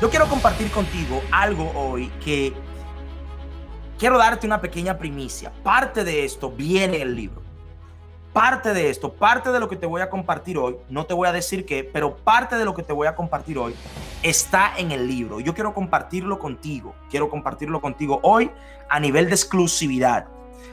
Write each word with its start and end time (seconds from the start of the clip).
Yo 0.00 0.08
quiero 0.08 0.26
compartir 0.28 0.70
contigo 0.70 1.22
algo 1.30 1.70
hoy 1.74 2.10
que 2.24 2.54
quiero 3.98 4.16
darte 4.16 4.46
una 4.46 4.58
pequeña 4.58 4.96
primicia. 4.96 5.52
Parte 5.62 6.04
de 6.04 6.24
esto 6.24 6.50
viene 6.50 6.96
en 6.96 7.02
el 7.02 7.14
libro. 7.14 7.42
Parte 8.32 8.72
de 8.72 8.88
esto, 8.88 9.12
parte 9.12 9.52
de 9.52 9.60
lo 9.60 9.68
que 9.68 9.76
te 9.76 9.84
voy 9.84 10.00
a 10.00 10.08
compartir 10.08 10.56
hoy, 10.56 10.76
no 10.88 11.04
te 11.04 11.12
voy 11.12 11.28
a 11.28 11.32
decir 11.32 11.66
qué, 11.66 11.84
pero 11.84 12.16
parte 12.16 12.56
de 12.56 12.64
lo 12.64 12.74
que 12.74 12.82
te 12.82 12.94
voy 12.94 13.08
a 13.08 13.14
compartir 13.14 13.58
hoy 13.58 13.74
está 14.22 14.72
en 14.78 14.90
el 14.90 15.06
libro. 15.06 15.38
Yo 15.38 15.52
quiero 15.52 15.74
compartirlo 15.74 16.38
contigo. 16.38 16.94
Quiero 17.10 17.28
compartirlo 17.28 17.82
contigo 17.82 18.20
hoy 18.22 18.50
a 18.88 19.00
nivel 19.00 19.26
de 19.26 19.32
exclusividad. 19.32 20.28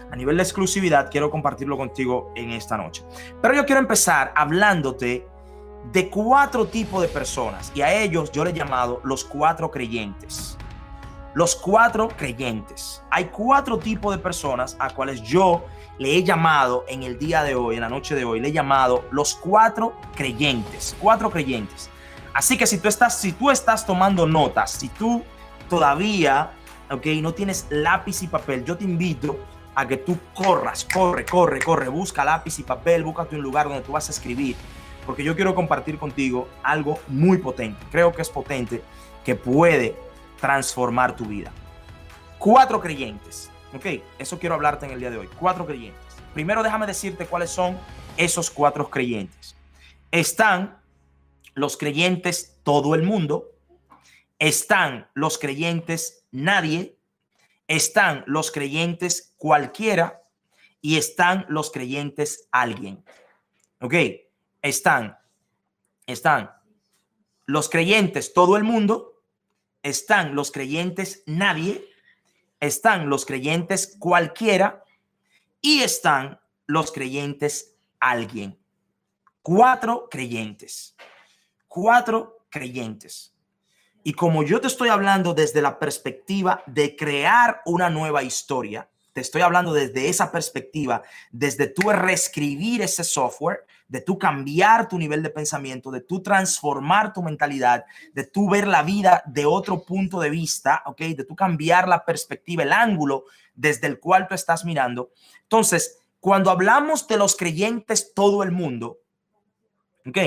A 0.10 0.16
nivel 0.16 0.38
de 0.38 0.44
exclusividad 0.44 1.12
quiero 1.12 1.30
compartirlo 1.30 1.76
contigo 1.76 2.32
en 2.38 2.52
esta 2.52 2.78
noche. 2.78 3.04
Pero 3.42 3.56
yo 3.56 3.66
quiero 3.66 3.82
empezar 3.82 4.32
hablándote 4.38 5.28
de 5.92 6.10
cuatro 6.10 6.68
tipos 6.68 7.02
de 7.02 7.08
personas 7.08 7.72
y 7.74 7.82
a 7.82 7.94
ellos 7.94 8.32
yo 8.32 8.44
le 8.44 8.52
he 8.52 8.54
llamado 8.54 9.02
los 9.04 9.24
cuatro 9.24 9.72
creyentes. 9.72 10.58
Los 11.34 11.56
cuatro 11.56 12.10
creyentes. 12.10 13.04
Hay 13.12 13.26
cuatro 13.26 13.78
tipos 13.78 14.16
de 14.16 14.22
personas 14.22 14.76
a 14.80 14.90
cuales 14.90 15.22
yo 15.22 15.66
le 16.00 16.16
he 16.16 16.24
llamado 16.24 16.84
en 16.88 17.04
el 17.04 17.20
día 17.20 17.44
de 17.44 17.56
hoy, 17.56 17.76
en 17.76 17.82
la 17.82 17.90
noche 17.90 18.16
de 18.16 18.26
hoy, 18.26 18.40
le 18.40 18.50
he 18.50 18.52
llamado 18.52 19.06
los 19.12 19.36
cuatro 19.36 19.94
creyentes. 20.16 20.96
Cuatro 21.00 21.30
creyentes. 21.30 21.90
Así 22.34 22.58
que 22.58 22.68
si 22.68 22.80
tú 22.80 22.88
estás, 22.88 23.20
si 23.20 23.32
tú 23.32 23.50
estás 23.52 23.86
tomando 23.86 24.26
notas, 24.28 24.72
si 24.72 24.90
tú 24.90 25.24
todavía, 25.70 26.52
ok, 26.90 27.06
no 27.22 27.34
tienes 27.34 27.68
lápiz 27.70 28.24
y 28.24 28.28
papel, 28.28 28.64
yo 28.66 28.78
te 28.78 28.84
invito 28.84 29.38
a 29.76 29.88
que 29.88 29.98
tú 29.98 30.18
corras, 30.34 30.88
corre, 30.92 31.24
corre, 31.26 31.62
corre, 31.62 31.88
busca 31.88 32.26
lápiz 32.26 32.58
y 32.60 32.64
papel, 32.64 33.04
búscate 33.04 33.36
un 33.36 33.44
lugar 33.44 33.68
donde 33.68 33.82
tú 33.82 33.92
vas 33.92 34.08
a 34.10 34.12
escribir 34.12 34.56
porque 35.08 35.24
yo 35.24 35.36
quiero 35.36 35.56
compartir 35.56 35.98
contigo 35.98 36.50
algo 36.62 37.00
muy 37.08 37.38
potente. 37.38 37.84
Creo 37.92 38.12
que 38.12 38.22
es 38.22 38.30
potente, 38.30 38.84
que 39.24 39.36
puede 39.36 39.96
transformar 40.40 41.16
tu 41.16 41.26
vida. 41.26 41.52
Cuatro 42.38 42.82
creyentes. 42.82 43.50
Ok, 43.74 43.86
eso 44.20 44.38
quiero 44.38 44.56
hablarte 44.56 44.86
en 44.86 44.92
el 44.92 45.00
día 45.00 45.10
de 45.10 45.18
hoy. 45.18 45.30
Cuatro 45.40 45.66
creyentes. 45.66 46.02
Primero 46.34 46.62
déjame 46.62 46.86
decirte 46.86 47.26
cuáles 47.26 47.50
son 47.50 47.78
esos 48.18 48.52
cuatro 48.52 48.90
creyentes. 48.90 49.56
Están 50.12 50.78
los 51.54 51.78
creyentes 51.78 52.60
todo 52.64 52.94
el 52.94 53.04
mundo. 53.04 53.56
Están 54.40 55.10
los 55.14 55.38
creyentes 55.38 56.26
nadie. 56.32 56.98
Están 57.68 58.26
los 58.28 58.52
creyentes 58.52 59.34
cualquiera. 59.38 60.22
Y 60.82 60.98
están 60.98 61.46
los 61.48 61.72
creyentes 61.72 62.50
alguien. 62.52 63.04
Ok, 63.80 63.94
están, 64.68 65.18
están 66.06 66.52
los 67.46 67.70
creyentes, 67.70 68.34
todo 68.34 68.58
el 68.58 68.64
mundo, 68.64 69.24
están 69.82 70.36
los 70.36 70.52
creyentes, 70.52 71.24
nadie, 71.26 71.88
están 72.60 73.10
los 73.10 73.26
creyentes, 73.26 73.96
cualquiera, 74.00 74.84
y 75.62 75.82
están 75.82 76.40
los 76.66 76.92
creyentes, 76.92 77.76
alguien. 78.00 78.60
Cuatro 79.42 80.10
creyentes, 80.10 80.96
cuatro 81.68 82.46
creyentes. 82.50 83.34
Y 84.04 84.14
como 84.14 84.44
yo 84.44 84.60
te 84.60 84.68
estoy 84.68 84.90
hablando 84.90 85.34
desde 85.34 85.62
la 85.62 85.80
perspectiva 85.80 86.64
de 86.66 86.96
crear 86.96 87.62
una 87.66 87.90
nueva 87.90 88.24
historia, 88.24 88.90
te 89.14 89.22
estoy 89.22 89.42
hablando 89.42 89.74
desde 89.74 90.10
esa 90.10 90.32
perspectiva, 90.32 91.02
desde 91.32 91.68
tú 91.68 91.90
reescribir 91.92 92.82
ese 92.82 93.04
software, 93.04 93.66
de 93.88 94.02
tú 94.02 94.18
cambiar 94.18 94.90
tu 94.90 94.98
nivel 94.98 95.24
de 95.24 95.30
pensamiento, 95.30 95.92
de 95.92 96.02
tú 96.02 96.22
transformar 96.22 97.14
tu 97.14 97.24
mentalidad, 97.24 97.86
de 98.14 98.26
tú 98.26 98.50
ver 98.50 98.68
la 98.68 98.84
vida 98.84 99.24
de 99.26 99.46
otro 99.46 99.84
punto 99.84 100.20
de 100.20 100.30
vista, 100.30 100.84
¿ok? 100.86 101.00
De 101.00 101.24
tú 101.24 101.36
cambiar 101.36 101.88
la 101.88 102.04
perspectiva, 102.04 102.64
el 102.64 102.74
ángulo 102.74 103.26
desde 103.56 103.88
el 103.88 104.00
cual 104.00 104.28
tú 104.28 104.36
estás 104.36 104.66
mirando. 104.66 105.12
Entonces, 105.44 106.00
cuando 106.20 106.52
hablamos 106.52 107.08
de 107.08 107.18
los 107.18 107.36
creyentes 107.36 108.14
todo 108.14 108.44
el 108.44 108.52
mundo, 108.52 109.00
¿ok? 110.06 110.18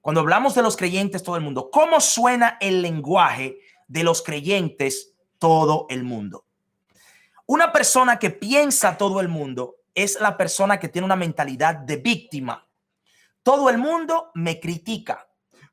Cuando 0.00 0.20
hablamos 0.20 0.54
de 0.54 0.62
los 0.62 0.76
creyentes 0.76 1.22
todo 1.22 1.36
el 1.36 1.42
mundo, 1.42 1.70
¿cómo 1.70 2.00
suena 2.00 2.58
el 2.60 2.82
lenguaje 2.82 3.58
de 3.88 4.02
los 4.04 4.22
creyentes 4.22 5.14
todo 5.38 5.86
el 5.88 6.04
mundo? 6.04 6.44
Una 7.46 7.72
persona 7.72 8.18
que 8.18 8.30
piensa 8.30 8.96
todo 8.96 9.20
el 9.20 9.28
mundo 9.28 9.76
es 9.94 10.20
la 10.20 10.36
persona 10.36 10.80
que 10.80 10.88
tiene 10.88 11.06
una 11.06 11.16
mentalidad 11.16 11.76
de 11.76 11.96
víctima. 11.96 12.63
Todo 13.44 13.70
el 13.70 13.78
mundo 13.78 14.32
me 14.34 14.58
critica. 14.58 15.28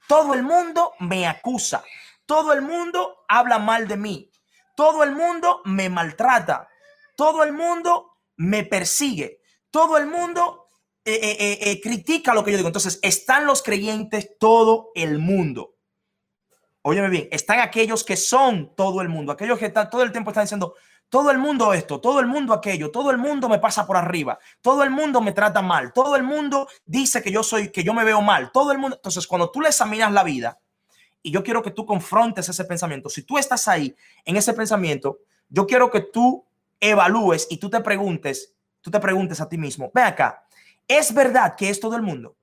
Todo 0.08 0.36
el 0.36 0.44
mundo 0.44 0.94
me 1.00 1.26
acusa. 1.26 1.84
Todo 2.28 2.54
el 2.54 2.62
mundo 2.62 3.24
habla 3.28 3.58
mal 3.58 3.88
de 3.88 3.98
mí. 3.98 4.32
Todo 4.76 5.04
el 5.04 5.14
mundo 5.14 5.62
me 5.66 5.90
maltrata. 5.90 6.70
Todo 7.16 7.44
el 7.44 7.54
mundo 7.54 8.18
me 8.36 8.66
persigue. 8.66 9.42
Todo 9.72 9.98
el 9.98 10.06
mundo 10.06 10.68
eh, 11.06 11.20
eh, 11.24 11.59
eh, 11.62 11.82
critica 11.82 12.34
lo 12.34 12.44
que 12.44 12.52
yo 12.52 12.58
digo. 12.58 12.68
Entonces, 12.68 13.00
están 13.02 13.46
los 13.46 13.64
creyentes, 13.64 14.38
todo 14.38 14.92
el 14.94 15.18
mundo. 15.18 15.78
Óyeme 16.84 17.09
bien, 17.09 17.28
están 17.32 17.59
aquellos 17.59 18.03
que 18.03 18.18
son 18.18 18.76
todo 18.76 19.02
el 19.02 19.09
mundo, 19.09 19.32
aquellos 19.32 19.59
que 19.59 19.68
están 19.68 19.90
todo 19.90 20.02
el 20.02 20.12
tiempo 20.12 20.32
están 20.32 20.46
diciendo, 20.46 20.76
todo 21.11 21.29
el 21.29 21.39
mundo 21.39 21.73
esto, 21.73 21.99
todo 21.99 22.22
el 22.22 22.25
mundo 22.25 22.53
aquello, 22.53 22.89
todo 22.89 23.11
el 23.11 23.17
mundo 23.17 23.49
me 23.49 23.59
pasa 23.59 23.85
por 23.85 23.97
arriba, 23.97 24.39
todo 24.61 24.81
el 24.81 24.91
mundo 24.91 25.19
me 25.19 25.33
trata 25.33 25.61
mal, 25.61 25.91
todo 25.91 26.16
el 26.16 26.23
mundo 26.23 26.69
dice 26.85 27.22
que 27.22 27.29
yo 27.29 27.44
soy, 27.44 27.69
que 27.69 27.83
yo 27.83 27.94
me 27.94 28.05
veo 28.05 28.22
mal, 28.22 28.49
todo 28.53 28.72
el 28.72 28.77
mundo. 28.77 28.95
Entonces, 28.95 29.27
cuando 29.27 29.51
tú 29.51 29.59
le 29.59 29.67
examinas 29.67 30.13
la 30.13 30.23
vida, 30.23 30.57
y 31.22 31.29
yo 31.29 31.44
quiero 31.44 31.61
que 31.61 31.72
tú 31.72 31.85
confrontes 31.85 32.47
ese 32.47 32.63
pensamiento, 32.63 33.09
si 33.09 33.23
tú 33.23 33.38
estás 33.38 33.67
ahí 33.67 33.94
en 34.23 34.38
ese 34.38 34.53
pensamiento, 34.53 35.19
yo 35.49 35.67
quiero 35.67 35.91
que 35.91 35.99
tú 35.99 36.45
evalúes 36.79 37.45
y 37.49 37.57
tú 37.57 37.69
te 37.69 37.81
preguntes, 37.81 38.53
tú 38.79 38.89
te 38.89 39.01
preguntes 39.01 39.41
a 39.41 39.49
ti 39.49 39.57
mismo, 39.57 39.91
ve 39.93 40.03
acá, 40.03 40.45
¿es 40.88 41.13
verdad 41.13 41.57
que 41.57 41.69
es 41.69 41.81
todo 41.81 41.97
el 41.97 42.03
mundo? 42.03 42.38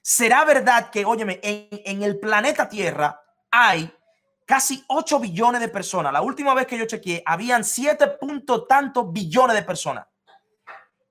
¿Será 0.00 0.46
verdad 0.46 0.88
que, 0.88 1.04
óyeme, 1.04 1.38
en, 1.42 1.68
en 1.84 2.02
el 2.02 2.18
planeta 2.18 2.66
Tierra 2.66 3.20
hay 3.50 3.92
casi 4.46 4.82
8 4.86 5.18
billones 5.18 5.60
de 5.60 5.68
personas. 5.68 6.12
La 6.12 6.22
última 6.22 6.54
vez 6.54 6.66
que 6.66 6.78
yo 6.78 6.86
chequeé, 6.86 7.22
habían 7.26 7.64
7 7.64 8.06
puntos 8.18 8.66
tantos 8.66 9.12
billones 9.12 9.56
de 9.56 9.62
personas. 9.62 10.06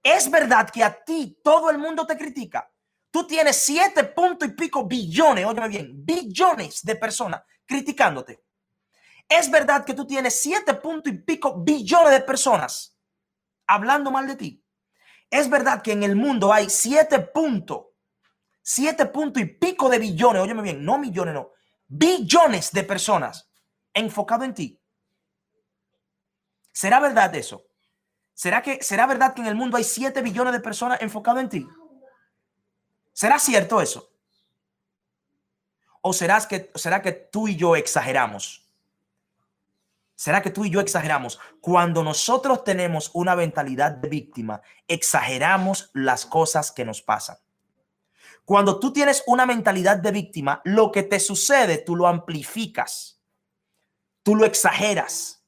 Es 0.01 0.31
verdad 0.31 0.69
que 0.69 0.83
a 0.83 1.03
ti 1.03 1.39
todo 1.43 1.69
el 1.69 1.77
mundo 1.77 2.07
te 2.07 2.17
critica. 2.17 2.71
Tú 3.11 3.27
tienes 3.27 3.57
7 3.57 4.03
puntos 4.05 4.47
y 4.47 4.51
pico 4.51 4.85
billones, 4.85 5.45
óyeme 5.45 5.67
bien, 5.67 5.91
billones 6.05 6.83
de 6.83 6.95
personas 6.95 7.43
criticándote. 7.65 8.43
Es 9.27 9.49
verdad 9.49 9.83
que 9.83 9.93
tú 9.93 10.05
tienes 10.05 10.39
7 10.41 10.75
puntos 10.75 11.11
y 11.11 11.17
pico 11.17 11.55
billones 11.57 12.11
de 12.11 12.21
personas 12.21 12.97
hablando 13.67 14.11
mal 14.11 14.27
de 14.27 14.35
ti. 14.35 14.63
Es 15.29 15.49
verdad 15.49 15.81
que 15.81 15.91
en 15.91 16.03
el 16.03 16.15
mundo 16.15 16.53
hay 16.53 16.69
7 16.69 17.19
puntos, 17.33 17.87
7 18.61 19.07
puntos 19.07 19.41
y 19.41 19.45
pico 19.45 19.89
de 19.89 19.99
billones, 19.99 20.41
óyeme 20.41 20.61
bien, 20.61 20.85
no 20.85 20.97
millones, 20.97 21.33
no, 21.33 21.54
billones 21.97 22.71
de 22.71 22.83
personas 22.83 23.49
enfocado 23.93 24.43
en 24.43 24.53
ti. 24.53 24.79
¿Será 26.71 26.99
verdad 26.99 27.33
eso? 27.35 27.65
¿Será 28.33 28.61
que 28.61 28.83
será 28.83 29.07
verdad 29.07 29.33
que 29.33 29.41
en 29.41 29.47
el 29.47 29.55
mundo 29.55 29.77
hay 29.77 29.83
7 29.83 30.21
billones 30.21 30.53
de 30.53 30.59
personas 30.59 31.01
enfocado 31.01 31.39
en 31.39 31.49
ti? 31.49 31.67
¿Será 33.13 33.39
cierto 33.39 33.81
eso? 33.81 34.11
¿O 36.01 36.11
será 36.11 36.45
que, 36.47 36.69
será 36.75 37.01
que 37.01 37.13
tú 37.13 37.47
y 37.47 37.55
yo 37.55 37.75
exageramos? 37.77 38.69
¿Será 40.15 40.41
que 40.41 40.49
tú 40.49 40.65
y 40.65 40.69
yo 40.69 40.81
exageramos? 40.81 41.39
Cuando 41.61 42.03
nosotros 42.03 42.63
tenemos 42.63 43.09
una 43.13 43.35
mentalidad 43.35 43.91
de 43.91 44.09
víctima, 44.09 44.61
exageramos 44.87 45.89
las 45.93 46.25
cosas 46.25 46.71
que 46.71 46.85
nos 46.85 47.01
pasan. 47.01 47.37
Cuando 48.45 48.79
tú 48.79 48.93
tienes 48.93 49.23
una 49.25 49.45
mentalidad 49.45 49.97
de 49.97 50.11
víctima, 50.11 50.61
lo 50.63 50.91
que 50.91 51.03
te 51.03 51.19
sucede, 51.19 51.79
tú 51.79 51.95
lo 51.95 52.07
amplificas, 52.07 53.19
tú 54.21 54.35
lo 54.35 54.45
exageras, 54.45 55.43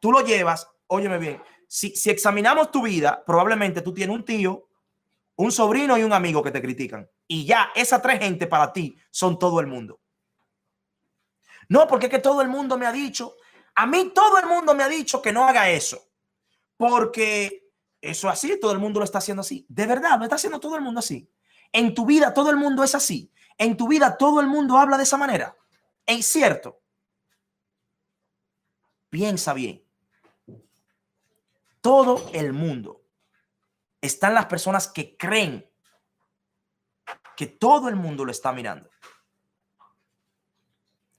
tú 0.00 0.10
lo 0.10 0.20
llevas, 0.20 0.68
óyeme 0.88 1.18
bien, 1.18 1.42
si, 1.68 1.94
si 1.94 2.10
examinamos 2.10 2.70
tu 2.70 2.82
vida, 2.82 3.24
probablemente 3.24 3.80
tú 3.80 3.94
tienes 3.94 4.14
un 4.14 4.24
tío, 4.24 4.68
un 5.36 5.52
sobrino 5.52 5.96
y 5.96 6.02
un 6.02 6.12
amigo 6.12 6.42
que 6.42 6.50
te 6.50 6.60
critican. 6.60 7.08
Y 7.26 7.46
ya 7.46 7.70
esas 7.74 8.02
tres 8.02 8.18
gente 8.18 8.46
para 8.46 8.72
ti 8.72 8.96
son 9.10 9.38
todo 9.38 9.60
el 9.60 9.66
mundo. 9.66 10.00
No, 11.68 11.86
porque 11.86 12.06
es 12.06 12.10
que 12.10 12.18
todo 12.18 12.42
el 12.42 12.48
mundo 12.48 12.76
me 12.76 12.86
ha 12.86 12.92
dicho, 12.92 13.36
a 13.74 13.86
mí 13.86 14.12
todo 14.14 14.38
el 14.38 14.46
mundo 14.46 14.74
me 14.74 14.82
ha 14.82 14.88
dicho 14.88 15.22
que 15.22 15.32
no 15.32 15.46
haga 15.48 15.70
eso. 15.70 16.10
Porque 16.76 17.70
eso 18.00 18.28
así, 18.28 18.58
todo 18.60 18.72
el 18.72 18.78
mundo 18.78 19.00
lo 19.00 19.04
está 19.04 19.18
haciendo 19.18 19.40
así. 19.40 19.64
De 19.68 19.86
verdad, 19.86 20.18
lo 20.18 20.24
está 20.24 20.36
haciendo 20.36 20.60
todo 20.60 20.76
el 20.76 20.82
mundo 20.82 21.00
así. 21.00 21.30
En 21.74 21.92
tu 21.92 22.06
vida 22.06 22.32
todo 22.32 22.50
el 22.50 22.56
mundo 22.56 22.84
es 22.84 22.94
así. 22.94 23.32
En 23.58 23.76
tu 23.76 23.88
vida 23.88 24.16
todo 24.16 24.40
el 24.40 24.46
mundo 24.46 24.78
habla 24.78 24.96
de 24.96 25.02
esa 25.02 25.16
manera. 25.16 25.56
Es 26.06 26.24
cierto. 26.24 26.80
Piensa 29.10 29.52
bien. 29.52 29.84
Todo 31.80 32.30
el 32.32 32.52
mundo. 32.52 33.02
Están 34.00 34.34
las 34.34 34.46
personas 34.46 34.86
que 34.86 35.16
creen 35.16 35.68
que 37.36 37.46
todo 37.46 37.88
el 37.88 37.96
mundo 37.96 38.24
lo 38.24 38.30
está 38.30 38.52
mirando. 38.52 38.88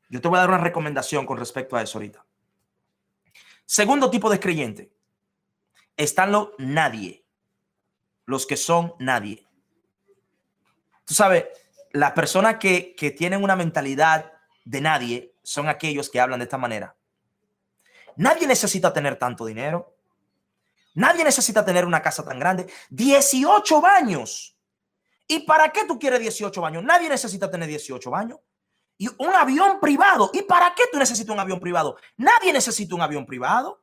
Yo 0.07 0.21
te 0.21 0.27
voy 0.29 0.37
a 0.37 0.41
dar 0.41 0.49
una 0.49 0.59
recomendación 0.59 1.25
con 1.25 1.37
respecto 1.37 1.75
a 1.75 1.81
eso 1.81 1.97
ahorita. 1.97 2.25
Segundo 3.65 4.09
tipo 4.09 4.29
de 4.29 4.39
creyente. 4.39 4.95
Están 5.97 6.31
los 6.31 6.51
nadie. 6.59 7.25
Los 8.25 8.45
que 8.45 8.55
son 8.55 8.93
nadie. 8.99 9.45
Tú 11.05 11.13
sabes, 11.13 11.45
las 11.91 12.11
personas 12.11 12.57
que, 12.57 12.95
que 12.95 13.11
tienen 13.11 13.43
una 13.43 13.55
mentalidad 13.55 14.33
de 14.65 14.81
nadie 14.81 15.35
son 15.43 15.69
aquellos 15.69 16.09
que 16.09 16.19
hablan 16.19 16.39
de 16.39 16.45
esta 16.45 16.57
manera. 16.57 16.95
Nadie 18.17 18.47
necesita 18.47 18.91
tener 18.91 19.17
tanto 19.17 19.45
dinero. 19.45 19.95
Nadie 20.95 21.23
necesita 21.23 21.63
tener 21.63 21.85
una 21.85 22.01
casa 22.01 22.23
tan 22.23 22.39
grande. 22.39 22.67
18 22.89 23.81
baños. 23.81 24.57
¿Y 25.27 25.41
para 25.41 25.71
qué 25.71 25.85
tú 25.85 25.99
quieres 25.99 26.19
18 26.19 26.61
baños? 26.61 26.83
Nadie 26.83 27.09
necesita 27.09 27.49
tener 27.49 27.67
18 27.67 28.09
baños. 28.09 28.39
Y 28.97 29.09
un 29.17 29.33
avión 29.33 29.79
privado. 29.79 30.31
¿Y 30.33 30.43
para 30.43 30.73
qué 30.73 30.83
tú 30.91 30.97
necesitas 30.97 31.33
un 31.33 31.39
avión 31.39 31.59
privado? 31.59 31.97
Nadie 32.17 32.53
necesita 32.53 32.95
un 32.95 33.01
avión 33.01 33.25
privado. 33.25 33.81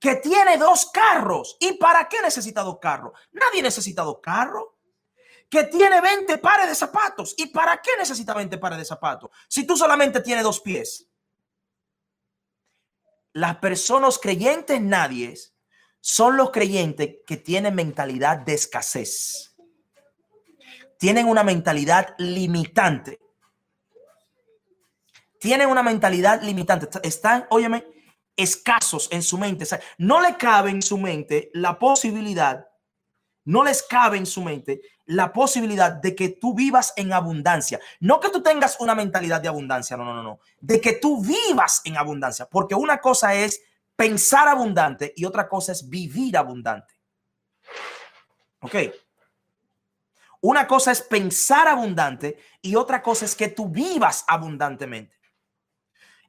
Que 0.00 0.16
tiene 0.16 0.56
dos 0.56 0.90
carros. 0.92 1.56
¿Y 1.60 1.72
para 1.74 2.08
qué 2.08 2.22
necesita 2.22 2.62
dos 2.62 2.78
carros? 2.78 3.12
Nadie 3.32 3.62
necesita 3.62 4.02
dos 4.02 4.20
carros. 4.22 4.64
Que 5.50 5.64
tiene 5.64 6.00
20 6.00 6.38
pares 6.38 6.68
de 6.68 6.74
zapatos. 6.74 7.34
¿Y 7.36 7.46
para 7.46 7.80
qué 7.80 7.90
necesita 7.98 8.34
20 8.34 8.58
pares 8.58 8.78
de 8.78 8.84
zapatos? 8.84 9.30
Si 9.48 9.66
tú 9.66 9.76
solamente 9.76 10.20
tienes 10.20 10.44
dos 10.44 10.60
pies. 10.60 11.08
Las 13.32 13.56
personas 13.56 14.18
creyentes 14.18 14.80
nadie 14.80 15.34
son 16.00 16.36
los 16.36 16.50
creyentes 16.50 17.16
que 17.26 17.36
tienen 17.36 17.74
mentalidad 17.74 18.38
de 18.38 18.54
escasez. 18.54 19.54
Tienen 20.98 21.26
una 21.26 21.44
mentalidad 21.44 22.14
limitante. 22.18 23.20
Tienen 25.38 25.68
una 25.68 25.82
mentalidad 25.82 26.42
limitante. 26.42 26.88
Están, 27.02 27.46
óyeme, 27.50 27.84
escasos 28.38 29.08
en 29.10 29.22
su 29.22 29.36
mente. 29.36 29.66
no 29.98 30.20
le 30.20 30.36
cabe 30.36 30.70
en 30.70 30.80
su 30.80 30.96
mente 30.96 31.50
la 31.54 31.78
posibilidad, 31.78 32.66
no 33.44 33.64
les 33.64 33.82
cabe 33.82 34.16
en 34.16 34.26
su 34.26 34.42
mente 34.42 34.80
la 35.08 35.32
posibilidad 35.32 35.90
de 35.92 36.14
que 36.14 36.28
tú 36.28 36.54
vivas 36.54 36.92
en 36.96 37.14
abundancia. 37.14 37.80
No 37.98 38.20
que 38.20 38.28
tú 38.28 38.42
tengas 38.42 38.78
una 38.78 38.94
mentalidad 38.94 39.40
de 39.40 39.48
abundancia, 39.48 39.96
no, 39.96 40.04
no, 40.04 40.14
no, 40.14 40.22
no. 40.22 40.40
De 40.60 40.80
que 40.80 40.92
tú 40.92 41.22
vivas 41.24 41.80
en 41.84 41.96
abundancia. 41.96 42.46
Porque 42.46 42.74
una 42.74 43.00
cosa 43.00 43.34
es 43.34 43.62
pensar 43.96 44.48
abundante 44.48 45.14
y 45.16 45.24
otra 45.24 45.48
cosa 45.48 45.72
es 45.72 45.88
vivir 45.88 46.36
abundante. 46.36 46.94
Ok. 48.60 48.74
Una 50.42 50.66
cosa 50.66 50.92
es 50.92 51.00
pensar 51.00 51.66
abundante 51.68 52.38
y 52.60 52.76
otra 52.76 53.02
cosa 53.02 53.24
es 53.24 53.34
que 53.34 53.48
tú 53.48 53.68
vivas 53.70 54.24
abundantemente. 54.28 55.16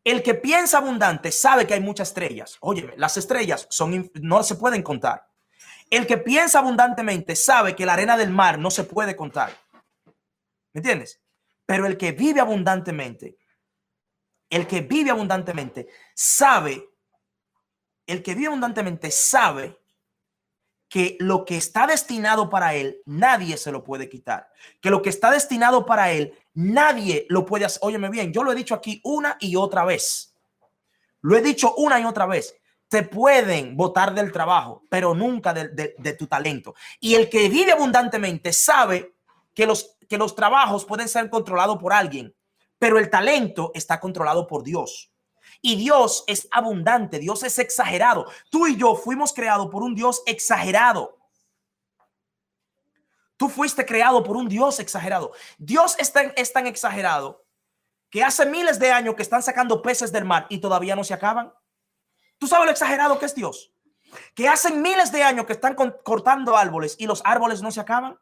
El 0.05 0.23
que 0.23 0.35
piensa 0.35 0.77
abundante 0.77 1.33
sabe 1.33 1.67
que 1.67 1.73
hay 1.73 1.81
muchas 1.81 2.07
estrellas. 2.07 2.57
Oye, 2.61 2.93
las 2.95 3.17
estrellas 3.17 3.67
son 3.69 4.09
no 4.15 4.41
se 4.41 4.55
pueden 4.55 4.81
contar. 4.81 5.28
El 5.89 6.05
que 6.05 6.17
piensa 6.17 6.59
abundantemente 6.59 7.35
sabe 7.35 7.75
que 7.75 7.85
la 7.85 7.93
arena 7.93 8.17
del 8.17 8.29
mar 8.29 8.59
no 8.59 8.69
se 8.71 8.83
puede 8.83 9.15
contar. 9.15 9.51
¿Me 10.73 10.79
entiendes? 10.79 11.21
Pero 11.65 11.85
el 11.85 11.97
que 11.97 12.11
vive 12.11 12.39
abundantemente, 12.39 13.37
el 14.49 14.67
que 14.67 14.81
vive 14.81 15.09
abundantemente 15.11 15.87
sabe 16.13 16.89
el 18.09 18.23
que 18.23 18.33
vive 18.33 18.47
abundantemente 18.47 19.11
sabe 19.11 19.79
que 20.89 21.15
lo 21.19 21.45
que 21.45 21.57
está 21.57 21.85
destinado 21.85 22.49
para 22.49 22.73
él, 22.73 23.03
nadie 23.05 23.55
se 23.55 23.71
lo 23.71 23.83
puede 23.83 24.09
quitar. 24.09 24.51
Que 24.81 24.89
lo 24.89 25.03
que 25.03 25.09
está 25.09 25.29
destinado 25.29 25.85
para 25.85 26.11
él, 26.11 26.33
nadie 26.55 27.27
lo 27.29 27.45
puede 27.45 27.65
hacer. 27.65 27.79
Óyeme 27.83 28.09
bien, 28.09 28.33
yo 28.33 28.43
lo 28.43 28.51
he 28.51 28.55
dicho 28.55 28.73
aquí 28.73 28.99
una 29.03 29.37
y 29.39 29.55
otra 29.55 29.85
vez. 29.85 30.35
Lo 31.21 31.37
he 31.37 31.41
dicho 31.43 31.75
una 31.75 31.99
y 31.99 32.05
otra 32.05 32.25
vez. 32.25 32.58
Te 32.89 33.03
pueden 33.03 33.77
votar 33.77 34.13
del 34.13 34.31
trabajo, 34.31 34.83
pero 34.89 35.13
nunca 35.13 35.53
de, 35.53 36.15
tu 36.17 36.27
talento. 36.27 36.75
Y 36.99 37.15
el 37.15 37.29
que 37.29 37.47
vive 37.47 37.71
abundantemente 37.71 38.51
sabe 38.51 39.13
que 39.53 39.65
los, 39.65 39.95
que 40.09 40.17
los 40.17 40.35
trabajos 40.35 40.85
pueden 40.85 41.07
ser 41.07 41.29
controlados 41.29 41.77
por 41.77 41.93
alguien, 41.93 42.35
pero 42.77 42.97
el 42.97 43.09
talento 43.09 43.71
está 43.73 43.99
controlado 43.99 44.47
por 44.47 44.63
Dios. 44.63 45.11
Y 45.61 45.75
Dios 45.75 46.23
es 46.27 46.47
abundante, 46.51 47.19
Dios 47.19 47.43
es 47.43 47.59
exagerado. 47.59 48.25
Tú 48.49 48.67
y 48.67 48.75
yo 48.75 48.95
fuimos 48.95 49.33
creados 49.33 49.67
por 49.67 49.83
un 49.83 49.93
Dios 49.93 50.23
exagerado. 50.25 51.17
Tú 53.37 53.49
fuiste 53.49 53.85
creado 53.85 54.23
por 54.23 54.35
un 54.35 54.49
Dios 54.49 54.79
exagerado. 54.79 55.31
Dios 55.57 55.95
es 55.99 56.11
tan, 56.11 56.33
es 56.35 56.51
tan 56.51 56.67
exagerado 56.67 57.45
que 58.09 58.23
hace 58.23 58.45
miles 58.45 58.79
de 58.79 58.91
años 58.91 59.15
que 59.15 59.21
están 59.21 59.43
sacando 59.43 59.81
peces 59.81 60.11
del 60.11 60.25
mar 60.25 60.47
y 60.49 60.57
todavía 60.57 60.95
no 60.95 61.03
se 61.03 61.13
acaban. 61.13 61.53
¿Tú 62.39 62.47
sabes 62.47 62.65
lo 62.65 62.71
exagerado 62.71 63.19
que 63.19 63.25
es 63.25 63.35
Dios? 63.35 63.71
Que 64.33 64.47
hacen 64.47 64.81
miles 64.81 65.11
de 65.11 65.21
años 65.21 65.45
que 65.45 65.53
están 65.53 65.75
cortando 65.75 66.57
árboles 66.57 66.95
y 66.97 67.05
los 67.05 67.21
árboles 67.23 67.61
no 67.61 67.69
se 67.69 67.81
acaban. 67.81 68.19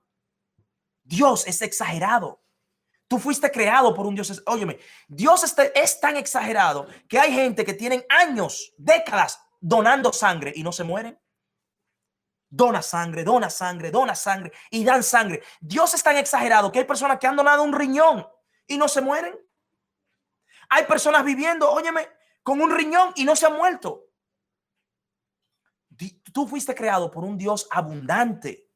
Dios 1.04 1.48
es 1.48 1.62
exagerado. 1.62 2.42
Tú 3.08 3.20
fuiste 3.20 3.50
creado 3.50 3.94
por 3.94 4.06
un 4.06 4.16
Dios. 4.16 4.44
Óyeme, 4.48 4.80
Dios 5.08 5.44
este, 5.44 5.80
es 5.80 6.00
tan 6.02 6.18
exagerado 6.18 6.88
que 7.08 7.20
hay 7.20 7.32
gente 7.32 7.64
que 7.64 7.74
tienen 7.74 8.06
años, 8.10 8.74
décadas 8.78 9.40
donando 9.62 10.12
sangre 10.12 10.52
y 10.54 10.64
no 10.64 10.74
se 10.74 10.84
mueren. 10.84 11.18
Dona 12.50 12.82
sangre, 12.82 13.24
dona 13.24 13.50
sangre, 13.50 13.92
dona 13.92 14.16
sangre 14.16 14.52
y 14.72 14.84
dan 14.84 15.04
sangre. 15.04 15.44
Dios 15.62 15.94
es 15.94 16.04
tan 16.04 16.18
exagerado 16.18 16.72
que 16.72 16.80
hay 16.80 16.86
personas 16.86 17.20
que 17.20 17.28
han 17.28 17.36
donado 17.36 17.64
un 17.64 17.74
riñón 17.74 18.28
y 18.66 18.78
no 18.78 18.88
se 18.88 19.02
mueren. 19.02 19.38
Hay 20.70 20.84
personas 20.86 21.24
viviendo, 21.24 21.72
óyeme, 21.72 22.10
con 22.44 22.62
un 22.62 22.72
riñón 22.72 23.14
y 23.16 23.24
no 23.24 23.36
se 23.36 23.46
han 23.46 23.56
muerto. 23.56 24.07
Tú 26.32 26.48
fuiste 26.48 26.76
creado 26.76 27.10
por 27.10 27.24
un 27.24 27.38
Dios 27.38 27.68
abundante 27.72 28.68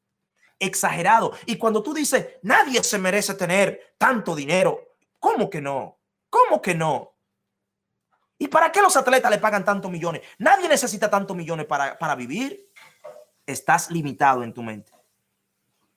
exagerado. 0.58 1.32
Y 1.46 1.56
cuando 1.56 1.82
tú 1.82 1.92
dices, 1.92 2.26
nadie 2.42 2.82
se 2.82 2.98
merece 2.98 3.34
tener 3.34 3.94
tanto 3.98 4.34
dinero, 4.34 4.96
¿cómo 5.18 5.50
que 5.50 5.60
no? 5.60 5.98
¿Cómo 6.30 6.62
que 6.62 6.74
no? 6.74 7.12
¿Y 8.38 8.48
para 8.48 8.72
qué 8.72 8.80
los 8.80 8.96
atletas 8.96 9.30
le 9.30 9.38
pagan 9.38 9.64
tantos 9.64 9.90
millones? 9.90 10.22
Nadie 10.38 10.68
necesita 10.68 11.10
tantos 11.10 11.36
millones 11.36 11.66
para, 11.66 11.98
para 11.98 12.14
vivir. 12.14 12.70
Estás 13.46 13.90
limitado 13.90 14.42
en 14.42 14.52
tu 14.52 14.62
mente. 14.62 14.92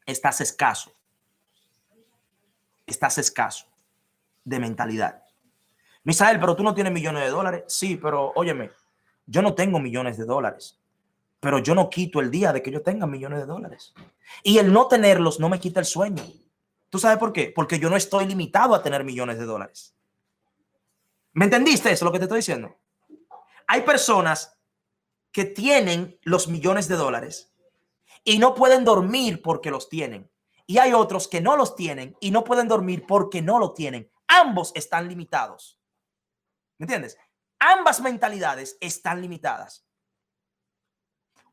Estás 0.06 0.42
escaso. 0.42 0.92
Estás 2.86 3.18
escaso 3.18 3.66
de 4.44 4.60
mentalidad. 4.60 5.24
Misael, 6.04 6.40
pero 6.40 6.56
tú 6.56 6.62
no 6.62 6.76
tienes 6.76 6.94
millones 6.94 7.24
de 7.24 7.30
dólares. 7.30 7.64
Sí, 7.68 7.98
pero 7.98 8.32
óyeme, 8.36 8.70
yo 9.26 9.42
no 9.42 9.56
tengo 9.56 9.80
millones 9.80 10.18
de 10.18 10.26
dólares 10.26 10.80
pero 11.46 11.60
yo 11.60 11.76
no 11.76 11.92
quito 11.92 12.22
el 12.22 12.32
día 12.32 12.52
de 12.52 12.64
que 12.64 12.72
yo 12.72 12.82
tenga 12.82 13.06
millones 13.06 13.38
de 13.38 13.46
dólares. 13.46 13.94
Y 14.42 14.58
el 14.58 14.74
no 14.74 14.88
tenerlos 14.88 15.40
no 15.40 15.48
me 15.48 15.60
quita 15.60 15.80
el 15.80 15.86
sueño. 15.86 16.24
¿Tú 16.90 16.98
sabes 16.98 17.20
por 17.20 17.32
qué? 17.32 17.54
Porque 17.56 17.78
yo 17.78 17.88
no 17.88 17.96
estoy 17.96 18.26
limitado 18.26 18.74
a 18.74 18.82
tener 18.82 19.04
millones 19.04 19.38
de 19.38 19.46
dólares. 19.46 19.96
¿Me 21.34 21.46
entendiste 21.46 21.92
eso, 21.92 22.04
lo 22.04 22.12
que 22.12 22.18
te 22.18 22.24
estoy 22.24 22.40
diciendo? 22.40 22.76
Hay 23.68 23.82
personas 23.82 24.58
que 25.32 25.46
tienen 25.46 26.20
los 26.24 26.48
millones 26.48 26.88
de 26.88 26.96
dólares 26.96 27.54
y 28.24 28.40
no 28.40 28.56
pueden 28.56 28.84
dormir 28.84 29.44
porque 29.44 29.70
los 29.70 29.88
tienen. 29.88 30.32
Y 30.66 30.80
hay 30.80 30.94
otros 30.94 31.28
que 31.28 31.42
no 31.42 31.56
los 31.58 31.76
tienen 31.76 32.18
y 32.22 32.32
no 32.32 32.44
pueden 32.44 32.68
dormir 32.68 33.06
porque 33.08 33.44
no 33.44 33.60
lo 33.60 33.76
tienen. 33.76 34.10
Ambos 34.28 34.72
están 34.74 35.08
limitados. 35.08 35.80
¿Me 36.80 36.86
entiendes? 36.86 37.20
Ambas 37.60 38.02
mentalidades 38.02 38.80
están 38.82 39.22
limitadas. 39.22 39.85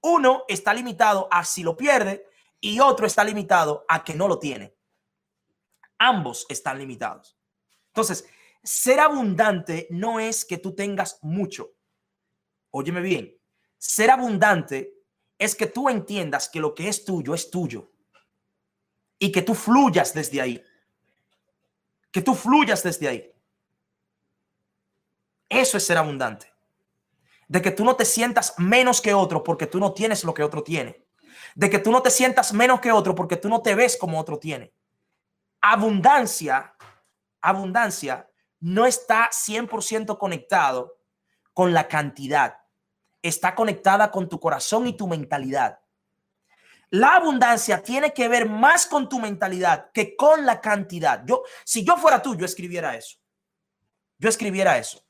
Uno 0.03 0.45
está 0.49 0.75
limitado 0.75 1.29
a 1.31 1.45
si 1.45 1.63
lo 1.63 1.77
pierde 1.77 2.27
y 2.61 2.81
otro 2.81 3.07
está 3.07 3.23
limitado 3.25 3.85
a 3.89 4.05
que 4.05 4.15
no 4.15 4.27
lo 4.29 4.39
tiene. 4.39 4.75
Ambos 5.99 6.45
están 6.49 6.79
limitados. 6.79 7.39
Entonces, 7.87 8.27
ser 8.65 8.99
abundante 8.99 9.87
no 9.91 10.19
es 10.19 10.45
que 10.45 10.59
tú 10.59 10.75
tengas 10.75 11.19
mucho. 11.23 11.75
Óyeme 12.71 13.01
bien, 13.01 13.37
ser 13.79 14.11
abundante 14.11 14.93
es 15.39 15.55
que 15.55 15.67
tú 15.67 15.89
entiendas 15.89 16.49
que 16.49 16.61
lo 16.61 16.75
que 16.75 16.89
es 16.89 17.05
tuyo 17.05 17.35
es 17.35 17.51
tuyo 17.51 17.93
y 19.19 19.31
que 19.31 19.43
tú 19.43 19.55
fluyas 19.55 20.13
desde 20.15 20.41
ahí. 20.41 20.65
Que 22.11 22.23
tú 22.23 22.35
fluyas 22.35 22.83
desde 22.83 23.09
ahí. 23.09 23.33
Eso 25.49 25.77
es 25.77 25.87
ser 25.87 25.99
abundante 25.99 26.52
de 27.53 27.61
que 27.61 27.71
tú 27.71 27.85
no 27.85 27.97
te 27.97 28.07
sientas 28.07 28.55
menos 28.57 29.03
que 29.03 29.13
otro 29.13 29.45
porque 29.45 29.67
tú 29.67 29.79
no 29.79 29.93
tienes 29.93 30.25
lo 30.25 30.33
que 30.33 30.43
otro 30.43 30.63
tiene. 30.63 31.05
De 31.55 31.69
que 31.69 31.79
tú 31.79 31.93
no 31.93 32.01
te 32.01 32.09
sientas 32.09 32.55
menos 32.55 32.81
que 32.81 32.91
otro 32.91 33.15
porque 33.15 33.37
tú 33.37 33.51
no 33.51 33.61
te 33.61 33.75
ves 33.75 33.99
como 33.99 34.19
otro 34.19 34.39
tiene. 34.39 34.73
Abundancia, 35.61 36.75
abundancia 37.43 38.27
no 38.61 38.87
está 38.87 39.29
100% 39.29 40.17
conectado 40.17 40.97
con 41.53 41.75
la 41.75 41.89
cantidad. 41.89 42.57
Está 43.21 43.55
conectada 43.55 44.11
con 44.11 44.31
tu 44.31 44.41
corazón 44.41 44.87
y 44.87 44.95
tu 44.95 45.07
mentalidad. 45.07 45.79
La 46.89 47.17
abundancia 47.17 47.83
tiene 47.83 48.15
que 48.15 48.29
ver 48.29 48.49
más 48.49 48.87
con 48.87 49.11
tu 49.11 49.21
mentalidad 49.21 49.91
que 49.93 50.17
con 50.17 50.47
la 50.47 50.63
cantidad. 50.63 51.23
Yo, 51.27 51.43
si 51.67 51.85
yo 51.85 51.99
fuera 51.99 52.23
tú, 52.23 52.35
yo 52.35 52.47
escribiera 52.47 52.97
eso. 52.97 53.19
yo 54.17 54.31
escribiera 54.31 54.79
eso. 54.79 55.05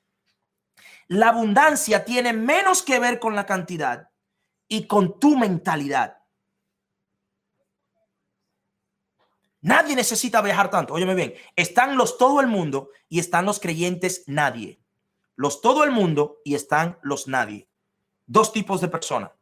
La 1.13 1.29
abundancia 1.29 2.07
tiene 2.07 2.33
menos 2.33 2.83
que 2.83 2.99
ver 2.99 3.19
con 3.19 3.37
la 3.37 3.45
cantidad 3.45 4.09
y 4.67 4.87
con 4.87 5.21
tu 5.21 5.37
mentalidad. 5.37 6.23
Nadie 9.61 9.95
necesita 9.95 10.41
viajar 10.41 10.71
tanto. 10.71 10.95
Óyeme 10.95 11.15
bien, 11.15 11.35
están 11.55 11.99
los 11.99 12.17
todo 12.17 12.41
el 12.41 12.47
mundo 12.47 12.89
y 13.11 13.19
están 13.19 13.45
los 13.45 13.61
creyentes 13.61 14.25
nadie. 14.27 14.81
Los 15.37 15.61
todo 15.61 15.85
el 15.85 15.91
mundo 15.91 16.39
y 16.47 16.55
están 16.55 16.99
los 17.03 17.29
nadie. 17.29 17.69
Dos 18.25 18.51
tipos 18.51 18.81
de 18.81 18.89
personas. 18.89 19.33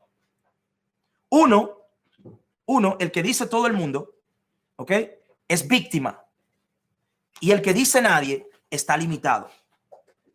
Uno, 1.28 1.86
uno, 2.66 2.96
el 2.98 3.12
que 3.12 3.22
dice 3.22 3.46
todo 3.46 3.68
el 3.68 3.74
mundo, 3.74 4.16
¿ok? 4.74 4.90
Es 5.46 5.68
víctima. 5.68 6.24
Y 7.38 7.52
el 7.52 7.62
que 7.62 7.72
dice 7.72 8.02
nadie 8.02 8.50
está 8.70 8.96
limitado. 8.96 9.48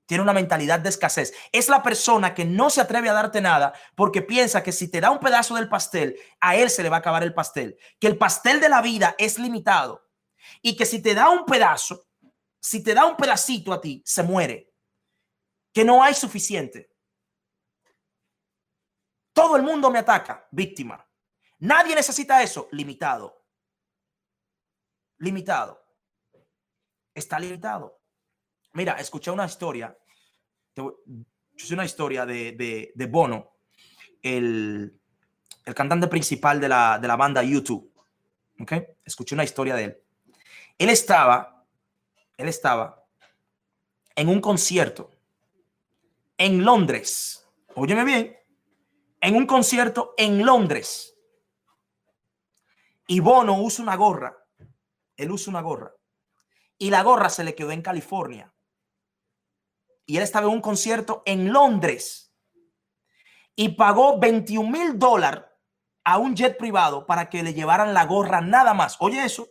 Tiene 0.06 0.22
una 0.22 0.34
mentalidad 0.34 0.80
de 0.80 0.90
escasez. 0.90 1.34
Es 1.52 1.68
la 1.68 1.82
persona 1.82 2.34
que 2.34 2.46
no 2.46 2.70
se 2.70 2.82
atreve 2.82 3.10
a 3.10 3.14
darte 3.14 3.42
nada 3.42 3.74
porque 3.96 4.22
piensa 4.22 4.62
que 4.62 4.72
si 4.72 4.90
te 4.90 5.02
da 5.02 5.10
un 5.10 5.20
pedazo 5.20 5.56
del 5.56 5.68
pastel, 5.68 6.16
a 6.40 6.56
él 6.56 6.70
se 6.70 6.84
le 6.84 6.90
va 6.90 6.98
a 6.98 7.00
acabar 7.00 7.24
el 7.24 7.34
pastel. 7.34 7.78
Que 8.00 8.08
el 8.08 8.18
pastel 8.18 8.60
de 8.60 8.70
la 8.70 8.82
vida 8.82 9.16
es 9.18 9.40
limitado. 9.40 10.08
Y 10.62 10.76
que 10.76 10.86
si 10.86 11.02
te 11.02 11.16
da 11.16 11.30
un 11.30 11.46
pedazo, 11.46 12.08
si 12.60 12.84
te 12.84 12.94
da 12.94 13.06
un 13.06 13.18
pedacito 13.18 13.74
a 13.74 13.82
ti, 13.82 14.04
se 14.06 14.22
muere. 14.22 14.72
Que 15.74 15.84
no 15.84 16.04
hay 16.04 16.14
suficiente. 16.14 16.92
Todo 19.34 19.58
el 19.58 19.64
mundo 19.64 19.90
me 19.92 20.00
ataca, 20.00 20.48
víctima. 20.52 21.06
Nadie 21.60 21.96
necesita 21.96 22.42
eso, 22.44 22.70
limitado. 22.72 23.44
Limitado. 25.18 25.84
Está 27.14 27.40
limitado. 27.40 28.02
Mira, 28.76 28.96
escuché 29.00 29.32
una 29.32 29.46
historia, 29.46 29.98
escuché 30.76 31.74
una 31.74 31.86
historia 31.86 32.26
de, 32.26 32.92
de, 32.94 33.06
Bono, 33.06 33.54
el, 34.22 35.00
el, 35.64 35.74
cantante 35.74 36.08
principal 36.10 36.60
de 36.60 36.68
la, 36.68 37.00
de 37.00 37.08
la 37.08 37.16
banda 37.16 37.42
YouTube. 37.42 37.90
¿Ok? 38.60 38.74
Escuché 39.06 39.34
una 39.34 39.46
historia 39.46 39.76
de 39.76 39.84
él. 39.86 40.04
Él 40.78 40.90
estaba, 40.90 41.66
él 42.36 42.50
estaba 42.50 43.02
en 44.14 44.28
un 44.28 44.42
concierto 44.42 45.10
en 46.38 46.66
Londres. 46.66 47.48
Óyeme 47.76 48.04
bien, 48.04 48.38
en 49.22 49.38
un 49.38 49.46
concierto 49.46 50.16
en 50.18 50.46
Londres. 50.46 51.16
Y 53.08 53.22
Bono 53.22 53.58
usa 53.62 53.84
una 53.84 53.96
gorra. 53.96 54.36
Él 55.16 55.32
usa 55.32 55.50
una 55.50 55.62
gorra. 55.62 55.94
Y 56.78 56.90
la 56.90 57.04
gorra 57.04 57.30
se 57.30 57.46
le 57.46 57.56
quedó 57.56 57.72
en 57.72 57.82
California 57.82 58.52
y 60.06 60.18
él 60.18 60.24
estaba 60.24 60.48
en 60.48 60.54
un 60.54 60.62
concierto 60.62 61.24
en 61.26 61.52
Londres 61.52 62.34
y 63.56 63.70
pagó 63.70 64.20
21 64.20 64.70
mil 64.70 65.00
dólares 65.00 65.44
a 66.04 66.18
un 66.18 66.36
jet 66.36 66.58
privado 66.58 67.06
para 67.06 67.30
que 67.30 67.42
le 67.42 67.54
llevaran 67.54 67.94
la 67.94 68.06
gorra 68.06 68.42
nada 68.42 68.74
más. 68.74 68.98
Oye 69.00 69.24
eso, 69.26 69.48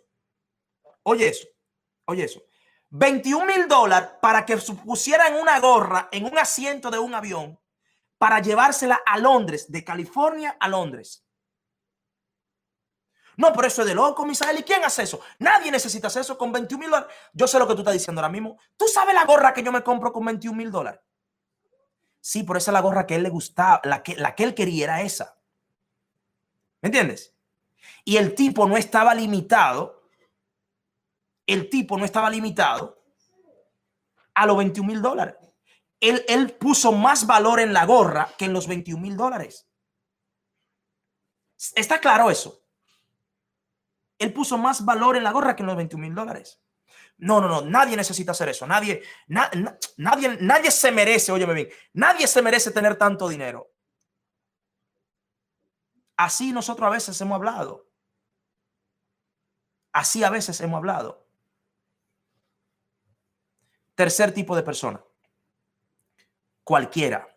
oye 1.02 1.28
eso, 1.28 1.46
oye 2.06 2.25
eso. 2.25 2.42
21 2.90 3.44
mil 3.44 3.66
dólares 3.66 4.11
para 4.23 4.46
que 4.46 4.56
pusieran 4.56 5.34
una 5.34 5.58
gorra 5.58 6.08
en 6.12 6.26
un 6.26 6.38
asiento 6.38 6.90
de 6.90 6.99
un 6.99 7.14
avión 7.14 7.58
para 8.18 8.40
llevársela 8.40 9.00
a 9.04 9.18
Londres, 9.18 9.70
de 9.70 9.82
California 9.82 10.56
a 10.61 10.68
Londres. 10.68 11.24
No, 13.36 13.52
pero 13.52 13.66
eso 13.66 13.82
es 13.82 13.88
de 13.88 13.94
loco, 13.94 14.24
Misael. 14.24 14.58
¿Y 14.58 14.62
quién 14.62 14.84
hace 14.84 15.02
eso? 15.02 15.20
Nadie 15.38 15.70
necesita 15.70 16.06
hacer 16.06 16.22
eso 16.22 16.38
con 16.38 16.52
21 16.52 16.80
mil 16.80 16.90
dólares. 16.90 17.14
Yo 17.32 17.46
sé 17.46 17.58
lo 17.58 17.66
que 17.66 17.74
tú 17.74 17.80
estás 17.80 17.94
diciendo 17.94 18.20
ahora 18.20 18.32
mismo. 18.32 18.58
¿Tú 18.76 18.86
sabes 18.86 19.14
la 19.14 19.24
gorra 19.24 19.52
que 19.52 19.62
yo 19.62 19.72
me 19.72 19.82
compro 19.82 20.12
con 20.12 20.24
21 20.24 20.56
mil 20.56 20.70
dólares? 20.70 21.00
Sí, 22.20 22.42
por 22.42 22.56
esa 22.56 22.70
es 22.70 22.72
la 22.72 22.80
gorra 22.80 23.06
que 23.06 23.16
él 23.16 23.22
le 23.22 23.28
gustaba, 23.28 23.80
la 23.84 24.02
que, 24.02 24.16
la 24.16 24.34
que 24.34 24.44
él 24.44 24.54
quería 24.54 24.84
era 24.84 25.02
esa. 25.02 25.36
¿Me 26.80 26.88
entiendes? 26.88 27.34
Y 28.04 28.16
el 28.16 28.34
tipo 28.34 28.66
no 28.66 28.76
estaba 28.76 29.14
limitado. 29.14 30.08
El 31.46 31.68
tipo 31.68 31.98
no 31.98 32.04
estaba 32.04 32.30
limitado 32.30 33.02
a 34.34 34.46
los 34.46 34.56
21 34.56 34.86
mil 34.86 35.02
dólares. 35.02 35.36
Él, 36.00 36.24
él 36.28 36.52
puso 36.52 36.92
más 36.92 37.26
valor 37.26 37.60
en 37.60 37.72
la 37.72 37.84
gorra 37.84 38.30
que 38.38 38.46
en 38.46 38.52
los 38.52 38.66
21 38.66 39.00
mil 39.00 39.16
dólares. 39.16 39.68
¿Está 41.74 42.00
claro 42.00 42.30
eso? 42.30 42.63
Él 44.18 44.33
puso 44.33 44.59
más 44.59 44.85
valor 44.85 45.16
en 45.16 45.25
la 45.25 45.33
gorra 45.33 45.56
que 45.56 45.62
en 45.62 45.68
los 45.68 45.76
21 45.76 46.06
mil 46.06 46.14
dólares. 46.14 46.61
No, 47.16 47.40
no, 47.40 47.49
no, 47.49 47.62
nadie 47.62 47.97
necesita 47.97 48.33
hacer 48.33 48.49
eso. 48.49 48.66
Nadie, 48.66 49.02
nadie, 49.28 50.37
nadie 50.40 50.71
se 50.71 50.90
merece, 50.90 51.33
óyeme 51.33 51.54
bien, 51.54 51.68
nadie 51.92 52.26
se 52.26 52.42
merece 52.42 52.71
tener 52.71 52.97
tanto 52.97 53.28
dinero. 53.28 53.71
Así 56.16 56.52
nosotros 56.52 56.87
a 56.87 56.90
veces 56.90 57.21
hemos 57.21 57.37
hablado. 57.37 57.88
Así 59.92 60.25
a 60.25 60.30
veces 60.30 60.61
hemos 60.61 60.78
hablado. 60.78 61.26
Tercer 63.94 64.33
tipo 64.33 64.56
de 64.56 64.62
persona. 64.62 65.02
Cualquiera. 66.64 67.28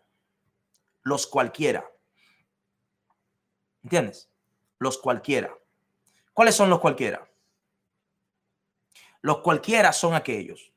Los 1.02 1.26
cualquiera. 1.26 1.88
¿Entiendes? 3.82 4.30
Los 4.78 4.98
cualquiera. 4.98 5.56
¿Cuáles 6.38 6.54
son 6.54 6.70
los 6.70 6.78
cualquiera? 6.78 7.28
Los 9.22 9.38
cualquiera 9.38 9.92
son 9.92 10.14
aquellos 10.14 10.72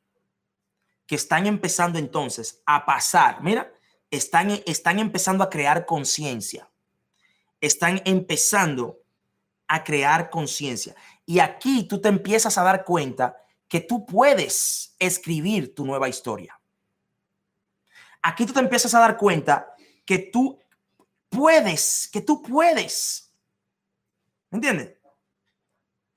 que 1.06 1.14
están 1.14 1.46
empezando 1.46 2.00
entonces 2.00 2.64
a 2.66 2.84
pasar, 2.84 3.44
mira, 3.44 3.72
están, 4.10 4.50
están 4.66 4.98
empezando 4.98 5.44
a 5.44 5.52
crear 5.52 5.86
conciencia, 5.86 6.68
están 7.60 8.02
empezando 8.06 9.04
a 9.68 9.84
crear 9.84 10.32
conciencia. 10.32 10.96
Y 11.28 11.38
aquí 11.38 11.84
tú 11.84 12.02
te 12.02 12.10
empiezas 12.10 12.58
a 12.58 12.64
dar 12.64 12.84
cuenta 12.84 13.38
que 13.68 13.82
tú 13.82 14.04
puedes 14.04 14.96
escribir 14.98 15.76
tu 15.76 15.86
nueva 15.86 16.10
historia. 16.10 16.60
Aquí 18.24 18.48
tú 18.48 18.54
te 18.54 18.62
empiezas 18.62 18.96
a 18.96 19.00
dar 19.00 19.16
cuenta 19.16 19.76
que 20.06 20.18
tú 20.18 20.60
puedes, 21.30 22.10
que 22.12 22.22
tú 22.22 22.42
puedes. 22.42 23.32
¿Me 24.50 24.56
entiendes? 24.56 25.01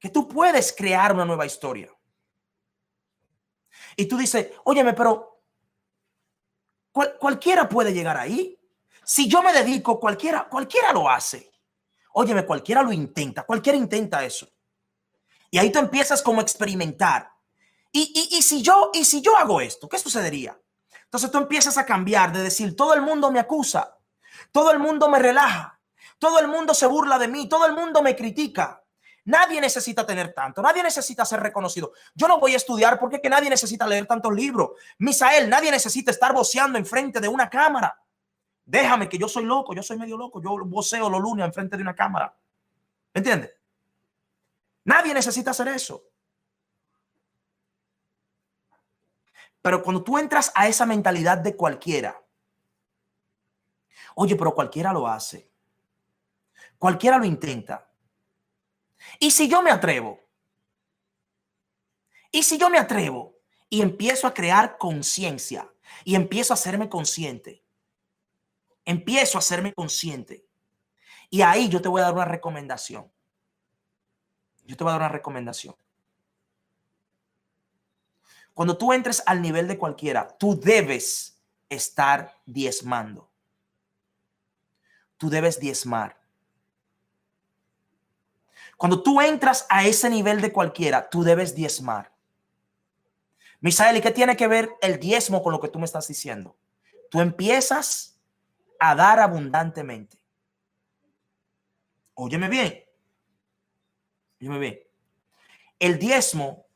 Que 0.04 0.10
tú 0.10 0.28
puedes 0.28 0.70
crear 0.74 1.14
una 1.14 1.24
nueva 1.24 1.46
historia. 1.46 1.90
Y 3.96 4.04
tú 4.04 4.18
dices, 4.18 4.50
óyeme, 4.64 4.92
pero 4.92 5.40
cualquiera 7.18 7.66
puede 7.66 7.94
llegar 7.94 8.18
ahí. 8.18 8.60
Si 9.02 9.26
yo 9.26 9.42
me 9.42 9.50
dedico, 9.54 9.98
cualquiera, 9.98 10.46
cualquiera 10.46 10.92
lo 10.92 11.08
hace. 11.08 11.50
Óyeme, 12.12 12.44
cualquiera 12.44 12.82
lo 12.82 12.92
intenta, 12.92 13.44
cualquiera 13.44 13.78
intenta 13.78 14.22
eso. 14.22 14.46
Y 15.50 15.56
ahí 15.56 15.72
tú 15.72 15.78
empiezas 15.78 16.20
como 16.20 16.40
a 16.40 16.42
experimentar. 16.42 17.32
Y, 17.90 18.12
y, 18.14 18.36
y, 18.36 18.42
si 18.42 18.60
yo, 18.60 18.90
y 18.92 19.06
si 19.06 19.22
yo 19.22 19.34
hago 19.38 19.62
esto, 19.62 19.88
¿qué 19.88 19.98
sucedería? 19.98 20.60
Entonces 21.04 21.30
tú 21.30 21.38
empiezas 21.38 21.78
a 21.78 21.86
cambiar 21.86 22.30
de 22.30 22.42
decir, 22.42 22.76
todo 22.76 22.92
el 22.92 23.00
mundo 23.00 23.30
me 23.30 23.40
acusa, 23.40 23.96
todo 24.52 24.70
el 24.70 24.80
mundo 24.80 25.08
me 25.08 25.18
relaja, 25.18 25.80
todo 26.18 26.40
el 26.40 26.48
mundo 26.48 26.74
se 26.74 26.86
burla 26.86 27.18
de 27.18 27.28
mí, 27.28 27.48
todo 27.48 27.64
el 27.64 27.72
mundo 27.72 28.02
me 28.02 28.14
critica. 28.14 28.83
Nadie 29.26 29.60
necesita 29.60 30.04
tener 30.04 30.34
tanto, 30.34 30.60
nadie 30.60 30.82
necesita 30.82 31.24
ser 31.24 31.40
reconocido. 31.40 31.92
Yo 32.14 32.28
no 32.28 32.38
voy 32.38 32.52
a 32.52 32.56
estudiar 32.56 32.98
porque 32.98 33.20
que 33.20 33.30
nadie 33.30 33.48
necesita 33.48 33.86
leer 33.86 34.06
tantos 34.06 34.32
libros. 34.34 34.72
Misael, 34.98 35.48
nadie 35.48 35.70
necesita 35.70 36.10
estar 36.10 36.34
voceando 36.34 36.78
enfrente 36.78 37.20
de 37.20 37.28
una 37.28 37.48
cámara. 37.48 37.98
Déjame 38.66 39.08
que 39.08 39.16
yo 39.16 39.28
soy 39.28 39.44
loco, 39.44 39.74
yo 39.74 39.82
soy 39.82 39.98
medio 39.98 40.18
loco, 40.18 40.42
yo 40.42 40.64
voceo 40.66 41.08
los 41.08 41.20
lunes 41.20 41.46
enfrente 41.46 41.76
de 41.76 41.82
una 41.82 41.94
cámara. 41.94 42.34
¿Me 43.14 43.20
entiendes? 43.20 43.52
Nadie 44.84 45.14
necesita 45.14 45.52
hacer 45.52 45.68
eso. 45.68 46.04
Pero 49.62 49.82
cuando 49.82 50.02
tú 50.02 50.18
entras 50.18 50.52
a 50.54 50.68
esa 50.68 50.84
mentalidad 50.84 51.38
de 51.38 51.56
cualquiera, 51.56 52.22
oye, 54.14 54.36
pero 54.36 54.54
cualquiera 54.54 54.92
lo 54.92 55.08
hace. 55.08 55.50
Cualquiera 56.78 57.16
lo 57.16 57.24
intenta. 57.24 57.88
¿Y 59.18 59.30
si 59.30 59.48
yo 59.48 59.62
me 59.62 59.70
atrevo? 59.70 60.20
¿Y 62.30 62.42
si 62.42 62.58
yo 62.58 62.68
me 62.68 62.78
atrevo 62.78 63.36
y 63.68 63.80
empiezo 63.80 64.26
a 64.26 64.34
crear 64.34 64.76
conciencia 64.76 65.70
y 66.04 66.14
empiezo 66.14 66.52
a 66.52 66.56
hacerme 66.56 66.88
consciente? 66.88 67.62
Empiezo 68.84 69.38
a 69.38 69.40
hacerme 69.40 69.72
consciente. 69.72 70.44
Y 71.30 71.42
ahí 71.42 71.68
yo 71.68 71.80
te 71.80 71.88
voy 71.88 72.00
a 72.00 72.04
dar 72.04 72.14
una 72.14 72.24
recomendación. 72.24 73.10
Yo 74.66 74.76
te 74.76 74.84
voy 74.84 74.90
a 74.90 74.94
dar 74.94 75.02
una 75.02 75.08
recomendación. 75.08 75.76
Cuando 78.54 78.78
tú 78.78 78.92
entres 78.92 79.22
al 79.26 79.42
nivel 79.42 79.66
de 79.66 79.78
cualquiera, 79.78 80.28
tú 80.38 80.58
debes 80.58 81.40
estar 81.68 82.40
diezmando. 82.46 83.30
Tú 85.16 85.28
debes 85.28 85.58
diezmar. 85.58 86.23
Cuando 88.76 89.02
tú 89.02 89.20
entras 89.20 89.66
a 89.68 89.86
ese 89.86 90.10
nivel 90.10 90.40
de 90.40 90.52
cualquiera, 90.52 91.08
tú 91.08 91.22
debes 91.22 91.54
diezmar. 91.54 92.12
Misael, 93.60 93.96
¿y 93.96 94.00
qué 94.00 94.10
tiene 94.10 94.36
que 94.36 94.46
ver 94.46 94.70
el 94.82 94.98
diezmo 94.98 95.42
con 95.42 95.52
lo 95.52 95.60
que 95.60 95.68
tú 95.68 95.78
me 95.78 95.86
estás 95.86 96.06
diciendo? 96.06 96.56
Tú 97.10 97.20
empiezas 97.20 98.20
a 98.78 98.94
dar 98.94 99.20
abundantemente. 99.20 100.18
Óyeme 102.14 102.48
bien. 102.48 102.84
Óyeme 104.40 104.58
bien. 104.58 104.80
El 105.78 105.98
diezmo 105.98 106.66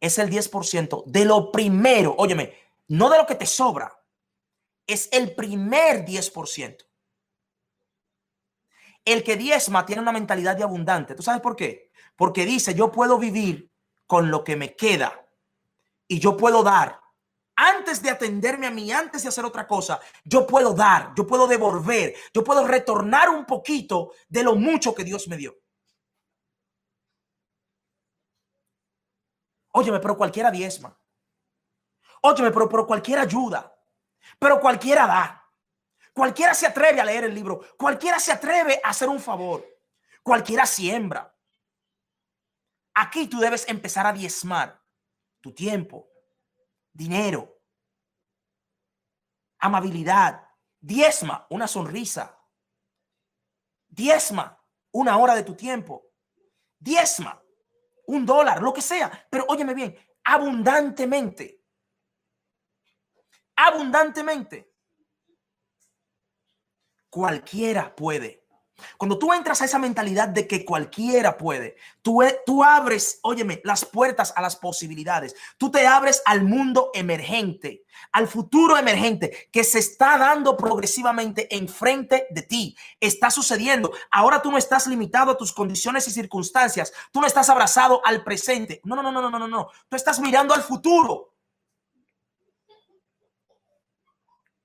es 0.00 0.18
el 0.18 0.30
10% 0.30 1.04
de 1.06 1.24
lo 1.24 1.52
primero. 1.52 2.14
Óyeme, 2.18 2.54
no 2.88 3.08
de 3.08 3.18
lo 3.18 3.26
que 3.26 3.34
te 3.34 3.46
sobra. 3.46 3.98
Es 4.86 5.08
el 5.12 5.34
primer 5.34 6.04
10%. 6.04 6.84
El 9.04 9.24
que 9.24 9.36
diezma 9.36 9.86
tiene 9.86 10.02
una 10.02 10.12
mentalidad 10.12 10.56
de 10.56 10.62
abundante. 10.62 11.14
¿Tú 11.14 11.22
sabes 11.22 11.40
por 11.40 11.56
qué? 11.56 11.90
Porque 12.16 12.44
dice, 12.44 12.74
yo 12.74 12.92
puedo 12.92 13.18
vivir 13.18 13.70
con 14.06 14.30
lo 14.30 14.44
que 14.44 14.56
me 14.56 14.76
queda 14.76 15.26
y 16.06 16.18
yo 16.18 16.36
puedo 16.36 16.62
dar. 16.62 17.00
Antes 17.56 18.02
de 18.02 18.10
atenderme 18.10 18.66
a 18.66 18.70
mí, 18.70 18.90
antes 18.90 19.22
de 19.22 19.28
hacer 19.28 19.44
otra 19.44 19.66
cosa, 19.66 20.00
yo 20.24 20.46
puedo 20.46 20.72
dar, 20.72 21.12
yo 21.14 21.26
puedo 21.26 21.46
devolver, 21.46 22.14
yo 22.32 22.42
puedo 22.42 22.66
retornar 22.66 23.28
un 23.28 23.44
poquito 23.44 24.12
de 24.28 24.42
lo 24.42 24.54
mucho 24.54 24.94
que 24.94 25.04
Dios 25.04 25.28
me 25.28 25.36
dio. 25.36 25.56
Óyeme, 29.72 30.00
pero 30.00 30.16
cualquiera 30.16 30.50
diezma. 30.50 30.98
Óyeme, 32.22 32.50
pero, 32.50 32.68
pero 32.68 32.86
cualquiera 32.86 33.22
ayuda. 33.22 33.76
Pero 34.38 34.60
cualquiera 34.60 35.06
da. 35.06 35.39
Cualquiera 36.12 36.54
se 36.54 36.66
atreve 36.66 37.00
a 37.00 37.04
leer 37.04 37.24
el 37.24 37.34
libro. 37.34 37.60
Cualquiera 37.76 38.18
se 38.18 38.32
atreve 38.32 38.80
a 38.82 38.90
hacer 38.90 39.08
un 39.08 39.20
favor. 39.20 39.64
Cualquiera 40.22 40.66
siembra. 40.66 41.34
Aquí 42.94 43.26
tú 43.26 43.38
debes 43.38 43.68
empezar 43.68 44.06
a 44.06 44.12
diezmar 44.12 44.82
tu 45.40 45.54
tiempo, 45.54 46.10
dinero, 46.92 47.60
amabilidad, 49.58 50.46
diezma 50.80 51.46
una 51.50 51.68
sonrisa, 51.68 52.38
diezma 53.88 54.62
una 54.92 55.16
hora 55.18 55.34
de 55.34 55.44
tu 55.44 55.54
tiempo, 55.54 56.10
diezma 56.78 57.42
un 58.06 58.26
dólar, 58.26 58.60
lo 58.60 58.72
que 58.72 58.82
sea, 58.82 59.26
pero 59.30 59.46
óyeme 59.48 59.72
bien, 59.72 59.96
abundantemente, 60.24 61.62
abundantemente. 63.56 64.69
Cualquiera 67.10 67.94
puede. 67.94 68.40
Cuando 68.96 69.18
tú 69.18 69.32
entras 69.32 69.60
a 69.60 69.64
esa 69.64 69.78
mentalidad 69.78 70.28
de 70.28 70.46
que 70.46 70.64
cualquiera 70.64 71.36
puede, 71.36 71.76
tú, 72.02 72.22
e, 72.22 72.40
tú 72.44 72.64
abres, 72.64 73.18
óyeme, 73.22 73.60
las 73.64 73.84
puertas 73.84 74.32
a 74.36 74.42
las 74.42 74.56
posibilidades. 74.56 75.34
Tú 75.58 75.70
te 75.70 75.86
abres 75.86 76.22
al 76.24 76.42
mundo 76.42 76.90
emergente, 76.94 77.84
al 78.12 78.28
futuro 78.28 78.76
emergente 78.76 79.48
que 79.52 79.64
se 79.64 79.78
está 79.78 80.18
dando 80.18 80.56
progresivamente 80.56 81.54
enfrente 81.54 82.26
de 82.30 82.42
ti. 82.42 82.76
Está 83.00 83.30
sucediendo. 83.30 83.92
Ahora 84.10 84.42
tú 84.42 84.50
no 84.50 84.58
estás 84.58 84.86
limitado 84.86 85.32
a 85.32 85.36
tus 85.36 85.52
condiciones 85.52 86.06
y 86.08 86.12
circunstancias. 86.12 86.92
Tú 87.12 87.20
no 87.20 87.26
estás 87.26 87.48
abrazado 87.48 88.00
al 88.04 88.24
presente. 88.24 88.80
No, 88.84 88.96
no, 88.96 89.02
no, 89.02 89.12
no, 89.12 89.30
no, 89.30 89.38
no, 89.38 89.48
no. 89.48 89.68
Tú 89.88 89.96
estás 89.96 90.20
mirando 90.20 90.54
al 90.54 90.62
futuro. 90.62 91.29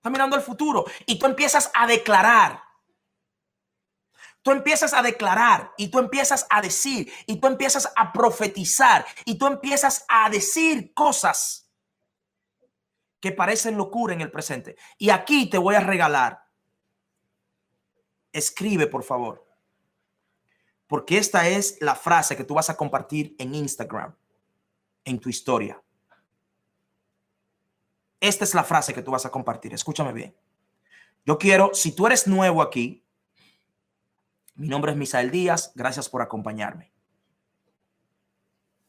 Estás 0.06 0.13
mirando 0.13 0.36
al 0.36 0.44
futuro 0.44 0.86
y 1.08 1.18
tú 1.18 1.26
empiezas 1.26 1.72
a 1.74 1.88
declarar 1.88 2.62
tú 4.44 4.52
empiezas 4.52 4.94
a 4.94 5.02
declarar 5.02 5.74
y 5.76 5.88
tú 5.88 5.98
empiezas 5.98 6.46
a 6.52 6.62
decir 6.62 7.12
y 7.26 7.38
tú 7.38 7.48
empiezas 7.48 7.91
a 7.96 8.13
profetizar 8.13 9.04
y 9.26 9.39
tú 9.39 9.48
empiezas 9.48 10.06
a 10.08 10.30
decir 10.30 10.94
cosas 10.94 11.72
que 13.20 13.32
parecen 13.32 13.76
locura 13.76 14.13
en 14.13 14.22
el 14.22 14.30
presente. 14.30 14.78
Y 15.00 15.10
aquí 15.10 15.50
te 15.50 15.58
voy 15.58 15.74
a 15.74 15.80
regalar. 15.80 16.48
Escribe, 18.32 18.86
por 18.86 19.02
favor. 19.02 19.44
Porque 20.86 21.18
esta 21.18 21.48
es 21.48 21.80
la 21.82 21.96
frase 21.96 22.38
que 22.38 22.44
tú 22.44 22.54
vas 22.54 22.70
a 22.70 22.78
compartir 22.78 23.36
en 23.39 23.56
Instagram, 23.56 24.15
en 25.06 25.20
tu 25.20 25.30
historia. 25.30 25.82
Esta 28.25 28.43
es 28.43 28.55
la 28.55 28.63
frase 28.63 28.91
que 28.91 29.03
tú 29.03 29.11
vas 29.11 29.27
a 29.27 29.29
compartir. 29.29 29.71
Escúchame 29.71 30.11
bien. 30.11 30.35
Yo 31.27 31.38
quiero, 31.38 31.75
si 31.75 31.91
tú 31.91 32.07
eres 32.07 32.25
nuevo 32.25 32.63
aquí, 32.63 33.05
mi 34.55 34.67
nombre 34.67 34.93
es 34.93 34.97
Misael 34.97 35.29
Díaz, 35.29 35.73
gracias 35.75 36.09
por 36.09 36.23
acompañarme. 36.23 36.91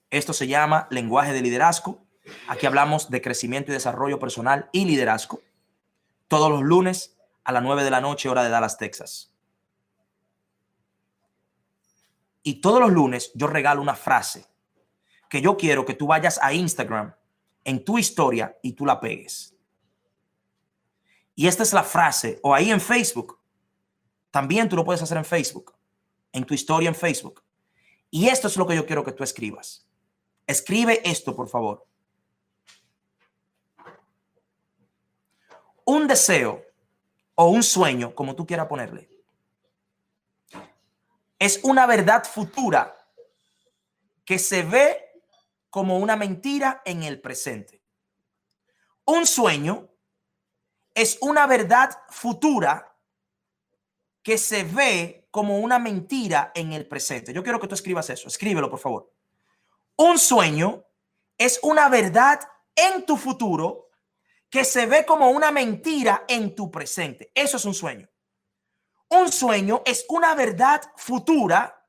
Esto 0.09 0.33
se 0.33 0.47
llama 0.47 0.89
lenguaje 0.91 1.35
de 1.35 1.43
liderazgo. 1.43 2.03
Aquí 2.49 2.65
hablamos 2.65 3.11
de 3.11 3.21
crecimiento 3.21 3.71
y 3.71 3.75
desarrollo 3.75 4.19
personal 4.19 4.71
y 4.73 4.87
liderazgo. 4.87 5.43
Todos 6.29 6.51
los 6.51 6.63
lunes 6.63 7.19
a 7.45 7.53
las 7.53 7.63
9 7.63 7.85
de 7.85 7.91
la 7.91 8.01
noche, 8.01 8.31
hora 8.31 8.43
de 8.43 8.49
Dallas, 8.49 8.79
Texas. 8.79 9.35
Y 12.43 12.63
todos 12.63 12.81
los 12.81 12.91
lunes 12.91 13.33
yo 13.35 13.49
regalo 13.49 13.83
una 13.83 13.97
frase 13.97 14.47
que 15.29 15.43
yo 15.43 15.59
quiero 15.59 15.85
que 15.85 15.93
tú 15.93 16.07
vayas 16.07 16.41
a 16.43 16.55
Instagram 16.55 17.13
en 17.67 17.85
tu 17.85 17.99
historia 17.99 18.57
y 18.63 18.73
tú 18.75 18.87
la 18.87 19.01
pegues. 19.01 19.53
Y 21.35 21.49
esta 21.49 21.65
es 21.65 21.73
la 21.73 21.83
frase, 21.83 22.39
o 22.43 22.55
ahí 22.55 22.71
en 22.71 22.81
Facebook, 22.81 23.41
también 24.31 24.69
tú 24.69 24.77
lo 24.77 24.85
puedes 24.85 25.03
hacer 25.03 25.19
en 25.19 25.25
Facebook, 25.25 25.75
en 26.33 26.45
tu 26.45 26.55
historia 26.55 26.89
en 26.89 26.95
Facebook. 26.95 27.43
Y 28.09 28.29
esto 28.29 28.47
es 28.47 28.57
lo 28.57 28.69
que 28.69 28.77
yo 28.77 28.87
quiero 28.87 29.05
que 29.05 29.11
tú 29.11 29.25
escribas. 29.25 29.85
Escribe 30.47 31.03
esto, 31.05 31.35
por 31.35 31.49
favor. 31.49 31.85
Un 35.85 36.07
deseo 36.07 36.65
o 37.35 37.49
un 37.49 37.65
sueño, 37.65 38.15
como 38.15 38.37
tú 38.37 38.47
quieras 38.47 38.69
ponerle, 38.69 39.11
es 41.37 41.59
una 41.65 41.85
verdad 41.87 42.25
futura 42.25 42.97
que 44.25 44.39
se 44.39 44.63
ve 44.63 45.06
como 45.77 45.99
una 45.99 46.17
mentira 46.17 46.81
en 46.87 47.03
el 47.03 47.21
presente. 47.21 47.83
Un 49.05 49.27
sueño 49.27 49.91
es 50.95 51.19
una 51.21 51.47
verdad 51.47 51.91
futura 52.09 52.97
que 54.23 54.39
se 54.39 54.65
ve 54.65 55.29
como 55.31 55.59
una 55.59 55.79
mentira 55.79 56.51
en 56.55 56.73
el 56.73 56.89
presente. 56.89 57.35
Yo 57.35 57.43
quiero 57.43 57.61
que 57.61 57.69
tú 57.69 57.75
escribas 57.75 58.09
eso. 58.09 58.27
Escríbelo, 58.27 58.71
por 58.71 58.79
favor. 58.79 59.13
Un 59.97 60.19
sueño 60.19 60.83
es 61.37 61.61
una 61.63 61.91
verdad 61.91 62.41
en 62.75 63.05
tu 63.05 63.19
futuro 63.19 63.91
que 64.49 64.65
se 64.65 64.87
ve 64.87 65.05
como 65.05 65.29
una 65.29 65.51
mentira 65.51 66.25
en 66.27 66.55
tu 66.55 66.71
presente. 66.71 67.31
Eso 67.35 67.59
es 67.59 67.67
un 67.67 67.75
sueño. 67.75 68.09
Un 69.11 69.31
sueño 69.31 69.83
es 69.85 70.07
una 70.09 70.35
verdad 70.35 70.81
futura 70.97 71.87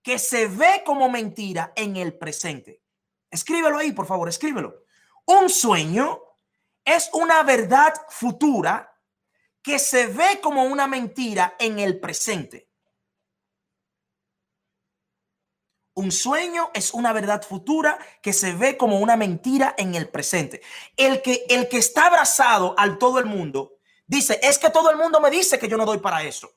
que 0.00 0.20
se 0.20 0.46
ve 0.46 0.84
como 0.86 1.08
mentira 1.08 1.72
en 1.74 1.96
el 1.96 2.16
presente. 2.16 2.85
Escríbelo 3.36 3.76
ahí, 3.76 3.92
por 3.92 4.06
favor, 4.06 4.30
escríbelo. 4.30 4.82
Un 5.26 5.50
sueño 5.50 6.22
es 6.82 7.10
una 7.12 7.42
verdad 7.42 7.92
futura 8.08 8.98
que 9.60 9.78
se 9.78 10.06
ve 10.06 10.40
como 10.40 10.64
una 10.64 10.86
mentira 10.86 11.54
en 11.58 11.78
el 11.78 12.00
presente. 12.00 12.70
Un 15.92 16.10
sueño 16.12 16.70
es 16.72 16.94
una 16.94 17.12
verdad 17.12 17.42
futura 17.42 17.98
que 18.22 18.32
se 18.32 18.54
ve 18.54 18.78
como 18.78 19.00
una 19.00 19.18
mentira 19.18 19.74
en 19.76 19.94
el 19.94 20.08
presente. 20.08 20.62
El 20.96 21.20
que, 21.20 21.44
el 21.50 21.68
que 21.68 21.76
está 21.76 22.06
abrazado 22.06 22.74
al 22.78 22.96
todo 22.96 23.18
el 23.18 23.26
mundo 23.26 23.76
dice, 24.06 24.40
es 24.42 24.58
que 24.58 24.70
todo 24.70 24.90
el 24.90 24.96
mundo 24.96 25.20
me 25.20 25.30
dice 25.30 25.58
que 25.58 25.68
yo 25.68 25.76
no 25.76 25.84
doy 25.84 25.98
para 25.98 26.22
eso. 26.22 26.54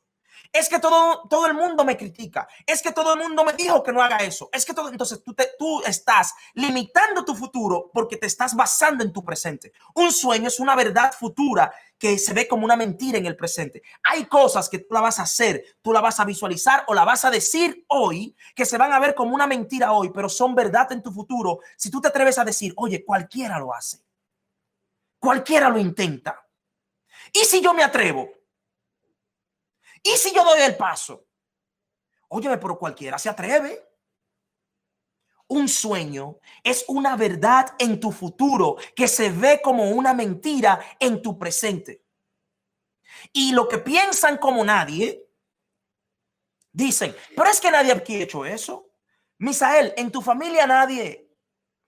Es 0.52 0.68
que 0.68 0.80
todo, 0.80 1.28
todo 1.30 1.46
el 1.46 1.54
mundo 1.54 1.86
me 1.86 1.96
critica. 1.96 2.48
Es 2.66 2.82
que 2.82 2.92
todo 2.92 3.14
el 3.14 3.20
mundo 3.20 3.44
me 3.44 3.54
dijo 3.54 3.84
que 3.84 3.92
no 3.92 4.02
haga 4.02 4.18
eso. 4.18 4.50
Es 4.52 4.66
que 4.66 4.74
todo, 4.74 4.90
entonces 4.90 5.24
tú, 5.24 5.34
te, 5.36 5.52
tú 5.60 5.82
estás 5.84 6.34
limitando 6.56 7.24
tu 7.24 7.36
futuro 7.36 7.92
porque 7.94 8.18
te 8.18 8.26
estás 8.26 8.56
basando 8.56 9.04
en 9.04 9.14
tu 9.14 9.24
presente. 9.24 9.74
Un 9.94 10.12
sueño 10.12 10.48
es 10.48 10.60
una 10.60 10.76
verdad 10.76 11.14
futura 11.14 11.72
que 12.00 12.18
se 12.18 12.34
ve 12.34 12.48
como 12.48 12.66
una 12.66 12.76
mentira 12.76 13.20
en 13.20 13.28
el 13.28 13.36
presente. 13.36 13.84
Hay 14.04 14.26
cosas 14.26 14.70
que 14.70 14.80
tú 14.80 14.94
la 14.94 15.02
vas 15.02 15.20
a 15.20 15.24
hacer, 15.24 15.64
tú 15.84 15.94
la 15.94 16.02
vas 16.02 16.20
a 16.20 16.26
visualizar 16.26 16.84
o 16.88 16.96
la 16.96 17.06
vas 17.06 17.26
a 17.26 17.30
decir 17.30 17.86
hoy 17.88 18.36
que 18.56 18.66
se 18.66 18.78
van 18.78 18.92
a 18.92 19.00
ver 19.00 19.14
como 19.14 19.36
una 19.36 19.46
mentira 19.46 19.92
hoy, 19.92 20.10
pero 20.12 20.30
son 20.30 20.56
verdad 20.56 20.92
en 20.92 21.04
tu 21.04 21.12
futuro. 21.12 21.60
Si 21.78 21.92
tú 21.92 22.02
te 22.02 22.08
atreves 22.08 22.40
a 22.40 22.46
decir, 22.46 22.74
oye, 22.78 23.06
cualquiera 23.06 23.60
lo 23.60 23.72
hace. 23.74 24.00
Cualquiera 25.20 25.70
lo 25.70 25.78
intenta. 25.78 26.44
¿Y 27.34 27.40
si 27.40 27.62
yo 27.62 27.74
me 27.74 27.84
atrevo? 27.84 28.39
¿Y 30.04 30.12
si 30.12 30.34
yo 30.34 30.44
doy 30.44 30.62
el 30.62 30.76
paso? 30.78 31.26
Óyeme, 32.30 32.58
pero 32.58 32.78
cualquiera 32.78 33.18
se 33.18 33.30
atreve. 33.30 33.86
Un 35.48 35.68
sueño 35.68 36.38
es 36.64 36.86
una 36.88 37.16
verdad 37.16 37.76
en 37.80 38.00
tu 38.00 38.12
futuro 38.12 38.78
que 38.96 39.08
se 39.08 39.32
ve 39.32 39.62
como 39.64 39.90
una 39.90 40.14
mentira 40.14 40.80
en 41.00 41.22
tu 41.22 41.40
presente. 41.40 42.04
Y 43.34 43.52
lo 43.52 43.68
que 43.68 43.80
piensan 43.80 44.38
como 44.38 44.64
nadie, 44.64 45.28
dicen, 46.72 47.16
pero 47.36 47.50
es 47.50 47.60
que 47.60 47.72
nadie 47.72 47.92
aquí 47.92 48.16
ha 48.16 48.24
hecho 48.24 48.46
eso. 48.46 48.92
Misael, 49.40 49.94
en 49.98 50.12
tu 50.12 50.22
familia 50.22 50.68
nadie 50.68 51.30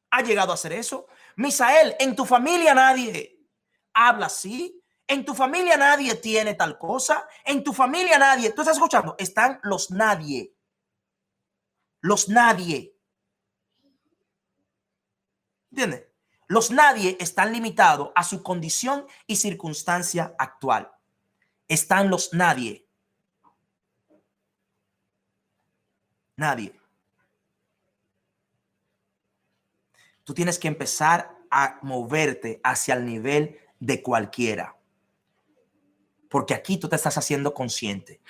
ha 0.10 0.22
llegado 0.22 0.52
a 0.52 0.56
hacer 0.56 0.74
eso. 0.74 1.08
Misael, 1.36 1.96
en 2.00 2.16
tu 2.16 2.26
familia 2.26 2.74
nadie 2.74 3.40
habla 3.94 4.26
así. 4.26 4.81
En 5.12 5.26
tu 5.26 5.36
familia 5.36 5.76
nadie 5.76 6.16
tiene 6.16 6.54
tal 6.54 6.78
cosa. 6.78 7.28
En 7.44 7.66
tu 7.66 7.74
familia 7.74 8.18
nadie. 8.18 8.54
¿Tú 8.54 8.62
estás 8.62 8.78
escuchando? 8.78 9.14
Están 9.18 9.60
los 9.62 9.92
nadie. 9.92 10.56
Los 12.00 12.30
nadie. 12.30 12.96
¿Entiendes? 15.70 16.06
Los 16.48 16.72
nadie 16.72 17.18
están 17.20 17.52
limitados 17.52 18.14
a 18.16 18.24
su 18.24 18.42
condición 18.42 19.06
y 19.28 19.36
circunstancia 19.36 20.34
actual. 20.40 20.90
Están 21.68 22.10
los 22.10 22.34
nadie. 22.34 22.88
Nadie. 26.38 26.80
Tú 30.24 30.34
tienes 30.34 30.58
que 30.58 30.70
empezar 30.70 31.38
a 31.50 31.80
moverte 31.82 32.62
hacia 32.64 32.94
el 32.94 33.06
nivel 33.06 33.60
de 33.78 34.02
cualquiera. 34.02 34.78
Porque 36.32 36.54
aquí 36.54 36.78
tú 36.78 36.88
te 36.88 36.96
estás 36.96 37.18
haciendo 37.18 37.54
consciente. 37.54 38.22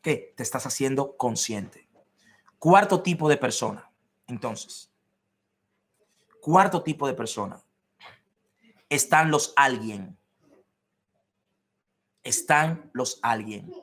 ¿Qué? 0.00 0.32
Te 0.36 0.44
estás 0.44 0.64
haciendo 0.66 1.16
consciente. 1.16 1.88
Cuarto 2.60 3.02
tipo 3.02 3.28
de 3.28 3.36
persona. 3.36 3.90
Entonces, 4.28 4.88
cuarto 6.40 6.84
tipo 6.84 7.08
de 7.08 7.14
persona. 7.14 7.60
Están 8.88 9.32
los 9.32 9.52
alguien. 9.56 10.16
Están 12.22 12.88
los 12.94 13.18
alguien. 13.20 13.74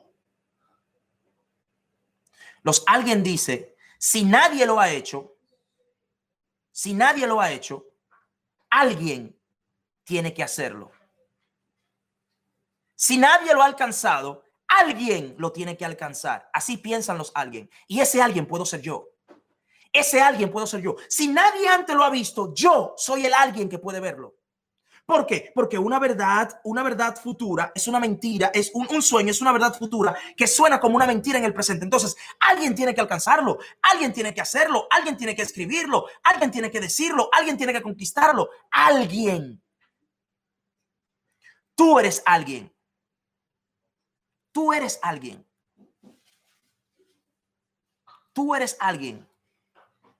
Los 2.62 2.82
alguien 2.86 3.22
dice, 3.22 3.76
si 3.98 4.24
nadie 4.24 4.64
lo 4.64 4.80
ha 4.80 4.90
hecho, 4.90 5.36
si 6.72 6.94
nadie 6.94 7.26
lo 7.26 7.38
ha 7.38 7.52
hecho, 7.52 7.84
alguien 8.70 9.38
tiene 10.04 10.32
que 10.32 10.42
hacerlo. 10.42 10.90
Si 13.00 13.16
nadie 13.16 13.54
lo 13.54 13.62
ha 13.62 13.66
alcanzado, 13.66 14.42
alguien 14.66 15.36
lo 15.38 15.52
tiene 15.52 15.76
que 15.76 15.84
alcanzar. 15.84 16.50
Así 16.52 16.76
piensan 16.76 17.16
los 17.16 17.30
alguien. 17.32 17.70
Y 17.86 18.00
ese 18.00 18.20
alguien 18.20 18.44
puedo 18.44 18.66
ser 18.66 18.82
yo. 18.82 19.10
Ese 19.92 20.20
alguien 20.20 20.50
puedo 20.50 20.66
ser 20.66 20.80
yo. 20.80 20.96
Si 21.08 21.28
nadie 21.28 21.68
antes 21.68 21.94
lo 21.94 22.02
ha 22.02 22.10
visto, 22.10 22.52
yo 22.52 22.94
soy 22.96 23.24
el 23.24 23.34
alguien 23.34 23.68
que 23.68 23.78
puede 23.78 24.00
verlo. 24.00 24.34
¿Por 25.06 25.26
qué? 25.26 25.52
Porque 25.54 25.78
una 25.78 26.00
verdad, 26.00 26.60
una 26.64 26.82
verdad 26.82 27.14
futura 27.14 27.70
es 27.72 27.86
una 27.86 28.00
mentira, 28.00 28.50
es 28.52 28.72
un, 28.74 29.00
sueño, 29.00 29.30
es 29.30 29.40
una 29.40 29.52
verdad 29.52 29.78
futura 29.78 30.16
que 30.36 30.48
suena 30.48 30.80
como 30.80 30.96
una 30.96 31.06
mentira 31.06 31.38
en 31.38 31.44
el 31.44 31.54
presente. 31.54 31.84
Entonces, 31.84 32.16
alguien 32.40 32.74
tiene 32.74 32.96
que 32.96 33.00
alcanzarlo, 33.00 33.58
alguien 33.80 34.12
tiene 34.12 34.34
que 34.34 34.40
hacerlo, 34.40 34.88
alguien 34.90 35.16
tiene 35.16 35.36
que 35.36 35.42
escribirlo, 35.42 36.06
alguien 36.24 36.50
tiene 36.50 36.68
que 36.68 36.80
decirlo, 36.80 37.30
alguien 37.32 37.56
tiene 37.56 37.72
que 37.72 37.80
conquistarlo, 37.80 38.50
alguien. 38.72 39.62
Tú 41.76 42.00
eres 42.00 42.24
alguien. 42.26 42.74
Tú 44.52 44.72
eres 44.72 44.98
alguien. 45.02 45.44
Tú 48.32 48.54
eres 48.54 48.76
alguien 48.80 49.26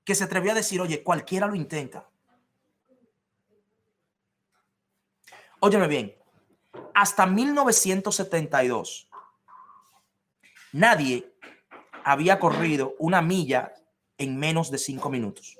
que 0.04 0.14
se 0.14 0.24
atrevió 0.24 0.52
a 0.52 0.54
decir, 0.54 0.80
oye, 0.80 1.02
cualquiera 1.02 1.46
lo 1.46 1.54
intenta. 1.54 2.08
Óyeme 5.60 5.88
bien, 5.88 6.16
hasta 6.94 7.26
1972 7.26 9.08
nadie 10.72 11.32
había 12.04 12.38
corrido 12.38 12.94
una 12.98 13.22
milla 13.22 13.74
en 14.16 14.36
menos 14.36 14.70
de 14.70 14.78
cinco 14.78 15.10
minutos. 15.10 15.58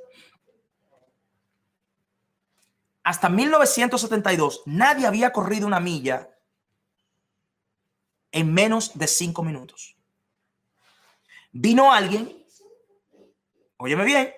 Hasta 3.02 3.28
1972 3.28 4.62
nadie 4.66 5.07
había 5.07 5.33
corrido 5.33 5.66
una 5.66 5.81
milla 5.81 6.31
en 8.32 8.52
menos 8.52 8.98
de 8.98 9.06
cinco 9.06 9.42
minutos. 9.42 9.96
Vino 11.52 11.92
alguien, 11.92 12.44
óyeme 13.78 14.04
bien, 14.04 14.32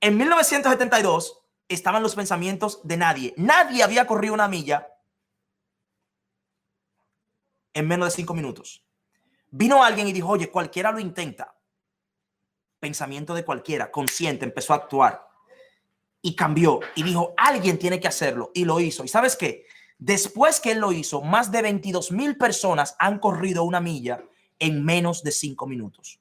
en 0.00 0.16
1972 0.16 1.42
estaban 1.68 2.02
los 2.02 2.14
pensamientos 2.14 2.80
de 2.84 2.96
nadie. 2.96 3.34
Nadie 3.36 3.82
había 3.82 4.06
corrido 4.06 4.34
una 4.34 4.48
milla 4.48 4.88
en 7.72 7.86
menos 7.86 8.08
de 8.08 8.16
cinco 8.16 8.34
minutos. 8.34 8.84
Vino 9.50 9.82
alguien 9.82 10.08
y 10.08 10.12
dijo, 10.12 10.28
oye, 10.28 10.50
cualquiera 10.50 10.92
lo 10.92 10.98
intenta. 10.98 11.54
Pensamiento 12.80 13.34
de 13.34 13.44
cualquiera, 13.44 13.90
consciente, 13.90 14.44
empezó 14.44 14.72
a 14.72 14.76
actuar 14.76 15.26
y 16.20 16.34
cambió 16.34 16.80
y 16.94 17.02
dijo, 17.02 17.34
alguien 17.36 17.78
tiene 17.78 18.00
que 18.00 18.08
hacerlo 18.08 18.50
y 18.54 18.64
lo 18.64 18.80
hizo. 18.80 19.04
¿Y 19.04 19.08
sabes 19.08 19.36
qué? 19.36 19.66
Después 19.98 20.60
que 20.60 20.72
él 20.72 20.78
lo 20.78 20.92
hizo, 20.92 21.22
más 21.22 21.50
de 21.50 21.62
22 21.62 22.12
mil 22.12 22.36
personas 22.36 22.96
han 22.98 23.18
corrido 23.18 23.64
una 23.64 23.80
milla 23.80 24.22
en 24.58 24.84
menos 24.84 25.22
de 25.22 25.32
cinco 25.32 25.66
minutos. 25.66 26.20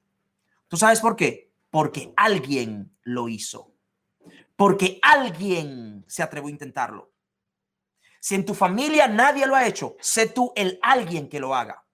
¿Tú 0.68 0.78
sabes 0.78 1.00
por 1.00 1.16
qué? 1.16 1.52
Porque 1.70 2.14
alguien 2.16 2.96
lo 3.04 3.28
hizo. 3.28 3.74
Porque 4.56 5.00
alguien 5.02 6.06
se 6.08 6.24
atrevió 6.24 6.48
a 6.48 6.52
intentarlo. 6.52 7.12
Si 8.20 8.34
en 8.34 8.46
tu 8.46 8.56
familia 8.56 9.08
nadie 9.08 9.46
lo 9.46 9.56
ha 9.56 9.68
hecho, 9.68 9.98
sé 10.00 10.28
tú 10.30 10.52
el 10.56 10.80
alguien 10.82 11.30
que 11.30 11.40
lo 11.40 11.54
haga. 11.54 11.86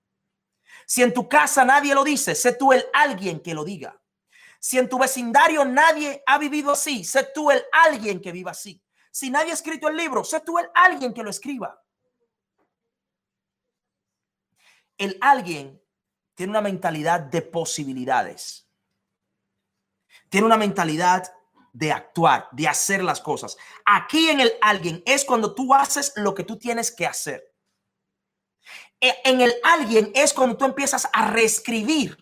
Si 0.86 1.02
en 1.02 1.13
tu 1.13 1.28
casa 1.28 1.65
nadie 1.65 1.96
lo 1.96 2.04
dice, 2.04 2.36
sé 2.36 2.54
tú 2.54 2.72
el 2.72 2.86
alguien 2.94 3.39
que 3.39 3.54
lo 3.54 3.65
diga. 3.65 4.02
Si 4.60 4.78
en 4.78 4.88
tu 4.88 5.00
vecindario 5.00 5.65
nadie 5.65 6.24
ha 6.26 6.38
vivido 6.38 6.72
así, 6.72 7.04
sé 7.04 7.28
tú 7.34 7.50
el 7.50 7.63
alguien 7.72 8.22
que 8.22 8.32
viva 8.32 8.52
así. 8.52 8.81
Si 9.12 9.30
nadie 9.30 9.52
ha 9.52 9.56
escrito 9.56 9.89
el 9.89 9.97
libro, 9.97 10.24
sé 10.24 10.39
tú 10.39 10.58
el 10.58 10.69
alguien 10.74 11.13
que 11.13 11.21
lo 11.21 11.30
escriba. 11.30 11.84
El 14.97 15.17
alguien 15.19 15.82
tiene 16.34 16.52
una 16.52 16.62
mentalidad 16.62 17.19
de 17.19 17.41
posibilidades. 17.41 18.67
Tiene 20.30 20.47
una 20.47 20.58
mentalidad 20.58 21.32
de 21.74 21.91
actuar, 21.91 22.47
de 22.52 22.67
hacer 22.67 23.04
las 23.04 23.19
cosas. 23.19 23.58
Aquí 23.86 24.30
en 24.30 24.39
el 24.39 24.54
alguien 24.62 25.04
es 25.06 25.26
cuando 25.26 25.54
tú 25.54 25.74
haces 25.74 26.13
lo 26.15 26.34
que 26.34 26.43
tú 26.43 26.58
tienes 26.58 26.91
que 26.91 27.06
hacer. 27.06 27.54
E, 29.00 29.13
en 29.26 29.41
el 29.41 29.54
alguien 29.63 30.12
es 30.15 30.34
cuando 30.34 30.56
tú 30.56 30.65
empiezas 30.65 31.10
a 31.12 31.32
reescribir. 31.32 32.17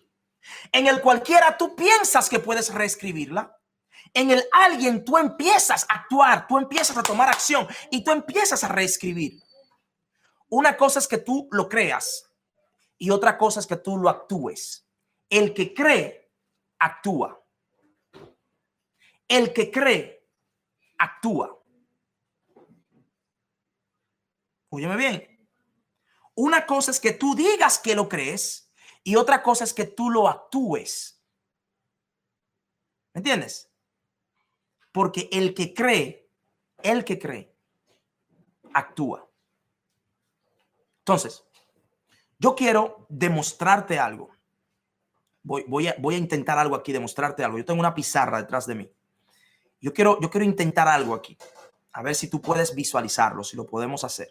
En 0.72 0.86
el 0.86 1.00
cualquiera 1.00 1.56
tú 1.56 1.76
piensas 1.76 2.28
que 2.28 2.40
puedes 2.40 2.72
reescribirla. 2.72 3.59
En 4.12 4.30
el 4.30 4.44
alguien 4.52 5.04
tú 5.04 5.16
empiezas 5.18 5.86
a 5.88 5.94
actuar, 5.94 6.46
tú 6.46 6.58
empiezas 6.58 6.96
a 6.96 7.02
tomar 7.02 7.28
acción 7.28 7.66
y 7.90 8.02
tú 8.02 8.10
empiezas 8.10 8.64
a 8.64 8.68
reescribir. 8.68 9.40
Una 10.48 10.76
cosa 10.76 10.98
es 10.98 11.06
que 11.06 11.18
tú 11.18 11.48
lo 11.52 11.68
creas 11.68 12.28
y 12.98 13.10
otra 13.10 13.38
cosa 13.38 13.60
es 13.60 13.66
que 13.66 13.76
tú 13.76 13.96
lo 13.96 14.08
actúes. 14.08 14.86
El 15.28 15.54
que 15.54 15.72
cree, 15.72 16.32
actúa. 16.78 17.40
El 19.28 19.52
que 19.52 19.70
cree, 19.70 20.28
actúa. 20.98 21.56
Óyeme 24.70 24.96
bien. 24.96 25.48
Una 26.34 26.66
cosa 26.66 26.90
es 26.90 26.98
que 26.98 27.12
tú 27.12 27.34
digas 27.34 27.78
que 27.78 27.94
lo 27.94 28.08
crees 28.08 28.72
y 29.04 29.16
otra 29.16 29.42
cosa 29.42 29.64
es 29.64 29.72
que 29.72 29.84
tú 29.84 30.10
lo 30.10 30.28
actúes. 30.28 31.22
¿Me 33.14 33.20
entiendes? 33.20 33.69
Porque 34.92 35.28
el 35.32 35.54
que 35.54 35.72
cree, 35.72 36.28
el 36.82 37.04
que 37.04 37.18
cree, 37.18 37.54
actúa. 38.72 39.28
Entonces, 40.98 41.44
yo 42.38 42.54
quiero 42.54 43.06
demostrarte 43.08 43.98
algo. 43.98 44.30
Voy, 45.42 45.64
voy, 45.68 45.88
a, 45.88 45.96
voy 45.98 46.14
a 46.14 46.18
intentar 46.18 46.58
algo 46.58 46.74
aquí, 46.74 46.92
demostrarte 46.92 47.44
algo. 47.44 47.58
Yo 47.58 47.64
tengo 47.64 47.80
una 47.80 47.94
pizarra 47.94 48.40
detrás 48.40 48.66
de 48.66 48.74
mí. 48.74 48.92
Yo 49.80 49.92
quiero, 49.92 50.20
yo 50.20 50.30
quiero 50.30 50.44
intentar 50.44 50.88
algo 50.88 51.14
aquí. 51.14 51.36
A 51.92 52.02
ver 52.02 52.14
si 52.14 52.28
tú 52.28 52.40
puedes 52.40 52.74
visualizarlo, 52.74 53.42
si 53.42 53.56
lo 53.56 53.66
podemos 53.66 54.04
hacer. 54.04 54.28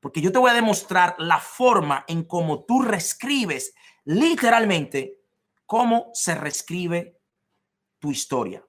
Porque 0.00 0.20
yo 0.20 0.30
te 0.30 0.38
voy 0.38 0.50
a 0.50 0.54
demostrar 0.54 1.14
la 1.18 1.38
forma 1.38 2.04
en 2.08 2.24
cómo 2.24 2.64
tú 2.64 2.82
reescribes 2.82 3.74
literalmente 4.04 5.20
cómo 5.66 6.10
se 6.14 6.34
reescribe 6.34 7.20
tu 7.98 8.10
historia. 8.10 8.64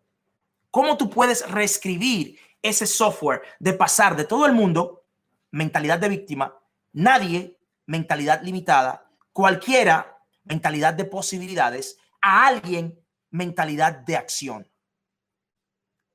Cómo 0.71 0.97
tú 0.97 1.10
puedes 1.10 1.49
reescribir 1.49 2.39
ese 2.62 2.86
software 2.86 3.41
de 3.60 3.73
pasar 3.73 4.15
de 4.15 4.25
todo 4.25 4.45
el 4.45 4.53
mundo, 4.53 5.05
mentalidad 5.51 5.99
de 5.99 6.10
víctima, 6.10 6.60
nadie, 6.93 7.58
mentalidad 7.86 8.41
limitada, 8.43 9.10
cualquiera, 9.32 10.17
mentalidad 10.43 10.93
de 10.93 11.05
posibilidades, 11.05 11.97
a 12.21 12.47
alguien, 12.47 13.03
mentalidad 13.32 13.93
de 13.93 14.17
acción. 14.17 14.69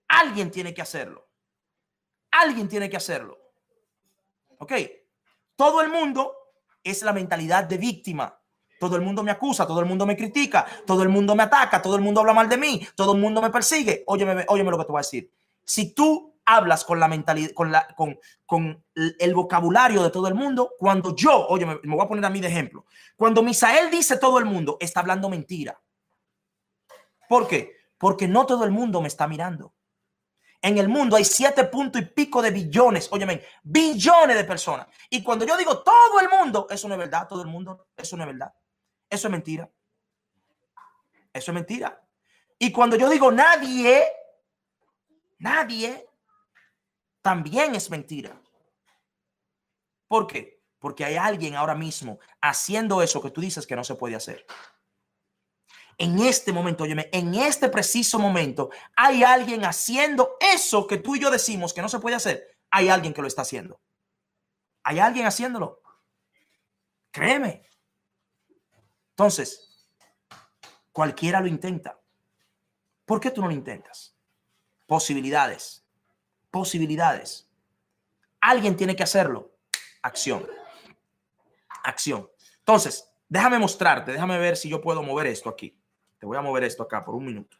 Alguien 0.09 0.51
tiene 0.51 0.75
que 0.75 0.83
hacerlo. 0.83 1.29
Alguien 2.31 2.69
tiene 2.69 2.91
que 2.91 2.97
hacerlo. 2.97 3.39
¿Ok? 4.59 4.73
Todo 5.57 5.81
el 5.81 5.91
mundo 5.91 6.37
es 6.83 7.03
la 7.03 7.13
mentalidad 7.13 7.65
de 7.65 7.79
víctima. 7.79 8.41
Todo 8.79 8.97
el 8.97 9.03
mundo 9.03 9.23
me 9.23 9.31
acusa, 9.31 9.67
todo 9.67 9.81
el 9.81 9.87
mundo 9.87 10.07
me 10.07 10.17
critica, 10.17 10.67
todo 10.87 11.03
el 11.03 11.09
mundo 11.09 11.35
me 11.35 11.43
ataca, 11.45 11.81
todo 11.81 11.97
el 11.97 12.03
mundo 12.03 12.21
habla 12.21 12.35
mal 12.35 12.49
de 12.49 12.57
mí, 12.57 12.87
todo 12.95 13.15
el 13.15 13.21
mundo 13.21 13.41
me 13.41 13.51
persigue. 13.51 14.05
Óyeme, 14.07 14.45
óyeme 14.49 14.71
lo 14.71 14.79
que 14.79 14.85
te 14.85 14.93
voy 14.93 14.99
a 14.99 15.03
decir. 15.03 15.31
Si 15.65 15.95
tú 15.95 16.35
hablas 16.45 16.85
con 16.85 17.01
la 17.01 17.09
mentalidad, 17.09 17.53
con, 17.55 17.73
la, 17.73 17.87
con, 17.97 18.19
con 18.45 18.85
el 18.95 19.35
vocabulario 19.35 20.03
de 20.03 20.11
todo 20.11 20.29
el 20.29 20.35
mundo, 20.35 20.73
cuando 20.79 21.15
yo, 21.15 21.47
oye, 21.49 21.65
me, 21.65 21.79
me 21.83 21.95
voy 21.95 22.05
a 22.05 22.09
poner 22.09 22.25
a 22.25 22.31
mí 22.31 22.41
de 22.41 22.49
ejemplo, 22.49 22.85
cuando 23.17 23.43
Misael 23.43 23.91
dice 23.91 24.19
todo 24.19 24.39
el 24.39 24.45
mundo, 24.45 24.77
está 24.81 25.01
hablando 25.01 25.29
mentira. 25.29 25.81
¿Por 27.29 27.49
qué? 27.49 27.77
Porque 27.99 28.29
no 28.29 28.45
todo 28.45 28.65
el 28.65 28.71
mundo 28.71 29.01
me 29.01 29.09
está 29.09 29.27
mirando. 29.27 29.75
En 30.61 30.79
el 30.79 30.89
mundo 30.89 31.17
hay 31.17 31.25
siete 31.25 31.65
puntos 31.65 32.01
y 32.01 32.07
pico 32.07 32.41
de 32.41 32.51
billones, 32.51 33.09
óyeme, 33.13 33.43
billones 33.63 34.35
de 34.35 34.45
personas. 34.45 34.87
Y 35.11 35.23
cuando 35.23 35.45
yo 35.45 35.59
digo 35.59 35.83
todo 35.83 36.21
el 36.21 36.29
mundo, 36.31 36.67
eso 36.71 36.89
no 36.89 36.95
es 36.95 37.01
verdad, 37.01 37.29
todo 37.29 37.43
el 37.43 37.49
mundo, 37.49 37.89
eso 37.95 38.17
no 38.17 38.23
es 38.23 38.29
verdad. 38.29 38.55
Eso 39.11 39.29
es 39.29 39.33
mentira. 39.33 39.71
Eso 41.33 41.51
es 41.51 41.55
mentira. 41.55 42.05
Y 42.59 42.73
cuando 42.73 42.97
yo 42.97 43.09
digo 43.09 43.31
nadie, 43.33 44.07
nadie, 45.39 46.09
también 47.21 47.75
es 47.75 47.91
mentira. 47.91 48.41
¿Por 50.07 50.27
qué? 50.27 50.63
Porque 50.79 51.05
hay 51.05 51.17
alguien 51.17 51.57
ahora 51.57 51.75
mismo 51.75 52.19
haciendo 52.41 53.03
eso 53.03 53.21
que 53.21 53.31
tú 53.31 53.41
dices 53.41 53.67
que 53.67 53.77
no 53.77 53.85
se 53.85 53.95
puede 53.95 54.15
hacer. 54.15 54.47
En 55.97 56.19
este 56.19 56.53
momento, 56.53 56.85
óyeme, 56.85 57.09
en 57.13 57.35
este 57.35 57.69
preciso 57.69 58.19
momento, 58.19 58.71
hay 58.97 59.23
alguien 59.23 59.65
haciendo 59.65 60.37
eso 60.41 60.87
que 60.87 60.99
tú 60.99 61.17
y 61.17 61.21
yo 61.21 61.31
decimos 61.31 61.73
que 61.73 61.83
no 61.83 61.89
se 61.89 62.01
puede 62.01 62.17
hacer. 62.17 62.59
Hay 62.71 62.89
alguien 62.89 63.15
que 63.15 63.23
lo 63.23 63.29
está 63.29 63.43
haciendo. 63.43 63.81
Hay 64.83 64.99
alguien 64.99 65.27
haciéndolo. 65.27 65.81
Créeme. 67.11 67.63
Entonces, 69.15 69.87
cualquiera 70.91 71.41
lo 71.41 71.47
intenta. 71.47 72.01
¿Por 73.05 73.21
qué 73.21 73.31
tú 73.31 73.41
no 73.41 73.47
lo 73.47 73.55
intentas? 73.55 74.17
Posibilidades. 74.87 75.87
Posibilidades. 76.51 77.49
Alguien 78.41 78.77
tiene 78.77 78.97
que 78.97 79.05
hacerlo. 79.05 79.53
Acción. 80.03 80.45
Acción. 81.85 82.29
Entonces, 82.59 83.09
déjame 83.29 83.59
mostrarte, 83.59 84.11
déjame 84.11 84.37
ver 84.39 84.57
si 84.57 84.69
yo 84.69 84.81
puedo 84.81 85.03
mover 85.03 85.29
esto 85.29 85.49
aquí. 85.49 85.79
Te 86.19 86.27
voy 86.27 86.37
a 86.37 86.43
mover 86.43 86.65
esto 86.65 86.83
acá 86.83 87.05
por 87.05 87.15
un 87.15 87.27
minuto. 87.27 87.57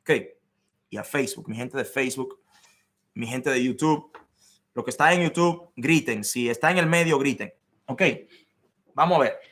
Ok. 0.00 0.10
Y 0.88 0.96
a 0.96 1.04
Facebook, 1.04 1.48
mi 1.48 1.54
gente 1.54 1.78
de 1.78 1.84
Facebook, 1.84 2.40
mi 3.14 3.28
gente 3.28 3.48
de 3.48 3.62
YouTube. 3.62 4.10
Lo 4.74 4.82
que 4.84 4.90
está 4.90 5.12
en 5.12 5.22
YouTube, 5.22 5.72
griten. 5.76 6.24
Si 6.24 6.50
está 6.50 6.72
en 6.72 6.78
el 6.78 6.86
medio, 6.86 7.16
griten. 7.18 7.54
Ok. 7.86 8.02
Vamos 8.94 9.18
a 9.18 9.20
ver. 9.20 9.49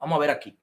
Vamos 0.00 0.16
a 0.16 0.20
ver 0.20 0.30
aquí. 0.30 0.58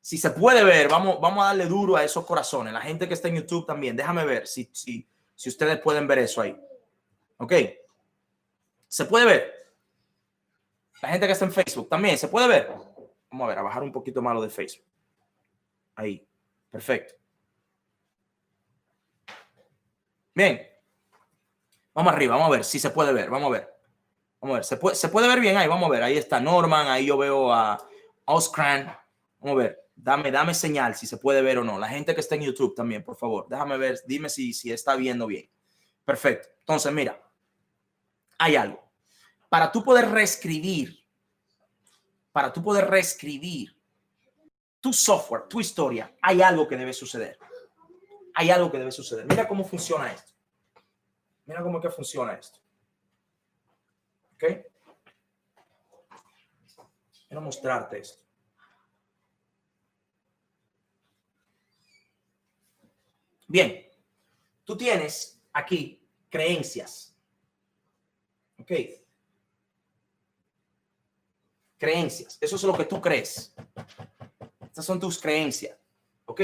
Si 0.00 0.18
se 0.18 0.30
puede 0.30 0.64
ver, 0.64 0.88
vamos, 0.88 1.20
vamos 1.20 1.44
a 1.44 1.48
darle 1.48 1.66
duro 1.66 1.96
a 1.96 2.02
esos 2.02 2.26
corazones. 2.26 2.72
La 2.72 2.80
gente 2.80 3.06
que 3.06 3.14
está 3.14 3.28
en 3.28 3.36
YouTube 3.36 3.66
también. 3.66 3.94
Déjame 3.94 4.24
ver 4.24 4.48
si, 4.48 4.68
si, 4.72 5.06
si 5.36 5.48
ustedes 5.48 5.78
pueden 5.78 6.08
ver 6.08 6.18
eso 6.18 6.40
ahí. 6.40 6.58
Ok. 7.36 7.52
¿Se 8.88 9.04
puede 9.04 9.26
ver? 9.26 9.74
La 11.02 11.10
gente 11.10 11.26
que 11.26 11.32
está 11.32 11.44
en 11.44 11.52
Facebook 11.52 11.88
también. 11.88 12.18
¿Se 12.18 12.28
puede 12.28 12.48
ver? 12.48 12.68
Vamos 13.30 13.44
a 13.44 13.48
ver, 13.48 13.58
a 13.58 13.62
bajar 13.62 13.82
un 13.82 13.92
poquito 13.92 14.20
más 14.20 14.34
lo 14.34 14.42
de 14.42 14.50
Facebook. 14.50 14.86
Ahí. 15.94 16.26
Perfecto. 16.70 17.14
Bien. 20.34 20.66
Vamos 21.94 22.12
arriba, 22.12 22.34
vamos 22.34 22.48
a 22.48 22.52
ver 22.52 22.64
si 22.64 22.78
se 22.78 22.90
puede 22.90 23.12
ver. 23.12 23.30
Vamos 23.30 23.48
a 23.48 23.52
ver. 23.52 23.74
Vamos 24.40 24.54
a 24.54 24.56
ver. 24.58 24.64
¿Se 24.64 24.76
puede, 24.78 24.96
se 24.96 25.08
puede 25.08 25.28
ver 25.28 25.38
bien 25.38 25.56
ahí? 25.56 25.68
Vamos 25.68 25.88
a 25.88 25.92
ver. 25.92 26.02
Ahí 26.02 26.16
está 26.16 26.40
Norman. 26.40 26.88
Ahí 26.88 27.06
yo 27.06 27.16
veo 27.18 27.52
a 27.52 27.78
Oscran. 28.32 28.96
Vamos 29.38 29.54
a 29.54 29.62
ver. 29.62 29.78
Dame, 29.94 30.30
dame 30.30 30.54
señal 30.54 30.94
si 30.94 31.06
se 31.06 31.18
puede 31.18 31.42
ver 31.42 31.58
o 31.58 31.64
no. 31.64 31.78
La 31.78 31.88
gente 31.88 32.14
que 32.14 32.20
está 32.20 32.34
en 32.34 32.42
YouTube 32.42 32.74
también, 32.74 33.04
por 33.04 33.16
favor. 33.16 33.46
Déjame 33.48 33.76
ver. 33.78 34.00
Dime 34.06 34.28
si, 34.28 34.52
si 34.52 34.72
está 34.72 34.96
viendo 34.96 35.26
bien. 35.26 35.50
Perfecto. 36.04 36.48
Entonces, 36.60 36.92
mira. 36.92 37.22
Hay 38.38 38.56
algo. 38.56 38.82
Para 39.48 39.70
tú 39.70 39.84
poder 39.84 40.08
reescribir, 40.10 41.06
para 42.32 42.52
tú 42.52 42.62
poder 42.62 42.88
reescribir 42.88 43.76
tu 44.80 44.92
software, 44.92 45.42
tu 45.48 45.60
historia, 45.60 46.12
hay 46.20 46.42
algo 46.42 46.66
que 46.66 46.76
debe 46.76 46.92
suceder. 46.92 47.38
Hay 48.34 48.50
algo 48.50 48.72
que 48.72 48.78
debe 48.78 48.90
suceder. 48.90 49.26
Mira 49.26 49.46
cómo 49.46 49.64
funciona 49.64 50.10
esto. 50.12 50.32
Mira 51.44 51.62
cómo 51.62 51.80
que 51.80 51.90
funciona 51.90 52.32
esto. 52.32 52.58
¿Ok? 54.34 54.44
Quiero 57.28 57.40
mostrarte 57.42 57.98
esto. 57.98 58.21
Bien, 63.52 63.86
tú 64.64 64.78
tienes 64.78 65.38
aquí 65.52 66.02
creencias. 66.30 67.14
¿Ok? 68.58 68.72
Creencias. 71.76 72.38
Eso 72.40 72.56
es 72.56 72.62
lo 72.62 72.74
que 72.74 72.86
tú 72.86 72.98
crees. 72.98 73.54
Estas 74.58 74.86
son 74.86 74.98
tus 74.98 75.20
creencias. 75.20 75.76
¿Ok? 76.24 76.40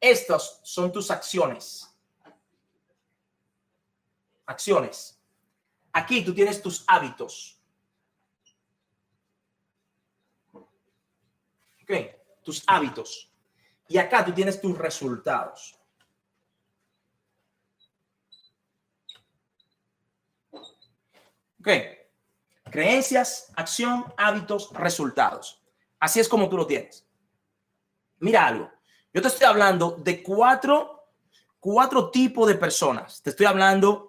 Estas 0.00 0.60
son 0.62 0.90
tus 0.90 1.10
acciones. 1.10 1.94
Acciones. 4.46 5.20
Aquí 5.92 6.24
tú 6.24 6.32
tienes 6.32 6.62
tus 6.62 6.84
hábitos. 6.86 7.60
¿Ok? 10.54 11.92
Tus 12.42 12.64
hábitos. 12.66 13.30
Y 13.88 13.98
acá 13.98 14.24
tú 14.24 14.32
tienes 14.32 14.58
tus 14.58 14.78
resultados. 14.78 15.79
¿Ok? 21.60 21.68
Creencias, 22.70 23.52
acción, 23.56 24.12
hábitos, 24.16 24.70
resultados. 24.72 25.62
Así 25.98 26.20
es 26.20 26.28
como 26.28 26.48
tú 26.48 26.56
lo 26.56 26.66
tienes. 26.66 27.06
Mira 28.18 28.46
algo. 28.46 28.70
Yo 29.12 29.20
te 29.20 29.28
estoy 29.28 29.46
hablando 29.46 29.96
de 29.98 30.22
cuatro, 30.22 31.08
cuatro 31.58 32.10
tipos 32.10 32.48
de 32.48 32.54
personas. 32.54 33.20
Te 33.22 33.30
estoy 33.30 33.46
hablando 33.46 34.08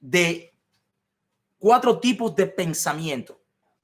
de 0.00 0.54
cuatro 1.58 1.98
tipos 1.98 2.34
de 2.34 2.46
pensamiento. 2.46 3.40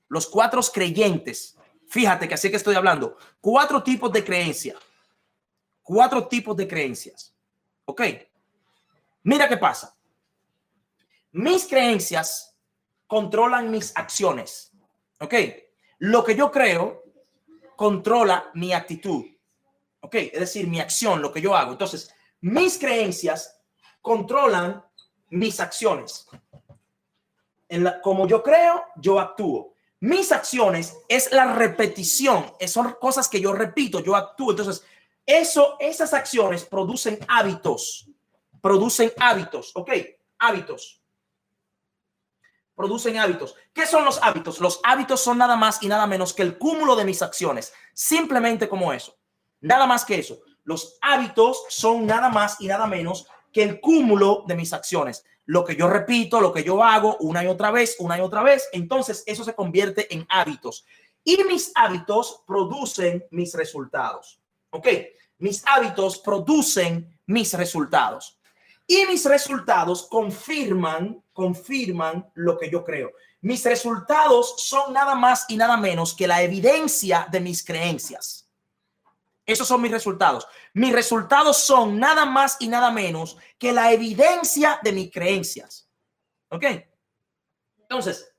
Los 0.09 0.27
cuatro 0.27 0.61
creyentes. 0.73 1.57
Fíjate 1.89 2.27
que 2.27 2.35
así 2.35 2.51
que 2.51 2.57
estoy 2.57 2.75
hablando. 2.75 3.17
Cuatro 3.41 3.83
tipos 3.83 4.11
de 4.13 4.25
creencia. 4.25 4.77
Cuatro 5.83 6.27
tipos 6.27 6.57
de 6.57 6.67
creencias. 6.67 7.35
¿Ok? 7.85 8.03
Mira 9.23 9.49
qué 9.49 9.57
pasa. 9.57 9.95
Mis 11.33 11.67
creencias 11.67 12.54
controlan 13.07 13.71
mis 13.71 13.97
acciones. 13.97 14.73
¿Ok? 15.21 15.35
Lo 15.99 16.25
que 16.25 16.35
yo 16.35 16.51
creo 16.51 17.03
controla 17.77 18.51
mi 18.55 18.73
actitud. 18.73 19.25
¿Ok? 20.01 20.15
Es 20.15 20.41
decir, 20.41 20.67
mi 20.67 20.81
acción, 20.81 21.23
lo 21.23 21.33
que 21.33 21.41
yo 21.41 21.57
hago. 21.57 21.73
Entonces, 21.73 22.15
mis 22.41 22.79
creencias 22.79 23.61
controlan 24.01 24.85
mis 25.31 25.61
acciones. 25.61 26.29
En 27.69 27.85
la, 27.85 28.01
como 28.01 28.27
yo 28.29 28.43
creo, 28.43 28.85
yo 28.97 29.19
actúo. 29.19 29.75
Mis 30.01 30.33
acciones 30.33 30.99
es 31.09 31.33
la 31.33 31.55
repetición, 31.55 32.53
son 32.67 32.97
cosas 33.01 33.27
que 33.27 33.41
yo 33.41 33.55
repito, 33.55 34.01
yo 34.01 34.15
actúo. 34.15 34.51
Entonces, 34.51 34.85
eso, 35.25 35.77
esas 35.81 36.13
acciones 36.13 36.65
producen 36.65 37.19
hábitos, 37.27 38.11
producen 38.61 39.11
hábitos, 39.19 39.73
¿ok? 39.75 39.91
Hábitos. 40.39 41.03
Producen 42.75 43.19
hábitos. 43.19 43.55
¿Qué 43.73 43.87
son 43.87 44.05
los 44.05 44.21
hábitos? 44.23 44.61
Los 44.61 44.81
hábitos 44.83 45.21
son 45.21 45.39
nada 45.39 45.57
más 45.57 45.83
y 45.83 45.89
nada 45.89 46.07
menos 46.07 46.33
que 46.33 46.43
el 46.43 46.59
cúmulo 46.59 46.97
de 46.97 47.05
mis 47.05 47.23
acciones, 47.23 47.73
simplemente 47.93 48.69
como 48.69 48.93
eso. 48.93 49.17
Nada 49.61 49.87
más 49.87 50.05
que 50.05 50.19
eso. 50.19 50.41
Los 50.65 50.99
hábitos 51.01 51.65
son 51.69 52.07
nada 52.07 52.29
más 52.29 52.61
y 52.61 52.67
nada 52.67 52.87
menos 52.87 53.27
que 53.53 53.63
el 53.63 53.81
cúmulo 53.81 54.45
de 54.47 54.57
mis 54.57 54.73
acciones. 54.73 55.25
Lo 55.47 55.65
que 55.65 55.77
yo 55.77 55.89
repito, 55.89 56.41
lo 56.41 56.53
que 56.53 56.65
yo 56.65 56.83
hago 56.83 57.17
una 57.21 57.45
y 57.45 57.47
otra 57.47 57.71
vez, 57.71 57.97
una 57.99 58.19
y 58.19 58.21
otra 58.21 58.43
vez. 58.43 58.69
Entonces 58.73 59.23
eso 59.27 59.45
se 59.45 59.55
convierte 59.55 60.13
en 60.13 60.27
hábitos. 60.29 60.85
Y 61.23 61.43
mis 61.45 61.71
hábitos 61.75 62.43
producen 62.47 63.25
mis 63.31 63.55
resultados. 63.55 64.41
¿Ok? 64.71 64.89
Mis 65.39 65.63
hábitos 65.67 66.19
producen 66.19 67.19
mis 67.27 67.55
resultados. 67.55 68.39
Y 68.87 69.07
mis 69.07 69.25
resultados 69.25 70.07
confirman, 70.09 71.23
confirman 71.33 72.31
lo 72.35 72.59
que 72.59 72.71
yo 72.71 72.85
creo. 72.85 73.13
Mis 73.41 73.65
resultados 73.65 74.55
son 74.63 74.93
nada 74.93 75.15
más 75.15 75.47
y 75.49 75.57
nada 75.57 75.77
menos 75.77 76.15
que 76.15 76.27
la 76.27 76.43
evidencia 76.43 77.27
de 77.31 77.41
mis 77.41 77.65
creencias. 77.65 78.49
Esos 79.47 79.69
son 79.69 79.83
mis 79.83 79.91
resultados. 79.91 80.47
Mis 80.73 80.93
resultados 80.93 81.59
son 81.59 81.99
nada 81.99 82.25
más 82.25 82.57
y 82.61 82.69
nada 82.69 82.91
menos 82.91 83.37
que 83.59 83.73
la 83.73 83.93
evidencia 83.93 84.81
de 84.83 84.93
mis 84.93 85.13
creencias. 85.13 85.89
¿Ok? 86.49 86.65
Entonces, 87.79 88.35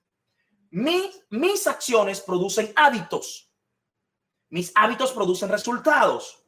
mis 0.71 1.67
acciones 1.67 2.21
producen 2.21 2.73
hábitos. 2.75 3.51
Mis 4.49 4.71
hábitos 4.75 5.11
producen 5.11 5.49
resultados. 5.49 6.43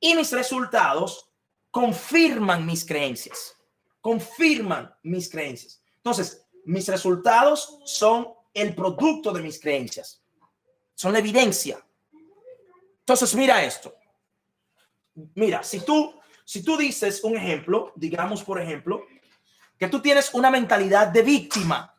Y 0.00 0.14
mis 0.14 0.32
resultados 0.32 1.31
confirman 1.72 2.64
mis 2.64 2.84
creencias. 2.84 3.56
Confirman 4.00 4.94
mis 5.02 5.28
creencias. 5.28 5.82
Entonces, 5.96 6.46
mis 6.64 6.86
resultados 6.86 7.80
son 7.84 8.28
el 8.54 8.74
producto 8.74 9.32
de 9.32 9.42
mis 9.42 9.58
creencias. 9.58 10.22
Son 10.94 11.12
la 11.12 11.18
evidencia. 11.18 11.84
Entonces, 13.00 13.34
mira 13.34 13.64
esto. 13.64 13.96
Mira, 15.34 15.62
si 15.64 15.80
tú, 15.80 16.14
si 16.44 16.62
tú 16.62 16.76
dices 16.76 17.24
un 17.24 17.36
ejemplo, 17.36 17.92
digamos, 17.96 18.44
por 18.44 18.60
ejemplo, 18.60 19.04
que 19.78 19.88
tú 19.88 20.00
tienes 20.00 20.32
una 20.34 20.50
mentalidad 20.50 21.08
de 21.08 21.22
víctima, 21.22 21.94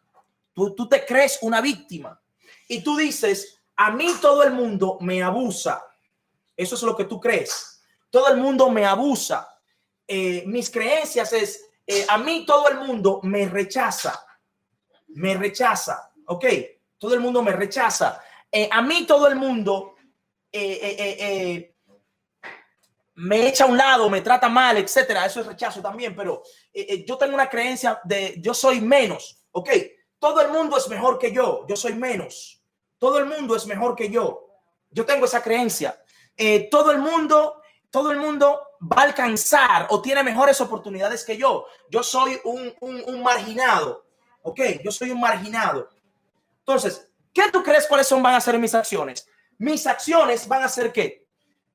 tú, 0.53 0.73
tú 0.75 0.87
te 0.87 1.05
crees 1.05 1.39
una 1.41 1.61
víctima 1.61 2.21
y 2.67 2.81
tú 2.81 2.95
dices, 2.95 3.59
a 3.75 3.91
mí 3.91 4.07
todo 4.21 4.43
el 4.43 4.53
mundo 4.53 4.97
me 5.01 5.23
abusa. 5.23 5.83
Eso 6.55 6.75
es 6.75 6.83
lo 6.83 6.95
que 6.95 7.05
tú 7.05 7.19
crees. 7.19 7.83
Todo 8.11 8.27
el 8.29 8.37
mundo 8.37 8.69
me 8.69 8.85
abusa. 8.85 9.52
Eh, 10.15 10.43
mis 10.45 10.69
creencias 10.69 11.33
es, 11.33 11.71
eh, 11.87 12.05
a 12.07 12.19
mí 12.19 12.45
todo 12.45 12.69
el 12.69 12.77
mundo 12.77 13.19
me 13.23 13.49
rechaza. 13.49 14.23
Me 15.07 15.33
rechaza. 15.33 16.11
Ok, 16.27 16.45
todo 16.99 17.15
el 17.15 17.19
mundo 17.19 17.41
me 17.41 17.51
rechaza. 17.51 18.21
Eh, 18.51 18.69
a 18.71 18.83
mí 18.83 19.07
todo 19.07 19.27
el 19.27 19.35
mundo 19.35 19.95
me 23.15 23.47
echa 23.47 23.63
a 23.63 23.67
un 23.67 23.75
lado, 23.75 24.07
me 24.07 24.21
trata 24.21 24.49
mal, 24.49 24.77
etcétera. 24.77 25.25
Eso 25.25 25.41
es 25.41 25.47
rechazo 25.47 25.81
también, 25.81 26.15
pero 26.15 26.43
yo 27.07 27.17
tengo 27.17 27.33
una 27.33 27.49
creencia 27.49 27.99
de 28.03 28.35
yo 28.37 28.53
soy 28.53 28.81
menos. 28.81 29.43
Ok, 29.49 29.69
todo 30.19 30.41
el 30.41 30.51
mundo 30.51 30.77
es 30.77 30.87
mejor 30.89 31.17
que 31.17 31.31
yo, 31.31 31.65
yo 31.67 31.75
soy 31.75 31.95
menos. 31.95 32.63
Todo 32.99 33.17
el 33.17 33.25
mundo 33.25 33.55
es 33.55 33.65
mejor 33.65 33.95
que 33.95 34.11
yo. 34.11 34.47
Yo 34.91 35.07
tengo 35.07 35.25
esa 35.25 35.41
creencia. 35.41 35.99
Eh, 36.37 36.69
todo 36.69 36.91
el 36.91 36.99
mundo, 36.99 37.62
todo 37.93 38.09
el 38.09 38.17
mundo 38.17 38.59
va 38.81 39.03
a 39.03 39.05
alcanzar 39.05 39.85
o 39.91 40.01
tiene 40.01 40.23
mejores 40.23 40.59
oportunidades 40.59 41.23
que 41.23 41.37
yo. 41.37 41.67
Yo 41.91 42.01
soy 42.01 42.41
un, 42.43 42.73
un, 42.81 43.21
marginado. 43.21 44.07
Ok, 44.41 44.59
yo 44.83 44.91
soy 44.91 45.11
un 45.11 45.19
marginado. 45.19 45.87
Entonces, 46.57 47.07
¿qué 47.31 47.51
tú 47.51 47.61
crees 47.61 47.85
cuáles 47.85 48.07
son 48.07 48.23
van 48.23 48.33
a 48.33 48.41
ser 48.41 48.57
mis 48.57 48.73
acciones? 48.73 49.27
Mis 49.59 49.85
acciones 49.85 50.47
van 50.47 50.63
a 50.63 50.69
ser 50.69 50.91
que 50.91 51.27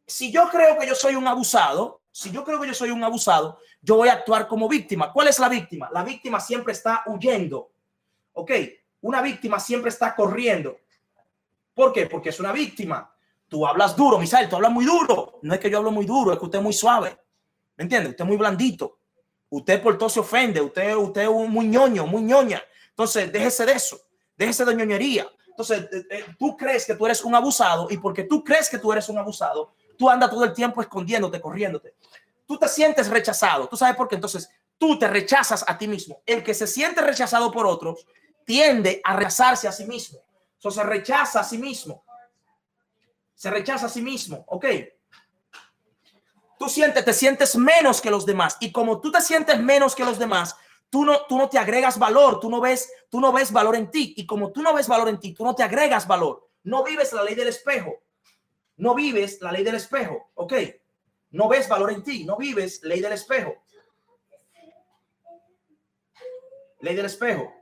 si 0.09 0.33
yo 0.33 0.48
creo 0.48 0.76
que 0.76 0.88
yo 0.88 0.96
soy 0.96 1.14
un 1.14 1.28
abusado, 1.28 2.00
si 2.11 2.33
yo 2.33 2.42
creo 2.42 2.61
que 2.61 2.66
yo 2.66 2.74
soy 2.74 2.90
un 2.90 3.04
abusado, 3.04 3.61
yo 3.81 3.94
voy 3.94 4.09
a 4.09 4.14
actuar 4.14 4.48
como 4.48 4.68
víctima. 4.68 5.12
¿Cuál 5.12 5.28
es 5.28 5.38
la 5.38 5.48
víctima? 5.48 5.88
La 5.92 6.02
víctima 6.02 6.40
siempre 6.40 6.72
está 6.72 7.04
huyendo. 7.07 7.70
Ok, 8.33 8.50
una 9.02 9.22
víctima 9.22 9.61
siempre 9.61 9.90
está 9.90 10.16
corriendo. 10.16 10.81
¿Por 11.74 11.92
qué? 11.92 12.07
Porque 12.07 12.31
es 12.31 12.40
una 12.40 12.50
víctima. 12.50 13.09
Tú 13.48 13.66
hablas 13.66 13.96
duro, 13.96 14.18
Misael, 14.18 14.48
tú 14.48 14.56
hablas 14.56 14.72
muy 14.72 14.84
duro. 14.84 15.38
No 15.42 15.54
es 15.54 15.61
que 15.61 15.70
yo 15.70 15.78
hablo 15.78 15.90
muy 15.90 16.04
duro, 16.04 16.32
es 16.32 16.38
que 16.38 16.44
usted 16.44 16.58
es 16.58 16.64
muy 16.64 16.72
suave. 16.72 17.18
¿Me 17.76 17.84
entiende? 17.84 18.11
Usted 18.11 18.24
es 18.24 18.28
muy 18.28 18.37
blandito. 18.37 18.98
Usted 19.50 19.82
por 19.82 19.96
todo 19.96 20.08
se 20.08 20.20
ofende. 20.20 20.61
Usted, 20.61 20.94
usted 20.96 21.22
es 21.22 21.30
muy 21.30 21.66
ñoño, 21.66 22.06
muy 22.06 22.22
ñoña. 22.22 22.62
Entonces, 22.90 23.32
déjese 23.32 23.64
de 23.64 23.72
eso. 23.72 23.98
Déjese 24.37 24.64
de 24.64 24.74
ñoñería. 24.74 25.26
Entonces, 25.48 25.88
eh, 25.90 26.06
eh, 26.11 26.24
tú 26.38 26.56
crees 26.56 26.84
que 26.84 26.94
tú 26.94 27.06
eres 27.06 27.24
un 27.24 27.34
abusado 27.34 27.88
y 27.90 27.96
porque 27.96 28.24
tú 28.24 28.44
crees 28.44 28.68
que 28.68 28.78
tú 28.78 28.92
eres 28.92 29.08
un 29.08 29.18
abusado, 29.18 29.72
tú 29.96 30.08
andas 30.08 30.30
todo 30.30 30.44
el 30.44 30.52
tiempo 30.52 30.80
escondiéndote, 30.80 31.40
corriéndote. 31.40 31.94
Tú 32.46 32.56
te 32.58 32.68
sientes 32.68 33.08
rechazado. 33.08 33.66
¿Tú 33.68 33.76
sabes 33.76 33.96
por 33.96 34.08
qué? 34.08 34.14
Entonces, 34.14 34.48
tú 34.78 34.98
te 34.98 35.08
rechazas 35.08 35.64
a 35.66 35.76
ti 35.76 35.88
mismo. 35.88 36.22
El 36.24 36.44
que 36.44 36.54
se 36.54 36.66
siente 36.66 37.00
rechazado 37.00 37.50
por 37.50 37.66
otros 37.66 38.06
tiende 38.44 39.00
a 39.02 39.16
rechazarse 39.16 39.66
a 39.66 39.72
sí 39.72 39.84
mismo. 39.84 40.20
So, 40.58 40.70
se 40.70 40.82
rechaza 40.82 41.40
a 41.40 41.44
sí 41.44 41.58
mismo. 41.58 42.04
Se 43.38 43.51
rechaza 43.51 43.87
a 43.87 43.88
sí 43.88 44.03
mismo. 44.03 44.44
Ok. 44.48 44.64
Tú 46.59 46.68
sientes, 46.68 47.05
te 47.05 47.12
sientes 47.12 47.55
menos 47.55 48.01
que 48.01 48.11
los 48.11 48.27
demás. 48.27 48.57
Y 48.59 48.72
como 48.72 49.01
tú 49.01 49.12
te 49.12 49.20
sientes 49.20 49.61
menos 49.61 49.94
que 49.94 50.05
los 50.05 50.18
demás, 50.18 50.57
tú 50.90 51.05
no, 51.05 51.24
tú 51.27 51.38
no 51.38 51.48
te 51.48 51.57
agregas 51.57 52.01
valor. 52.01 52.40
Tú 52.40 52.51
no 52.51 52.61
ves, 52.61 52.92
tú 53.09 53.20
no 53.20 53.33
ves 53.33 53.53
valor 53.53 53.77
en 53.77 53.92
ti. 53.92 54.12
Y 54.16 54.27
como 54.27 54.51
tú 54.51 54.61
no 54.61 54.74
ves 54.74 54.88
valor 54.88 55.09
en 55.09 55.20
ti, 55.20 55.35
tú 55.35 55.44
no 55.44 55.55
te 55.55 55.62
agregas 55.62 56.09
valor. 56.09 56.51
No 56.64 56.83
vives 56.83 57.12
la 57.12 57.22
ley 57.22 57.37
del 57.37 57.46
espejo. 57.46 58.03
No 58.79 58.96
vives 58.96 59.40
la 59.40 59.53
ley 59.53 59.62
del 59.62 59.77
espejo. 59.77 60.31
Ok. 60.35 60.55
No 61.31 61.46
ves 61.48 61.68
valor 61.68 61.92
en 61.92 62.03
ti. 62.03 62.24
No 62.24 62.37
vives 62.37 62.83
ley 62.83 63.01
del 63.01 63.12
espejo. 63.12 63.55
Ley 66.81 66.96
del 66.96 67.07
espejo. 67.07 67.55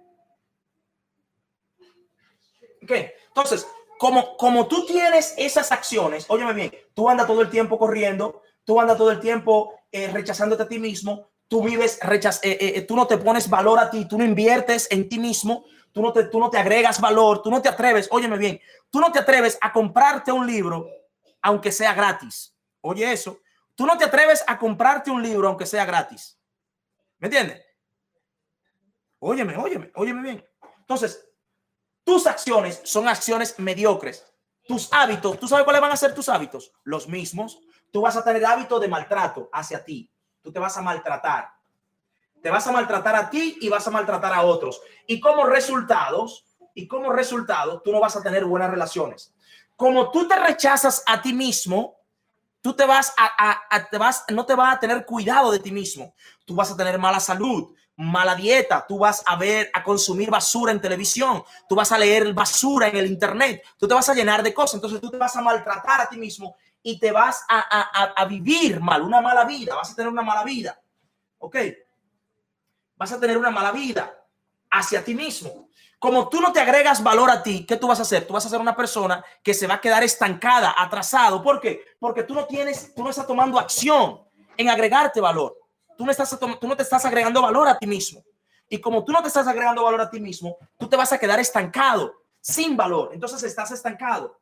Entonces, 2.81 3.67
como, 3.99 4.37
como 4.37 4.67
tú 4.67 4.87
tienes 4.87 5.35
esas 5.37 5.73
acciones, 5.73 6.27
óyeme 6.29 6.53
bien, 6.53 6.73
tú 6.95 7.09
andas 7.09 7.27
todo 7.27 7.43
el 7.43 7.51
tiempo 7.51 7.79
corriendo, 7.79 8.43
tú 8.65 8.81
andas 8.81 8.97
todo 8.97 9.11
el 9.11 9.21
tiempo 9.21 9.75
eh, 9.93 10.09
rechazándote 10.13 10.65
a 10.65 10.69
ti 10.69 10.79
mismo, 10.79 11.31
tú 11.49 11.63
vives, 11.63 11.99
rechaz 12.03 12.41
eh, 12.43 12.59
eh, 12.61 12.83
tú 12.83 12.97
no 12.97 13.07
te 13.07 13.19
pones 13.19 13.49
valor 13.49 13.79
a 13.79 13.91
ti, 13.91 14.07
tú 14.07 14.19
no 14.19 14.25
inviertes 14.25 14.89
en 14.91 15.09
ti 15.09 15.19
mismo, 15.19 15.65
tú 15.93 16.03
no, 16.03 16.13
te, 16.13 16.25
tú 16.25 16.39
no 16.39 16.51
te 16.51 16.59
agregas 16.59 17.01
valor, 17.01 17.43
tú 17.43 17.51
no 17.51 17.63
te 17.63 17.69
atreves, 17.69 18.09
óyeme 18.11 18.37
bien, 18.37 18.61
tú 18.91 19.01
no 19.01 19.11
te 19.13 19.21
atreves 19.21 19.59
a 19.61 19.73
comprarte 19.73 20.33
un 20.33 20.47
libro 20.47 20.87
aunque 21.43 21.71
sea 21.73 21.95
gratis. 21.95 22.55
Oye 22.81 23.13
eso, 23.13 23.41
tú 23.75 23.87
no 23.87 23.97
te 23.97 24.05
atreves 24.05 24.45
a 24.47 24.59
comprarte 24.59 25.11
un 25.11 25.23
libro 25.23 25.49
aunque 25.49 25.67
sea 25.67 25.85
gratis. 25.85 26.39
¿Me 27.19 27.29
entiendes? 27.29 27.63
Óyeme, 29.19 29.57
óyeme, 29.57 29.91
óyeme 29.95 30.23
bien. 30.23 30.45
Entonces, 30.81 31.27
tus 32.07 32.29
acciones 32.29 32.81
son 32.85 33.09
acciones 33.09 33.59
mediocres. 33.59 34.25
Tus 34.69 34.89
hábitos, 34.93 35.41
¿tú 35.41 35.49
sabes 35.49 35.65
cuáles 35.65 35.83
van 35.83 35.91
a 35.91 35.97
ser 35.97 36.15
tus 36.15 36.29
hábitos? 36.29 36.73
Los 36.85 37.09
mismos. 37.09 37.59
Tú 37.93 38.01
vas 38.01 38.17
a 38.17 38.23
tener 38.23 38.47
hábito 38.47 38.79
de 38.79 38.87
maltrato 38.87 39.51
hacia 39.53 39.85
ti. 39.85 40.09
Tú 40.41 40.53
te 40.53 40.61
vas 40.61 40.77
a 40.77 40.83
maltratar. 40.83 41.51
Te 42.41 42.49
vas 42.49 42.65
a 42.67 42.71
maltratar 42.71 43.17
a 43.17 43.29
ti 43.29 43.59
y 43.61 43.69
vas 43.69 43.87
a 43.89 43.91
maltratar 43.91 44.33
a 44.33 44.43
otros. 44.43 44.81
Y 45.09 45.19
como 45.19 45.47
resultados, 45.47 46.45
y 46.75 46.87
como 46.87 47.13
resultado, 47.13 47.81
tú 47.83 47.91
no 47.91 47.99
vas 47.99 48.15
a 48.15 48.23
tener 48.23 48.45
buenas 48.45 48.71
relaciones. 48.71 49.35
Como 49.75 50.13
tú 50.13 50.29
te 50.29 50.37
rechazas 50.37 51.03
a 51.07 51.21
ti 51.21 51.33
mismo, 51.33 51.99
tú 52.61 52.73
te 52.73 52.87
vas 52.87 53.15
a, 53.19 53.89
te 53.91 53.99
vas, 53.99 54.25
no 54.29 54.47
te 54.47 54.55
vas 54.55 54.77
a 54.77 54.79
tener 54.79 55.05
cuidado 55.05 55.51
de 55.51 55.59
ti 55.59 55.73
mismo. 55.73 56.15
Tú 56.45 56.55
vas 56.55 56.71
a 56.71 56.77
tener 56.77 57.01
mala 57.01 57.19
salud, 57.19 57.75
mala 57.97 58.35
dieta, 58.35 58.85
tú 58.87 58.99
vas 58.99 59.23
a 59.27 59.37
ver, 59.37 59.71
a 59.73 59.83
consumir 59.83 60.31
basura 60.31 60.71
en 60.71 60.81
televisión, 60.81 61.43
tú 61.69 61.75
vas 61.75 61.91
a 61.93 61.99
leer 61.99 62.33
basura 62.35 62.89
en 62.89 62.97
el 62.97 63.07
internet, 63.07 63.63
tú 63.79 63.89
te 63.89 63.95
vas 63.95 64.09
a 64.09 64.15
llenar 64.15 64.43
de 64.43 64.53
cosas, 64.53 64.75
entonces 64.75 65.01
tú 65.01 65.11
te 65.11 65.17
vas 65.17 65.35
a 65.35 65.41
maltratar 65.41 66.03
a 66.03 66.09
ti 66.09 66.19
mismo 66.19 66.57
y 66.83 66.99
te 66.99 67.11
vas 67.11 67.45
a, 67.49 68.25
vivir 68.27 68.81
mal, 68.81 69.03
una 69.03 69.21
mala 69.21 69.45
vida, 69.45 69.75
vas 69.75 69.91
a 69.91 69.97
tener 69.97 70.13
una 70.13 70.23
mala 70.23 70.45
vida, 70.45 70.79
¿ok? 71.39 71.57
Vas 72.97 73.13
a 73.13 73.19
tener 73.19 73.39
una 73.39 73.51
mala 73.51 73.73
vida 73.73 74.15
hacia 74.71 75.03
ti 75.03 75.15
mismo. 75.15 75.71
Como 75.99 76.29
tú 76.29 76.41
no 76.41 76.53
te 76.53 76.61
agregas 76.61 77.03
valor 77.03 77.31
a 77.31 77.43
ti, 77.43 77.65
¿qué 77.65 77.77
tú 77.77 77.89
vas 77.89 77.99
a 77.99 78.03
hacer? 78.03 78.27
Tú 78.27 78.35
vas 78.35 78.45
a 78.45 78.51
ser 78.51 78.61
una 78.61 78.77
persona 78.77 79.25
que 79.43 79.55
se 79.55 79.67
va 79.67 79.75
a 79.75 79.81
quedar 79.81 80.05
estancada, 80.05 80.75
atrasado. 80.77 81.43
¿Por 81.43 81.61
qué? 81.61 81.83
Porque 81.99 82.23
tú 82.23 82.35
no 82.35 82.45
tienes, 82.45 82.95
tú 82.95 83.03
no 83.03 83.11
estás 83.11 83.27
tomando 83.27 83.59
acción 83.59 84.21
en 84.57 84.69
agregarte 84.69 85.21
valor 85.21 85.66
tú 85.97 86.05
no, 86.05 86.77
te 86.77 86.83
estás 86.83 87.05
agregando 87.05 87.43
valor 87.43 87.69
a 87.69 87.79
ti 87.79 87.87
mismo. 87.87 88.25
Y 88.69 88.81
como 88.81 89.05
tú 89.05 89.13
no 89.13 89.23
te 89.23 89.29
estás 89.29 89.47
agregando 89.47 89.85
valor 89.85 90.01
a 90.01 90.11
ti 90.11 90.21
mismo, 90.21 90.57
tú 90.79 90.89
te 90.89 90.97
vas 90.97 91.13
a 91.13 91.19
quedar 91.19 91.39
estancado, 91.41 92.15
sin 92.41 92.77
valor. 92.77 93.11
Entonces 93.13 93.43
estás 93.43 93.71
estancado. 93.71 94.39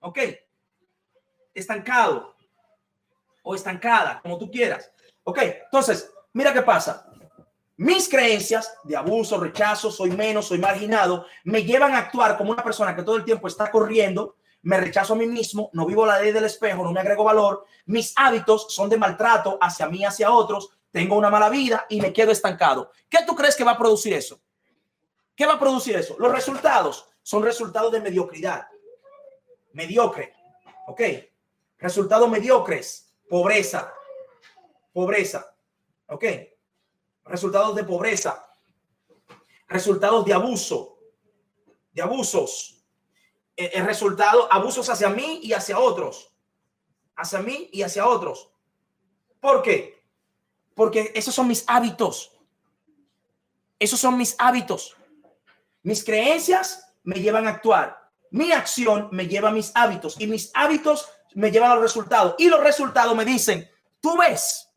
¿Ok? 0.00 0.18
Estancado. 1.54 2.34
O 3.42 3.54
estancada, 3.54 4.20
como 4.22 4.38
tú 4.38 4.50
quieras. 4.50 4.90
¿Ok? 5.24 5.38
Entonces, 5.64 6.12
mira 6.32 6.52
qué 6.52 6.62
pasa. 6.62 7.06
Mis 7.76 8.08
creencias 8.08 8.76
de 8.84 8.94
abuso, 8.94 9.40
rechazo, 9.40 9.90
soy 9.90 10.10
menos, 10.10 10.48
soy 10.48 10.58
marginado, 10.58 11.24
me 11.44 11.64
llevan 11.64 11.94
a 11.94 11.98
actuar 11.98 12.36
como 12.36 12.50
una 12.50 12.62
persona 12.62 12.94
que 12.94 13.02
todo 13.02 13.16
el 13.16 13.24
tiempo 13.24 13.48
está 13.48 13.70
corriendo, 13.70 14.36
me 14.60 14.78
rechazo 14.78 15.14
a 15.14 15.16
mí 15.16 15.26
mismo, 15.26 15.70
no 15.72 15.86
vivo 15.86 16.04
la 16.04 16.20
ley 16.20 16.32
del 16.32 16.44
espejo, 16.44 16.84
no 16.84 16.92
me 16.92 17.00
agrego 17.00 17.24
valor, 17.24 17.64
mis 17.86 18.12
hábitos 18.16 18.66
son 18.74 18.90
de 18.90 18.98
maltrato 18.98 19.56
hacia 19.62 19.88
mí, 19.88 20.04
hacia 20.04 20.30
otros, 20.30 20.70
tengo 20.90 21.16
una 21.16 21.30
mala 21.30 21.48
vida 21.48 21.86
y 21.88 22.00
me 22.00 22.12
quedo 22.12 22.32
estancado. 22.32 22.90
¿Qué 23.08 23.18
tú 23.26 23.34
crees 23.34 23.56
que 23.56 23.64
va 23.64 23.72
a 23.72 23.78
producir 23.78 24.12
eso? 24.12 24.40
¿Qué 25.36 25.46
va 25.46 25.54
a 25.54 25.58
producir 25.58 25.96
eso? 25.96 26.16
Los 26.18 26.32
resultados 26.32 27.08
son 27.22 27.42
resultados 27.42 27.92
de 27.92 28.00
mediocridad. 28.00 28.66
Mediocre. 29.72 30.34
¿Ok? 30.88 31.00
Resultados 31.78 32.28
mediocres. 32.28 33.14
Pobreza. 33.28 33.92
Pobreza. 34.92 35.56
¿Ok? 36.08 36.24
Resultados 37.24 37.76
de 37.76 37.84
pobreza. 37.84 38.46
Resultados 39.68 40.24
de 40.24 40.34
abuso. 40.34 40.98
De 41.92 42.02
abusos. 42.02 42.84
El, 43.54 43.66
eh, 43.66 43.70
el 43.74 43.86
resultado, 43.86 44.52
abusos 44.52 44.88
hacia 44.90 45.08
mí 45.08 45.40
y 45.42 45.52
hacia 45.52 45.78
otros. 45.78 46.34
Hacia 47.14 47.38
mí 47.40 47.70
y 47.72 47.82
hacia 47.82 48.08
otros. 48.08 48.50
¿Por 49.40 49.62
qué? 49.62 49.99
Porque 50.80 51.12
esos 51.14 51.34
son 51.34 51.46
mis 51.46 51.62
hábitos. 51.66 52.32
Esos 53.78 54.00
son 54.00 54.16
mis 54.16 54.34
hábitos. 54.38 54.96
Mis 55.82 56.02
creencias 56.02 56.94
me 57.02 57.16
llevan 57.20 57.46
a 57.46 57.50
actuar. 57.50 58.10
Mi 58.30 58.52
acción 58.52 59.10
me 59.12 59.26
lleva 59.26 59.50
a 59.50 59.52
mis 59.52 59.72
hábitos 59.74 60.18
y 60.18 60.26
mis 60.26 60.50
hábitos 60.54 61.06
me 61.34 61.50
llevan 61.50 61.72
a 61.72 61.74
los 61.74 61.82
resultados. 61.82 62.34
Y 62.38 62.48
los 62.48 62.60
resultados 62.60 63.14
me 63.14 63.26
dicen, 63.26 63.70
tú 64.00 64.16
ves. 64.16 64.70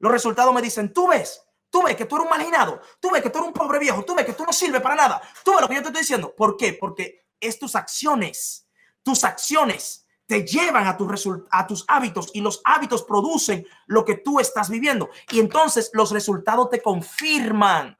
Los 0.00 0.10
resultados 0.10 0.52
me 0.52 0.60
dicen, 0.60 0.92
tú 0.92 1.06
ves. 1.06 1.40
Tú 1.70 1.84
ves 1.84 1.94
que 1.94 2.06
tú 2.06 2.16
eres 2.16 2.24
un 2.24 2.30
marginado. 2.30 2.80
Tú 2.98 3.12
ves 3.12 3.22
que 3.22 3.30
tú 3.30 3.38
eres 3.38 3.46
un 3.46 3.54
pobre 3.54 3.78
viejo. 3.78 4.04
Tú 4.04 4.16
ves 4.16 4.26
que 4.26 4.32
tú 4.32 4.44
no 4.44 4.52
sirves 4.52 4.82
para 4.82 4.96
nada. 4.96 5.22
Tú 5.44 5.52
ves 5.52 5.60
lo 5.60 5.68
que 5.68 5.76
yo 5.76 5.82
te 5.82 5.86
estoy 5.90 6.02
diciendo. 6.02 6.34
¿Por 6.34 6.56
qué? 6.56 6.72
Porque 6.72 7.28
es 7.38 7.56
tus 7.56 7.76
acciones. 7.76 8.66
Tus 9.04 9.22
acciones 9.22 10.05
te 10.26 10.44
llevan 10.44 10.86
a, 10.86 10.96
tus 10.96 11.28
a 11.50 11.66
tus 11.66 11.84
hábitos 11.86 12.30
y 12.34 12.40
los 12.40 12.60
hábitos 12.64 13.04
producen 13.04 13.66
lo 13.86 14.04
que 14.04 14.16
tú 14.16 14.40
estás 14.40 14.68
viviendo. 14.68 15.08
Y 15.30 15.40
entonces 15.40 15.90
los 15.92 16.10
resultados 16.10 16.70
te 16.70 16.82
confirman. 16.82 17.96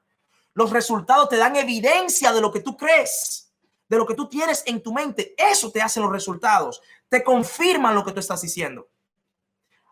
Los 0.54 0.70
resultados 0.70 1.28
te 1.28 1.36
dan 1.36 1.54
evidencia 1.56 2.32
de 2.32 2.40
lo 2.40 2.50
que 2.50 2.60
tú 2.60 2.76
crees, 2.76 3.52
de 3.88 3.96
lo 3.96 4.06
que 4.06 4.14
tú 4.14 4.28
tienes 4.28 4.64
en 4.66 4.82
tu 4.82 4.92
mente. 4.92 5.34
Eso 5.36 5.70
te 5.70 5.80
hacen 5.80 6.02
los 6.02 6.12
resultados. 6.12 6.80
Te 7.08 7.22
confirman 7.22 7.94
lo 7.94 8.04
que 8.04 8.12
tú 8.12 8.20
estás 8.20 8.40
diciendo. 8.40 8.88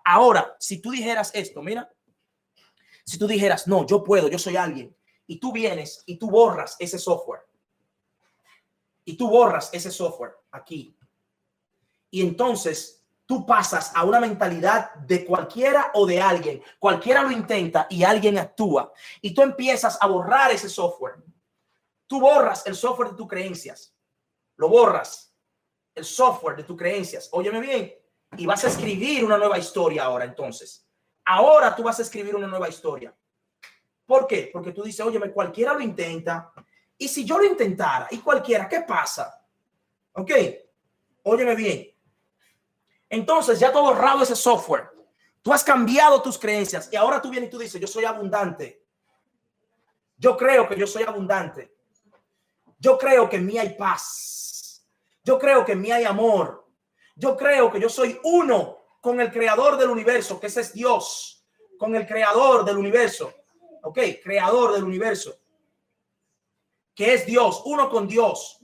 Ahora, 0.05 0.57
si 0.59 0.81
tú 0.81 0.91
dijeras 0.91 1.31
esto, 1.35 1.63
mira, 1.63 1.91
si 3.05 3.19
tú 3.19 3.27
dijeras, 3.27 3.67
no, 3.67 3.87
yo 3.87 4.03
puedo, 4.03 4.29
yo 4.29 4.39
soy 4.39 4.57
alguien, 4.57 4.95
y 5.27 5.39
tú 5.39 5.53
vienes 5.53 6.03
y 6.07 6.19
tú 6.19 6.31
borras 6.31 6.77
ese 6.79 6.99
software, 6.99 7.43
y 9.05 9.17
tú 9.17 9.29
borras 9.29 9.71
ese 9.73 9.91
software 9.91 10.35
aquí, 10.51 10.97
y 12.15 12.23
entonces 12.23 13.05
tú 13.27 13.45
pasas 13.45 13.91
a 13.93 14.05
una 14.05 14.21
mentalidad 14.21 14.95
de 14.95 15.25
cualquiera 15.25 15.91
o 15.95 16.07
de 16.07 16.23
alguien, 16.23 16.63
cualquiera 16.79 17.25
lo 17.25 17.33
intenta 17.33 17.89
y 17.91 18.05
alguien 18.05 18.39
actúa, 18.39 18.93
y 19.21 19.35
tú 19.35 19.43
empiezas 19.43 19.99
a 20.01 20.07
borrar 20.07 20.53
ese 20.53 20.69
software. 20.69 21.17
Tú 22.07 22.21
borras 22.21 22.65
el 22.69 22.77
software 22.77 23.11
de 23.11 23.17
tus 23.17 23.27
creencias, 23.27 23.93
lo 24.55 24.69
borras, 24.69 25.35
el 25.93 26.05
software 26.05 26.55
de 26.55 26.63
tus 26.63 26.77
creencias. 26.77 27.29
Óyeme 27.33 27.59
bien, 27.59 27.93
y 28.37 28.47
vas 28.47 28.63
a 28.63 28.69
escribir 28.69 29.25
una 29.25 29.39
nueva 29.39 29.59
historia 29.59 30.05
ahora 30.05 30.25
entonces. 30.25 30.87
Ahora 31.25 31.75
tú 31.75 31.83
vas 31.83 31.99
a 31.99 32.03
escribir 32.03 32.37
una 32.37 32.47
nueva 32.47 32.69
historia. 32.69 33.13
¿Por 34.07 34.29
qué? 34.29 34.51
Porque 34.53 34.71
tú 34.71 34.85
dices, 34.85 35.05
óyeme, 35.05 35.33
cualquiera 35.33 35.75
lo 35.75 35.81
intenta. 35.81 36.53
Y 36.97 37.09
si 37.09 37.25
yo 37.25 37.39
lo 37.39 37.45
intentara 37.45 38.07
y 38.13 38.19
cualquiera, 38.19 38.69
¿qué 38.69 38.83
pasa? 38.83 39.45
Ok, 40.13 40.31
óyeme 41.25 41.57
bien. 41.57 41.94
Entonces 43.15 43.61
ya 43.61 43.71
tú 43.71 43.79
has 43.79 43.85
borrado 43.85 44.23
ese 44.25 44.35
software. 44.35 44.91
Tú 45.41 45.53
has 45.53 45.63
cambiado 45.63 46.21
tus 46.21 46.37
creencias 46.37 46.89
y 46.93 46.97
ahora 46.97 47.23
tú 47.23 47.31
vienes 47.31 47.49
y 47.49 47.51
tú 47.51 47.59
dices, 47.59 47.81
yo 47.81 47.87
soy 47.87 48.05
abundante. 48.05 48.83
Yo 50.17 50.37
creo 50.37 50.69
que 50.69 50.77
yo 50.77 50.87
soy 50.87 51.05
abundante. 51.05 51.73
Yo 52.77 52.99
creo 52.99 53.29
que 53.29 53.37
en 53.37 53.47
mí 53.47 53.57
hay 53.57 53.75
paz. 53.77 54.85
Yo 55.23 55.39
creo 55.39 55.65
que 55.65 55.73
en 55.73 55.81
mí 55.81 55.93
hay 55.93 56.05
amor. 56.05 56.67
Yo 57.15 57.37
creo 57.37 57.71
que 57.71 57.79
yo 57.79 57.89
soy 57.89 58.19
uno 58.25 58.79
con 59.01 59.21
el 59.21 59.31
creador 59.31 59.77
del 59.77 59.91
universo, 59.91 60.41
que 60.41 60.49
ese 60.49 60.63
es 60.63 60.73
Dios, 60.73 61.47
con 61.79 61.95
el 61.95 62.07
creador 62.09 62.65
del 62.65 62.79
universo. 62.79 63.33
Ok, 63.83 63.99
creador 64.25 64.73
del 64.73 64.83
universo, 64.83 65.39
que 66.95 67.15
es 67.15 67.27
Dios, 67.27 67.63
uno 67.67 67.89
con 67.91 68.09
Dios. 68.09 68.59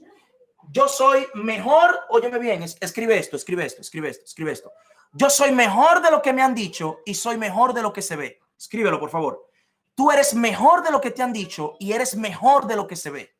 Yo 0.71 0.87
soy 0.87 1.27
mejor, 1.33 1.99
óyeme 2.09 2.39
bien, 2.39 2.63
escribe 2.63 3.17
esto, 3.17 3.35
escribe 3.35 3.65
esto, 3.65 3.81
escribe 3.81 4.09
esto, 4.09 4.23
escribe 4.23 4.53
esto. 4.53 4.71
Yo 5.11 5.29
soy 5.29 5.51
mejor 5.51 6.01
de 6.01 6.09
lo 6.09 6.21
que 6.21 6.31
me 6.31 6.41
han 6.41 6.55
dicho 6.55 7.01
y 7.05 7.13
soy 7.13 7.37
mejor 7.37 7.73
de 7.73 7.81
lo 7.81 7.91
que 7.91 8.01
se 8.01 8.15
ve. 8.15 8.39
Escríbelo, 8.57 8.97
por 8.97 9.09
favor. 9.09 9.49
Tú 9.95 10.11
eres 10.11 10.33
mejor 10.33 10.81
de 10.81 10.91
lo 10.91 11.01
que 11.01 11.11
te 11.11 11.21
han 11.21 11.33
dicho 11.33 11.75
y 11.77 11.91
eres 11.91 12.15
mejor 12.15 12.67
de 12.67 12.77
lo 12.77 12.87
que 12.87 12.95
se 12.95 13.09
ve. 13.09 13.35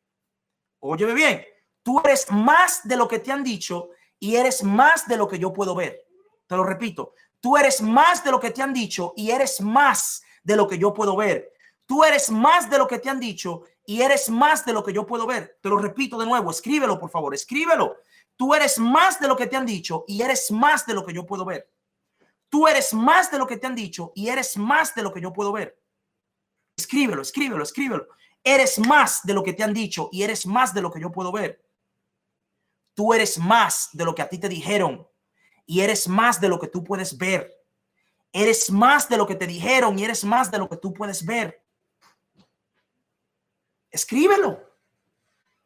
Óyeme 0.80 1.14
bien, 1.14 1.42
tú 1.82 2.02
eres 2.04 2.30
más 2.30 2.86
de 2.86 2.96
lo 2.96 3.08
que 3.08 3.18
te 3.18 3.32
han 3.32 3.42
dicho 3.42 3.88
y 4.18 4.36
eres 4.36 4.62
más 4.62 5.08
de 5.08 5.16
lo 5.16 5.26
que 5.26 5.38
yo 5.38 5.54
puedo 5.54 5.74
ver. 5.74 6.04
Te 6.46 6.54
lo 6.54 6.64
repito, 6.64 7.14
tú 7.40 7.56
eres 7.56 7.80
más 7.80 8.22
de 8.22 8.30
lo 8.30 8.40
que 8.40 8.50
te 8.50 8.60
han 8.60 8.74
dicho 8.74 9.14
y 9.16 9.30
eres 9.30 9.62
más 9.62 10.22
de 10.42 10.56
lo 10.56 10.68
que 10.68 10.76
yo 10.76 10.92
puedo 10.92 11.16
ver. 11.16 11.50
Tú 11.86 12.04
eres 12.04 12.30
más 12.30 12.68
de 12.68 12.76
lo 12.76 12.86
que 12.86 12.98
te 12.98 13.08
han 13.08 13.20
dicho 13.20 13.62
y 13.84 14.02
eres 14.02 14.28
más 14.28 14.64
de 14.64 14.72
lo 14.72 14.82
que 14.84 14.92
yo 14.92 15.06
puedo 15.06 15.26
ver. 15.26 15.58
Te 15.60 15.68
lo 15.68 15.78
repito 15.78 16.18
de 16.18 16.26
nuevo, 16.26 16.50
escríbelo, 16.50 16.98
por 16.98 17.10
favor, 17.10 17.34
escríbelo. 17.34 17.96
Tú 18.36 18.54
eres 18.54 18.78
más 18.78 19.20
de 19.20 19.28
lo 19.28 19.36
que 19.36 19.46
te 19.46 19.56
han 19.56 19.66
dicho 19.66 20.04
y 20.06 20.22
eres 20.22 20.50
más 20.50 20.86
de 20.86 20.94
lo 20.94 21.04
que 21.04 21.12
yo 21.12 21.26
puedo 21.26 21.44
ver. 21.44 21.70
Tú 22.48 22.68
eres 22.68 22.92
más 22.92 23.30
de 23.30 23.38
lo 23.38 23.46
que 23.46 23.56
te 23.56 23.66
han 23.66 23.74
dicho 23.74 24.12
y 24.14 24.28
eres 24.28 24.56
más 24.56 24.94
de 24.94 25.02
lo 25.02 25.12
que 25.12 25.20
yo 25.20 25.32
puedo 25.32 25.52
ver. 25.52 25.78
Escríbelo, 26.76 27.22
escríbelo, 27.22 27.62
escríbelo. 27.62 28.08
Eres 28.44 28.78
más 28.78 29.22
de 29.24 29.34
lo 29.34 29.42
que 29.42 29.52
te 29.52 29.62
han 29.62 29.72
dicho 29.72 30.08
y 30.12 30.22
eres 30.22 30.46
más 30.46 30.74
de 30.74 30.82
lo 30.82 30.90
que 30.90 31.00
yo 31.00 31.10
puedo 31.10 31.32
ver. 31.32 31.64
Tú 32.94 33.14
eres 33.14 33.38
más 33.38 33.88
de 33.92 34.04
lo 34.04 34.14
que 34.14 34.22
a 34.22 34.28
ti 34.28 34.38
te 34.38 34.48
dijeron 34.48 35.06
y 35.66 35.80
eres 35.80 36.08
más 36.08 36.40
de 36.40 36.48
lo 36.48 36.58
que 36.58 36.68
tú 36.68 36.84
puedes 36.84 37.16
ver. 37.16 37.50
Eres 38.32 38.70
más 38.70 39.08
de 39.08 39.16
lo 39.16 39.26
que 39.26 39.34
te 39.34 39.46
dijeron 39.46 39.98
y 39.98 40.04
eres 40.04 40.24
más 40.24 40.50
de 40.50 40.58
lo 40.58 40.68
que 40.68 40.76
tú 40.76 40.92
puedes 40.92 41.24
ver. 41.24 41.61
Escríbelo 43.92 44.60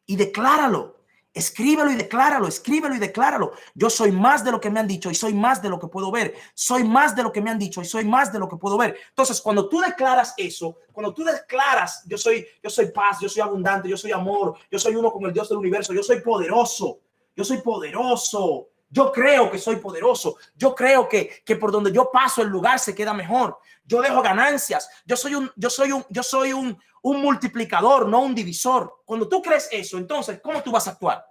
y 0.05 0.17
decláralo. 0.17 0.95
Escríbelo 1.33 1.91
y 1.91 1.97
decláralo, 1.97 2.49
escríbelo 2.49 2.95
y 2.95 2.99
decláralo. 2.99 3.53
Yo 3.75 3.91
soy 3.91 4.11
más 4.11 4.43
de 4.43 4.51
lo 4.51 4.59
que 4.59 4.71
me 4.71 4.81
han 4.81 4.87
dicho 4.87 5.11
y 5.11 5.15
soy 5.15 5.35
más 5.35 5.61
de 5.61 5.69
lo 5.69 5.79
que 5.79 5.87
puedo 5.87 6.11
ver. 6.11 6.35
Soy 6.55 6.83
más 6.83 7.15
de 7.15 7.23
lo 7.23 7.31
que 7.31 7.43
me 7.43 7.51
han 7.51 7.59
dicho 7.59 7.83
y 7.83 7.85
soy 7.85 8.07
más 8.07 8.33
de 8.33 8.39
lo 8.39 8.49
que 8.49 8.57
puedo 8.57 8.79
ver. 8.79 8.97
Entonces, 9.11 9.43
cuando 9.43 9.69
tú 9.69 9.81
declaras 9.81 10.33
eso, 10.39 10.79
cuando 10.93 11.13
tú 11.13 11.25
declaras, 11.25 12.03
yo 12.07 12.17
soy 12.17 12.47
yo 12.63 12.71
soy 12.71 12.87
paz, 12.87 13.19
yo 13.21 13.29
soy 13.29 13.43
abundante, 13.43 13.87
yo 13.87 13.99
soy 13.99 14.13
amor, 14.13 14.55
yo 14.71 14.79
soy 14.79 14.97
uno 14.97 15.13
con 15.13 15.27
el 15.27 15.33
Dios 15.35 15.51
del 15.51 15.59
universo, 15.59 15.93
yo 15.93 16.03
soy 16.03 16.21
poderoso 16.21 17.01
yo 17.37 17.45
soy 17.45 17.59
poderoso. 17.59 18.71
Yo 18.89 19.13
creo 19.13 19.51
que 19.51 19.59
soy 19.59 19.77
poderoso. 19.77 20.37
Yo 20.55 20.75
creo 20.75 21.09
que, 21.09 21.43
que 21.45 21.57
por 21.57 21.73
donde 21.73 21.93
yo 21.93 22.11
paso 22.11 22.43
el 22.43 22.49
lugar 22.49 22.79
se 22.79 22.95
queda 22.95 23.13
mejor. 23.13 23.59
Yo 23.85 24.01
dejo 24.01 24.23
ganancias. 24.23 24.89
Yo 25.05 25.17
soy 25.17 25.35
un, 25.35 25.51
yo 25.57 25.71
soy 25.71 25.93
un, 25.93 26.05
yo 26.09 26.23
soy 26.23 26.53
un, 26.53 26.79
un 27.03 27.21
multiplicador, 27.21 28.09
no 28.09 28.21
un 28.21 28.35
divisor. 28.35 29.03
Cuando 29.05 29.29
tú 29.29 29.43
crees 29.43 29.69
eso, 29.71 29.99
entonces, 29.99 30.41
¿cómo 30.43 30.63
tú 30.63 30.71
vas 30.71 30.87
a 30.89 30.93
actuar? 30.93 31.25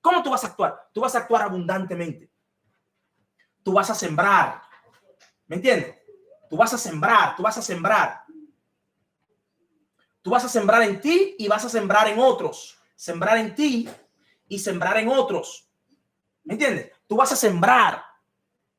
¿Cómo 0.00 0.22
tú 0.22 0.30
vas 0.30 0.44
a 0.44 0.48
actuar? 0.48 0.88
Tú 0.92 1.00
vas 1.00 1.14
a 1.14 1.18
actuar 1.18 1.42
abundantemente. 1.42 2.30
Tú 3.62 3.72
vas 3.72 3.90
a 3.90 3.94
sembrar. 3.94 4.62
¿Me 5.46 5.56
entiendes? 5.56 5.96
Tú 6.48 6.56
vas 6.56 6.72
a 6.72 6.78
sembrar, 6.78 7.34
tú 7.36 7.42
vas 7.42 7.58
a 7.58 7.62
sembrar. 7.62 8.24
Tú 10.22 10.30
vas 10.30 10.44
a 10.44 10.48
sembrar 10.48 10.82
en 10.82 11.00
ti 11.00 11.36
y 11.38 11.48
vas 11.48 11.64
a 11.64 11.68
sembrar 11.68 12.08
en 12.08 12.18
otros. 12.18 12.78
Sembrar 12.94 13.38
en 13.38 13.54
ti 13.54 13.88
y 14.48 14.58
sembrar 14.58 14.96
en 14.98 15.08
otros. 15.08 15.65
¿Me 16.46 16.54
entiendes? 16.54 16.92
Tú 17.06 17.16
vas 17.16 17.30
a 17.32 17.36
sembrar. 17.36 18.02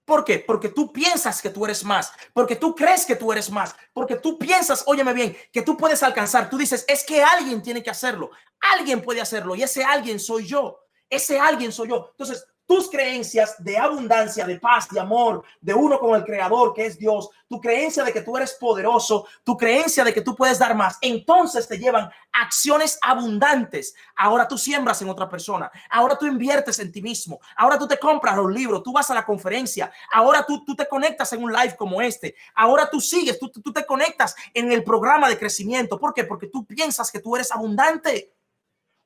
¿Por 0.06 0.24
qué? 0.24 0.40
Porque 0.40 0.70
tú 0.70 0.92
piensas 0.92 1.42
que 1.42 1.50
tú 1.50 1.66
eres 1.66 1.84
más, 1.84 2.14
porque 2.34 2.56
tú 2.56 2.74
crees 2.74 3.06
que 3.06 3.18
tú 3.18 3.30
eres 3.34 3.52
más, 3.52 3.76
porque 3.92 4.16
tú 4.16 4.40
piensas, 4.40 4.86
óyeme 4.88 5.14
bien, 5.14 5.36
que 5.52 5.62
tú 5.62 5.76
puedes 5.76 6.02
alcanzar. 6.02 6.50
Tú 6.50 6.58
dices, 6.58 6.86
es 6.88 7.04
que 7.04 7.22
alguien 7.22 7.62
tiene 7.62 7.84
que 7.84 7.90
hacerlo, 7.90 8.32
alguien 8.74 9.02
puede 9.02 9.20
hacerlo 9.20 9.54
y 9.54 9.64
ese 9.64 9.84
alguien 9.84 10.18
soy 10.18 10.48
yo, 10.48 10.80
ese 11.10 11.38
alguien 11.42 11.74
soy 11.74 11.90
yo. 11.90 12.08
Entonces, 12.12 12.48
tus 12.68 12.90
creencias 12.90 13.56
de 13.64 13.78
abundancia, 13.78 14.46
de 14.46 14.60
paz, 14.60 14.90
de 14.90 15.00
amor, 15.00 15.44
de 15.62 15.74
uno 15.74 15.98
con 16.00 16.16
el 16.16 16.26
creador 16.26 16.74
que 16.74 16.86
es 16.86 17.00
Dios, 17.00 17.30
tu 17.48 17.62
creencia 17.62 18.04
de 18.04 18.12
que 18.12 18.22
tú 18.22 18.36
eres 18.36 18.54
poderoso, 18.56 19.26
tu 19.44 19.56
creencia 19.56 20.04
de 20.04 20.14
que 20.14 20.22
tú 20.22 20.36
puedes 20.36 20.60
dar 20.60 20.76
más, 20.76 20.98
entonces 21.02 21.68
te 21.68 21.78
llevan 21.78 22.10
acciones 22.34 23.00
abundantes. 23.02 23.96
Ahora 24.16 24.48
tú 24.48 24.58
siembras 24.58 25.02
en 25.02 25.10
otra 25.10 25.30
persona, 25.30 25.72
ahora 25.90 26.18
tú 26.18 26.26
inviertes 26.26 26.78
en 26.80 26.92
ti 26.92 27.02
mismo, 27.02 27.40
ahora 27.56 27.80
tú 27.80 27.88
te 27.88 27.98
compras 27.98 28.36
los 28.36 28.52
libros, 28.52 28.84
tú 28.84 28.92
vas 28.92 29.10
a 29.10 29.14
la 29.14 29.26
conferencia, 29.26 29.90
ahora 30.12 30.46
tú, 30.46 30.66
tú 30.66 30.76
te 30.76 30.88
conectas 30.88 31.32
en 31.34 31.44
un 31.44 31.54
live 31.54 31.76
como 31.78 32.02
este, 32.02 32.36
ahora 32.54 32.90
tú 32.90 33.00
sigues, 33.00 33.40
tú, 33.40 33.50
tú 33.50 33.72
te 33.72 33.86
conectas 33.86 34.36
en 34.54 34.72
el 34.72 34.84
programa 34.84 35.30
de 35.30 35.40
crecimiento. 35.40 35.98
¿Por 35.98 36.14
qué? 36.14 36.26
Porque 36.26 36.48
tú 36.48 36.66
piensas 36.66 37.12
que 37.12 37.20
tú 37.20 37.36
eres 37.36 37.52
abundante 37.52 38.37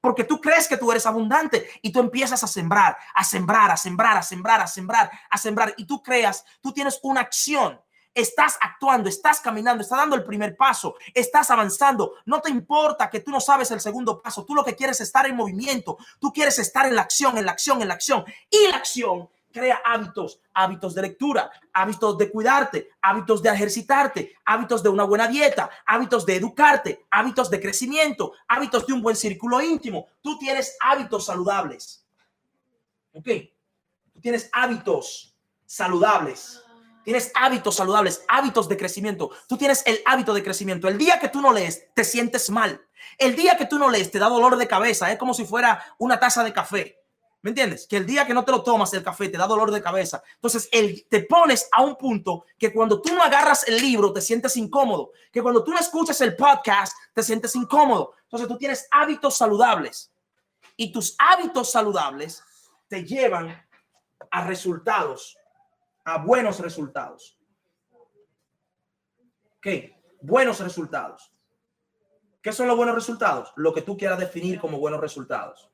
porque 0.01 0.23
tú 0.23 0.41
crees 0.41 0.67
que 0.67 0.77
tú 0.77 0.91
eres 0.91 1.05
abundante 1.05 1.69
y 1.81 1.91
tú 1.91 1.99
empiezas 1.99 2.43
a 2.43 2.47
sembrar, 2.47 2.97
a 3.13 3.23
sembrar, 3.23 3.71
a 3.71 3.77
sembrar, 3.77 4.17
a 4.17 4.23
sembrar, 4.23 4.61
a 4.61 4.67
sembrar, 4.67 5.11
a 5.29 5.37
sembrar 5.37 5.73
y 5.77 5.85
tú 5.85 6.01
creas, 6.01 6.43
tú 6.59 6.73
tienes 6.73 6.99
una 7.03 7.21
acción. 7.21 7.79
Estás 8.13 8.57
actuando, 8.59 9.07
estás 9.07 9.39
caminando, 9.39 9.81
estás 9.81 9.99
dando 9.99 10.17
el 10.17 10.25
primer 10.25 10.57
paso, 10.57 10.95
estás 11.13 11.49
avanzando. 11.49 12.15
No 12.25 12.41
te 12.41 12.49
importa 12.49 13.09
que 13.09 13.21
tú 13.21 13.31
no 13.31 13.39
sabes 13.39 13.71
el 13.71 13.79
segundo 13.79 14.21
paso. 14.21 14.43
Tú 14.43 14.53
lo 14.53 14.65
que 14.65 14.75
quieres 14.75 14.99
es 14.99 15.07
estar 15.07 15.25
en 15.27 15.37
movimiento. 15.37 15.97
Tú 16.19 16.33
quieres 16.33 16.59
estar 16.59 16.85
en 16.85 16.95
la 16.95 17.03
acción, 17.03 17.37
en 17.37 17.45
la 17.45 17.53
acción, 17.53 17.81
en 17.81 17.87
la 17.87 17.93
acción. 17.93 18.25
Y 18.49 18.67
la 18.67 18.75
acción 18.75 19.29
crea 19.51 19.81
hábitos, 19.85 20.39
hábitos 20.53 20.95
de 20.95 21.01
lectura, 21.01 21.51
hábitos 21.73 22.17
de 22.17 22.31
cuidarte, 22.31 22.89
hábitos 23.01 23.41
de 23.41 23.49
ejercitarte, 23.49 24.35
hábitos 24.45 24.81
de 24.81 24.89
una 24.89 25.03
buena 25.03 25.27
dieta, 25.27 25.69
hábitos 25.85 26.25
de 26.25 26.35
educarte, 26.35 27.05
hábitos 27.09 27.49
de 27.49 27.59
crecimiento, 27.59 28.33
hábitos 28.47 28.87
de 28.87 28.93
un 28.93 29.01
buen 29.01 29.15
círculo 29.15 29.61
íntimo. 29.61 30.07
Tú 30.21 30.37
tienes 30.37 30.77
hábitos 30.79 31.25
saludables. 31.25 32.05
¿Ok? 33.13 33.27
Tú 34.13 34.21
tienes 34.21 34.49
hábitos 34.53 35.35
saludables. 35.65 36.63
Tienes 37.03 37.31
hábitos 37.33 37.75
saludables, 37.75 38.23
hábitos 38.27 38.69
de 38.69 38.77
crecimiento. 38.77 39.31
Tú 39.47 39.57
tienes 39.57 39.83
el 39.87 39.99
hábito 40.05 40.33
de 40.33 40.43
crecimiento. 40.43 40.87
El 40.87 40.97
día 40.97 41.19
que 41.19 41.29
tú 41.29 41.41
no 41.41 41.51
lees, 41.51 41.87
te 41.95 42.03
sientes 42.03 42.49
mal. 42.49 42.79
El 43.17 43.35
día 43.35 43.57
que 43.57 43.65
tú 43.65 43.79
no 43.79 43.89
lees, 43.89 44.11
te 44.11 44.19
da 44.19 44.29
dolor 44.29 44.55
de 44.55 44.67
cabeza. 44.67 45.11
Es 45.11 45.17
como 45.17 45.33
si 45.33 45.45
fuera 45.45 45.83
una 45.97 46.19
taza 46.19 46.43
de 46.43 46.53
café 46.53 47.00
¿Me 47.43 47.49
entiendes? 47.49 47.87
Que 47.87 47.97
el 47.97 48.05
día 48.05 48.27
que 48.27 48.33
no 48.33 48.45
te 48.45 48.51
lo 48.51 48.63
tomas 48.63 48.93
el 48.93 49.03
café 49.03 49.27
te 49.27 49.37
da 49.37 49.47
dolor 49.47 49.71
de 49.71 49.81
cabeza. 49.81 50.21
Entonces 50.35 50.69
te 51.09 51.23
pones 51.23 51.67
a 51.71 51.81
un 51.81 51.95
punto 51.95 52.45
que 52.57 52.71
cuando 52.71 53.01
tú 53.01 53.13
no 53.15 53.23
agarras 53.23 53.67
el 53.67 53.81
libro 53.81 54.13
te 54.13 54.21
sientes 54.21 54.55
incómodo. 54.57 55.11
Que 55.31 55.41
cuando 55.41 55.63
tú 55.63 55.71
no 55.71 55.79
escuchas 55.79 56.21
el 56.21 56.35
podcast 56.35 56.95
te 57.13 57.23
sientes 57.23 57.55
incómodo. 57.55 58.13
Entonces 58.23 58.47
tú 58.47 58.57
tienes 58.57 58.87
hábitos 58.91 59.37
saludables. 59.37 60.11
Y 60.77 60.91
tus 60.91 61.15
hábitos 61.17 61.71
saludables 61.71 62.43
te 62.87 63.03
llevan 63.03 63.67
a 64.29 64.45
resultados, 64.45 65.37
a 66.05 66.19
buenos 66.19 66.59
resultados. 66.59 67.39
Ok, 69.57 69.67
buenos 70.21 70.59
resultados. 70.59 71.33
¿Qué 72.41 72.51
son 72.51 72.67
los 72.67 72.77
buenos 72.77 72.95
resultados? 72.95 73.51
Lo 73.55 73.73
que 73.73 73.81
tú 73.81 73.97
quieras 73.97 74.19
definir 74.19 74.59
como 74.59 74.79
buenos 74.79 74.99
resultados. 74.99 75.69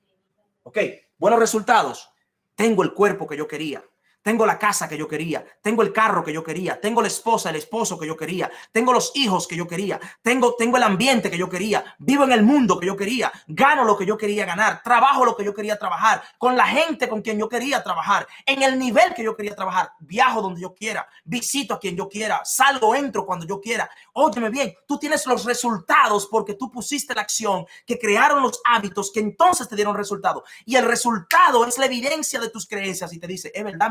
Ok, 0.64 0.78
buenos 1.18 1.40
resultados. 1.40 2.10
Tengo 2.56 2.84
el 2.84 2.94
cuerpo 2.94 3.28
que 3.28 3.38
yo 3.38 3.48
quería. 3.48 3.84
Tengo 4.28 4.46
la 4.46 4.60
casa 4.60 4.90
que 4.90 4.98
yo 4.98 5.08
quería, 5.08 5.46
tengo 5.62 5.82
el 5.84 5.94
carro 5.94 6.22
que 6.22 6.34
yo 6.34 6.44
quería, 6.44 6.82
tengo 6.82 7.02
la 7.02 7.08
esposa, 7.08 7.50
el 7.50 7.56
esposo 7.56 7.98
que 7.98 8.06
yo 8.06 8.18
quería, 8.18 8.52
tengo 8.74 8.92
los 8.92 9.14
hijos 9.16 9.48
que 9.48 9.56
yo 9.56 9.66
quería, 9.66 10.02
tengo, 10.22 10.54
tengo 10.56 10.76
el 10.76 10.84
ambiente 10.84 11.32
que 11.32 11.38
yo 11.38 11.48
quería, 11.48 11.96
vivo 11.98 12.26
en 12.26 12.34
el 12.34 12.44
mundo 12.44 12.78
que 12.78 12.88
yo 12.88 12.98
quería, 12.98 13.32
gano 13.48 13.86
lo 13.86 13.98
que 13.98 14.06
yo 14.06 14.18
quería 14.18 14.46
ganar, 14.46 14.84
trabajo 14.84 15.24
lo 15.24 15.34
que 15.34 15.46
yo 15.46 15.54
quería 15.54 15.80
trabajar, 15.80 16.22
con 16.38 16.58
la 16.58 16.68
gente 16.68 17.08
con 17.08 17.22
quien 17.22 17.40
yo 17.40 17.48
quería 17.48 17.82
trabajar, 17.82 18.28
en 18.46 18.64
el 18.64 18.78
nivel 18.78 19.14
que 19.14 19.24
yo 19.24 19.34
quería 19.34 19.56
trabajar, 19.56 19.94
viajo 20.00 20.42
donde 20.42 20.60
yo 20.60 20.76
quiera, 20.76 21.08
visito 21.24 21.76
a 21.76 21.80
quien 21.80 21.96
yo 21.96 22.10
quiera, 22.10 22.42
salgo, 22.44 22.96
entro 22.96 23.26
cuando 23.26 23.46
yo 23.46 23.62
quiera. 23.62 23.90
Óyeme 24.12 24.50
bien, 24.50 24.74
tú 24.86 25.00
tienes 25.00 25.26
los 25.26 25.46
resultados 25.46 26.28
porque 26.30 26.56
tú 26.56 26.70
pusiste 26.70 27.16
la 27.16 27.22
acción 27.22 27.66
que 27.86 27.98
crearon 27.98 28.44
los 28.44 28.60
hábitos 28.66 29.10
que 29.10 29.22
entonces 29.22 29.70
te 29.70 29.78
dieron 29.78 29.96
resultado. 29.96 30.44
Y 30.66 30.76
el 30.76 30.84
resultado 30.84 31.66
es 31.66 31.78
la 31.78 31.86
evidencia 31.86 32.42
de 32.42 32.50
tus 32.50 32.68
creencias 32.68 33.14
y 33.14 33.20
te 33.20 33.28
dice, 33.28 33.54
es 33.56 33.64
verdad, 33.64 33.90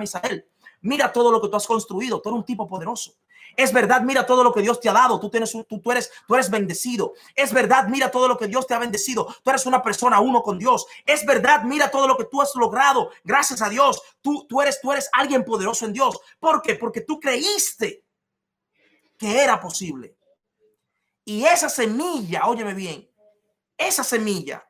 Mira 0.81 1.13
todo 1.13 1.33
lo 1.33 1.41
que 1.41 1.49
tú 1.49 1.57
has 1.57 1.67
construido. 1.67 2.21
Tú 2.21 2.29
eres 2.29 2.39
un 2.39 2.45
tipo 2.45 2.67
poderoso. 2.67 3.15
Es 3.57 3.73
verdad, 3.73 4.03
mira 4.03 4.27
todo 4.27 4.45
lo 4.45 4.53
que 4.53 4.61
Dios 4.61 4.81
te 4.81 4.89
ha 4.89 4.93
dado. 4.93 5.19
Tú, 5.19 5.31
tienes, 5.31 5.51
tú, 5.51 5.81
tú, 5.81 5.91
eres, 5.91 6.11
tú 6.27 6.35
eres 6.35 6.51
bendecido. 6.51 7.15
Es 7.35 7.53
verdad, 7.53 7.89
mira 7.89 8.11
todo 8.11 8.29
lo 8.29 8.37
que 8.37 8.47
Dios 8.47 8.67
te 8.67 8.75
ha 8.75 8.79
bendecido. 8.79 9.35
Tú 9.43 9.51
eres 9.51 9.65
una 9.67 9.83
persona 9.83 10.21
uno 10.21 10.43
con 10.43 10.59
Dios. 10.59 10.87
Es 11.07 11.25
verdad, 11.25 11.63
mira 11.63 11.91
todo 11.91 12.07
lo 12.07 12.17
que 12.17 12.25
tú 12.25 12.43
has 12.43 12.55
logrado. 12.55 13.11
Gracias 13.25 13.63
a 13.63 13.69
Dios. 13.69 14.03
Tú, 14.21 14.47
tú, 14.47 14.61
eres, 14.61 14.81
tú 14.81 14.93
eres 14.93 15.09
alguien 15.13 15.45
poderoso 15.45 15.87
en 15.87 15.93
Dios. 15.93 16.19
¿Por 16.39 16.61
qué? 16.61 16.75
Porque 16.75 17.01
tú 17.01 17.19
creíste 17.19 18.05
que 19.17 19.43
era 19.43 19.59
posible. 19.59 20.17
Y 21.25 21.45
esa 21.45 21.69
semilla, 21.69 22.47
óyeme 22.47 22.75
bien, 22.75 23.11
esa 23.77 24.05
semilla, 24.05 24.69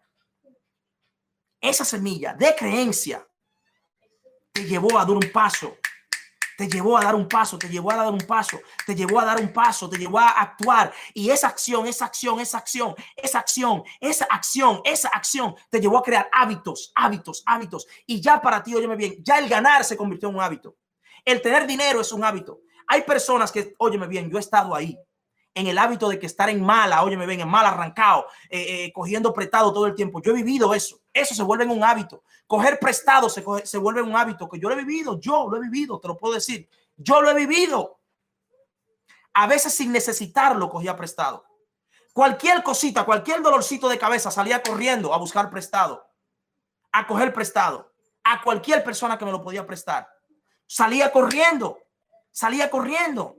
esa 1.61 1.85
semilla 1.85 2.35
de 2.35 2.55
creencia 2.57 3.26
te 4.57 4.65
llevó 4.65 4.99
a 4.99 5.05
dar 5.05 5.11
un 5.11 5.31
paso, 5.31 5.77
te 6.57 6.67
llevó 6.67 6.97
a 6.97 7.05
dar 7.05 7.15
un 7.15 7.29
paso, 7.29 7.59
te 7.59 7.69
llevó 7.69 7.93
a 7.93 7.97
dar 7.97 8.11
un 8.11 8.21
paso, 8.21 8.59
te 8.87 8.95
llevó 8.95 9.21
a 9.21 9.27
dar 9.27 9.39
un 9.39 9.53
paso, 9.53 9.91
te 9.91 9.99
llevó 9.99 10.19
a 10.19 10.31
actuar. 10.31 10.95
Y 11.13 11.29
esa 11.29 11.49
acción, 11.49 11.87
esa 11.87 12.07
acción, 12.07 12.41
esa 12.41 12.57
acción, 12.57 12.95
esa 13.17 13.39
acción, 13.39 13.83
esa 14.01 14.25
acción, 14.25 14.81
esa 14.85 15.09
acción 15.09 15.55
te 15.69 15.79
llevó 15.79 15.99
a 15.99 16.03
crear 16.03 16.31
hábitos, 16.33 16.91
hábitos, 16.95 17.43
hábitos. 17.45 17.87
Y 18.07 18.23
ya 18.23 18.41
para 18.41 18.63
ti, 18.63 18.75
óyeme 18.75 18.97
bien, 18.97 19.17
ya 19.23 19.39
el 19.39 19.47
ganar 19.47 19.85
se 19.85 19.95
convirtió 19.95 20.31
en 20.31 20.37
un 20.37 20.41
hábito. 20.41 20.75
El 21.23 21.43
tener 21.43 21.67
dinero 21.67 22.01
es 22.01 22.11
un 22.13 22.25
hábito. 22.25 22.61
Hay 22.87 23.03
personas 23.03 23.53
que, 23.53 23.75
óyeme 23.77 24.07
bien, 24.07 24.31
yo 24.31 24.39
he 24.39 24.41
estado 24.41 24.75
ahí 24.75 24.99
en 25.57 25.67
el 25.67 25.79
hábito 25.79 26.11
de 26.11 26.19
que 26.19 26.27
estar 26.27 26.51
en 26.51 26.63
mala, 26.63 27.03
oye, 27.03 27.17
me 27.17 27.25
ven 27.25 27.41
en 27.41 27.49
mal 27.49 27.65
arrancado, 27.65 28.27
eh, 28.51 28.85
eh, 28.85 28.93
cogiendo 28.93 29.33
prestado 29.33 29.73
todo 29.73 29.87
el 29.87 29.95
tiempo. 29.95 30.21
Yo 30.21 30.33
he 30.33 30.35
vivido 30.35 30.75
eso. 30.75 31.01
Eso 31.15 31.35
se 31.35 31.43
vuelve 31.43 31.65
en 31.65 31.71
un 31.71 31.83
hábito. 31.83 32.23
Coger 32.47 32.79
prestado 32.79 33.31
se, 33.31 33.43
se 33.65 33.79
vuelve 33.79 34.03
un 34.03 34.15
hábito 34.15 34.51
que 34.51 34.61
yo 34.61 34.69
lo 34.69 34.75
he 34.75 34.85
vivido. 34.85 35.19
Yo 35.19 35.49
lo 35.49 35.57
he 35.57 35.61
vivido, 35.61 35.99
te 35.99 36.09
lo 36.09 36.17
puedo 36.19 36.35
decir. 36.35 36.69
Yo 36.95 37.23
lo 37.23 37.31
he 37.31 37.35
vivido. 37.35 37.99
A 39.33 39.47
veces 39.47 39.73
sin 39.73 39.93
necesitarlo 39.93 40.69
cogía 40.69 40.95
prestado. 40.95 41.47
Cualquier 42.13 42.63
cosita, 42.63 43.05
cualquier 43.05 43.41
dolorcito 43.41 43.89
de 43.89 43.99
cabeza 43.99 44.31
salía 44.31 44.63
corriendo 44.63 45.15
a 45.15 45.17
buscar 45.17 45.49
prestado, 45.49 46.07
a 46.93 47.07
coger 47.07 47.33
prestado, 47.33 47.95
a 48.25 48.43
cualquier 48.43 48.85
persona 48.85 49.17
que 49.17 49.25
me 49.25 49.33
lo 49.33 49.43
podía 49.43 49.67
prestar. 49.67 50.07
Salía 50.67 51.11
corriendo, 51.11 51.79
salía 52.31 52.69
corriendo. 52.69 53.37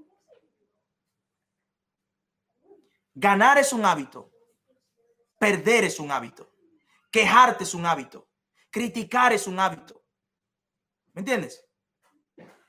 Ganar 3.20 3.58
es 3.58 3.74
un 3.74 3.84
hábito. 3.84 4.32
Perder 5.40 5.86
es 5.86 6.00
un 6.00 6.12
hábito. 6.12 6.54
Quejarte 7.12 7.64
es 7.64 7.74
un 7.74 7.84
hábito. 7.84 8.30
Criticar 8.70 9.34
es 9.34 9.48
un 9.48 9.60
hábito. 9.60 10.04
¿Me 11.14 11.22
entiendes? 11.22 11.66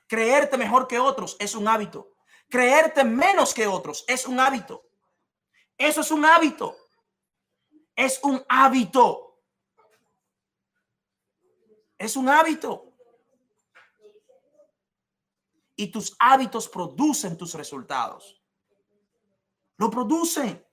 Creerte 0.07 0.57
mejor 0.57 0.87
que 0.87 0.97
otros 0.97 1.37
es 1.39 1.53
un 1.53 1.67
hábito. 1.67 2.15
Creerte 2.49 3.03
menos 3.03 3.53
que 3.53 3.67
otros 3.67 4.03
es 4.07 4.25
un 4.25 4.39
hábito. 4.39 4.89
Eso 5.77 6.01
es 6.01 6.09
un 6.09 6.25
hábito. 6.25 6.75
Es 7.95 8.19
un 8.23 8.43
hábito. 8.49 9.43
Es 11.95 12.15
un 12.15 12.27
hábito. 12.27 12.91
Y 15.75 15.91
tus 15.91 16.15
hábitos 16.17 16.67
producen 16.67 17.37
tus 17.37 17.53
resultados. 17.53 18.38
Lo 19.79 19.89
producen. 19.89 20.63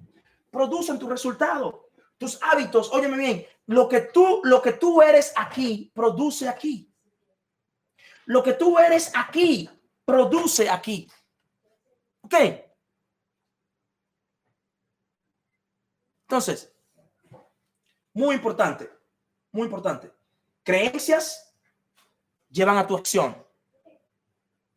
Producen 0.50 0.98
tu 0.98 1.08
resultado. 1.08 1.90
Tus 2.18 2.42
hábitos, 2.42 2.90
óyeme 2.92 3.16
bien, 3.16 3.46
lo 3.66 3.88
que 3.88 4.00
tú, 4.00 4.40
lo 4.44 4.60
que 4.62 4.72
tú 4.72 5.02
eres 5.02 5.32
aquí, 5.36 5.92
produce 5.94 6.48
aquí. 6.48 6.90
Lo 8.24 8.42
que 8.42 8.54
tú 8.54 8.78
eres 8.78 9.12
aquí, 9.14 9.70
produce 10.04 10.68
aquí. 10.68 11.10
¿Ok? 12.22 12.34
Entonces, 16.22 16.74
muy 18.14 18.34
importante, 18.34 18.90
muy 19.52 19.64
importante. 19.66 20.10
Creencias 20.64 21.54
llevan 22.48 22.78
a 22.78 22.86
tu 22.86 22.96
acción. 22.96 23.36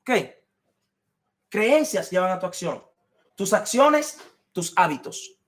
¿Ok? 0.02 0.12
Creencias 1.48 2.12
llevan 2.12 2.32
a 2.32 2.40
tu 2.40 2.46
acción 2.46 2.89
tus 3.40 3.54
acciones, 3.54 4.18
tus 4.52 4.74
hábitos. 4.76 5.40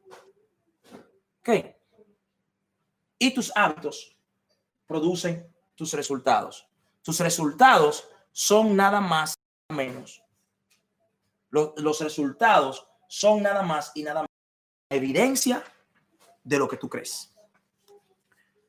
¿Ok? 1.41 1.49
Y 3.19 3.33
tus 3.33 3.51
hábitos 3.53 4.15
producen 4.87 5.53
tus 5.75 5.91
resultados. 5.91 6.69
Tus 7.01 7.19
resultados 7.19 8.07
son 8.31 8.77
nada 8.77 9.01
más 9.01 9.37
menos. 9.67 10.23
Los, 11.49 11.73
los 11.75 11.99
resultados 11.99 12.87
son 13.09 13.43
nada 13.43 13.61
más 13.61 13.91
y 13.93 14.03
nada 14.03 14.21
menos 14.21 14.31
evidencia 14.89 15.61
de 16.45 16.59
lo 16.59 16.69
que 16.69 16.77
tú 16.77 16.87
crees. 16.87 17.35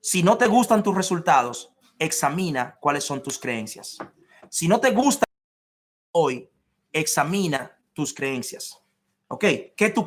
Si 0.01 0.25
no 0.25 0.37
te 0.37 0.49
gustan 0.49 0.83
tus 0.83 0.97
resultados, 0.97 1.73
examina 1.97 2.77
cuáles 2.81 3.05
son 3.05 3.23
tus 3.23 3.39
creencias. 3.39 3.99
Si 4.51 4.67
no 4.67 4.81
te 4.81 4.91
gusta 4.91 5.25
hoy, 6.11 6.51
examina 6.93 7.79
tus 7.93 8.13
creencias. 8.13 8.82
Ok, 9.33 9.45
que 9.75 9.89
tú, 9.89 10.07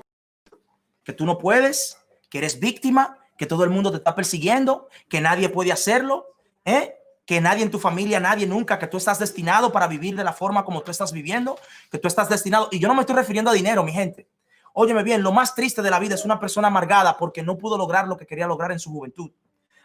que 1.03 1.11
tú 1.11 1.25
no 1.25 1.39
puedes, 1.39 1.97
que 2.29 2.37
eres 2.37 2.59
víctima, 2.59 3.17
que 3.39 3.47
todo 3.47 3.63
el 3.63 3.71
mundo 3.71 3.89
te 3.89 3.97
está 3.97 4.13
persiguiendo, 4.13 4.87
que 5.09 5.19
nadie 5.19 5.49
puede 5.49 5.71
hacerlo, 5.71 6.27
¿eh? 6.63 6.93
que 7.25 7.41
nadie 7.41 7.63
en 7.63 7.71
tu 7.71 7.79
familia, 7.79 8.19
nadie 8.19 8.45
nunca, 8.45 8.77
que 8.77 8.85
tú 8.85 8.97
estás 8.97 9.17
destinado 9.17 9.71
para 9.71 9.87
vivir 9.87 10.15
de 10.15 10.23
la 10.23 10.31
forma 10.31 10.63
como 10.63 10.83
tú 10.83 10.91
estás 10.91 11.11
viviendo, 11.11 11.57
que 11.89 11.97
tú 11.97 12.07
estás 12.07 12.29
destinado. 12.29 12.69
Y 12.71 12.77
yo 12.77 12.87
no 12.87 12.93
me 12.93 13.01
estoy 13.01 13.15
refiriendo 13.15 13.49
a 13.49 13.55
dinero, 13.55 13.83
mi 13.83 13.93
gente. 13.93 14.29
Óyeme 14.73 15.01
bien, 15.01 15.23
lo 15.23 15.31
más 15.31 15.55
triste 15.55 15.81
de 15.81 15.89
la 15.89 15.97
vida 15.97 16.13
es 16.13 16.23
una 16.23 16.39
persona 16.39 16.67
amargada 16.67 17.17
porque 17.17 17.41
no 17.41 17.57
pudo 17.57 17.79
lograr 17.79 18.07
lo 18.07 18.17
que 18.17 18.27
quería 18.27 18.45
lograr 18.45 18.71
en 18.73 18.79
su 18.79 18.91
juventud. 18.91 19.31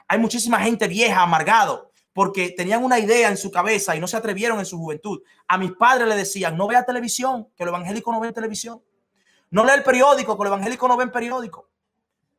Hay 0.07 0.19
muchísima 0.19 0.61
gente 0.61 0.87
vieja, 0.87 1.23
amargado, 1.23 1.93
porque 2.13 2.51
tenían 2.51 2.85
una 2.85 2.99
idea 2.99 3.31
en 3.31 3.39
su 3.39 3.51
cabeza 3.51 3.97
y 3.97 4.01
no 4.01 4.07
se 4.07 4.19
atrevieron 4.19 4.59
en 4.59 4.67
su 4.67 4.77
juventud. 4.77 5.23
A 5.49 5.57
mis 5.57 5.73
padres 5.73 6.07
le 6.09 6.17
decían, 6.17 6.59
no 6.59 6.69
vea 6.69 6.85
televisión, 6.85 7.49
que 7.57 7.65
lo 7.65 7.71
evangélico 7.71 8.13
no 8.13 8.21
ve 8.21 8.33
televisión. 8.33 8.83
No 9.51 9.65
lee 9.65 9.73
el 9.73 9.83
periódico, 9.83 10.37
con 10.37 10.47
el 10.47 10.53
evangélico 10.53 10.87
no 10.89 10.97
ven 10.97 11.11
periódico. 11.11 11.69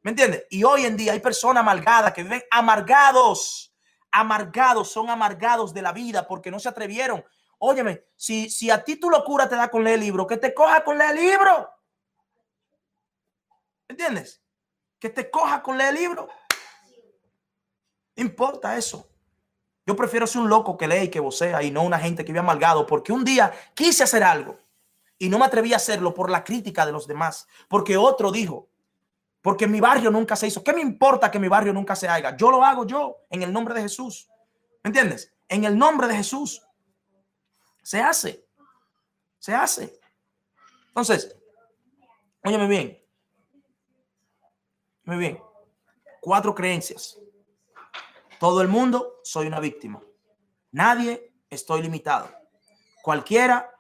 ¿Me 0.01 0.12
entiendes? 0.12 0.45
Y 0.49 0.64
hoy 0.64 0.86
en 0.86 0.97
día 0.97 1.12
hay 1.12 1.20
personas 1.20 1.62
amargadas 1.62 2.14
que 2.14 2.24
viven 2.24 2.41
amargados, 2.49 3.74
amargados, 4.12 4.91
son 4.91 5.09
amargados 5.09 5.74
de 5.74 5.82
la 5.82 5.91
vida 5.91 6.28
porque 6.28 6.49
no 6.49 6.59
se 6.59 6.70
atrevieron. 6.70 7.24
Óyeme, 7.59 8.05
si, 8.16 8.49
si 8.49 8.72
a 8.72 8.84
ti 8.84 8.95
tu 8.95 9.09
locura 9.09 9.47
te 9.47 9.55
da 9.55 9.70
con 9.70 9.84
leer 9.84 9.95
el 9.95 10.01
libro, 10.01 10.26
que 10.26 10.38
te 10.38 10.53
coja 10.53 10.84
con 10.84 10.97
leer 10.97 11.12
el 11.12 11.18
libro. 11.18 11.70
¿Me 13.88 13.93
entiendes? 13.93 14.41
Que 14.97 15.09
te 15.09 15.30
coja 15.30 15.62
con 15.62 15.78
leer 15.78 15.93
el 15.93 16.01
libro. 16.01 16.30
importa 18.16 18.78
eso. 18.78 19.07
Yo 19.86 19.95
prefiero 19.95 20.26
ser 20.26 20.41
un 20.41 20.49
loco 20.49 20.78
que 20.78 20.88
lee 20.88 21.03
y 21.03 21.09
que 21.09 21.20
vocea 21.20 21.62
y 21.62 21.72
no 21.72 21.84
una 21.84 21.99
gente 21.99 22.24
que 22.24 22.32
vive 22.32 22.39
amargado 22.39 22.88
porque 22.88 23.12
un 23.12 23.26
día 23.26 23.51
quise 23.76 24.03
hacer 24.03 24.24
algo 24.24 24.57
y 25.22 25.30
no 25.30 25.38
me 25.38 25.46
atreví 25.46 25.72
a 25.72 25.76
hacerlo 25.76 26.16
por 26.16 26.32
la 26.32 26.44
crítica 26.44 26.84
de 26.84 26.92
los 26.92 27.06
demás, 27.06 27.48
porque 27.68 27.96
otro 27.96 28.32
dijo, 28.32 28.70
porque 29.40 29.68
mi 29.68 29.80
barrio 29.80 30.10
nunca 30.10 30.36
se 30.36 30.48
hizo. 30.48 30.64
¿Qué 30.64 30.74
me 30.74 30.82
importa 30.82 31.30
que 31.30 31.38
mi 31.38 31.48
barrio 31.48 31.72
nunca 31.74 31.96
se 31.96 32.08
haga? 32.08 32.36
Yo 32.36 32.50
lo 32.50 32.66
hago 32.66 32.88
yo 32.88 33.18
en 33.30 33.44
el 33.44 33.54
nombre 33.54 33.76
de 33.76 33.84
Jesús. 33.84 34.28
¿Me 34.84 34.88
entiendes? 34.88 35.32
En 35.48 35.64
el 35.64 35.78
nombre 35.78 36.08
de 36.08 36.16
Jesús. 36.16 36.64
Se 37.84 38.02
hace. 38.02 38.48
Se 39.38 39.54
hace. 39.54 40.00
Entonces, 40.88 41.38
óyeme 42.44 42.66
bien. 42.66 43.00
Muy 45.04 45.18
bien. 45.18 45.40
Cuatro 46.20 46.56
creencias. 46.56 47.20
Todo 48.40 48.64
el 48.64 48.70
mundo 48.70 49.20
soy 49.22 49.46
una 49.46 49.60
víctima. 49.60 50.02
Nadie 50.72 51.32
estoy 51.48 51.84
limitado. 51.84 52.28
Cualquiera 53.04 53.72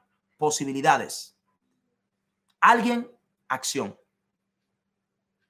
posibilidades. 0.41 1.37
Alguien 2.61 3.07
acción. 3.47 3.95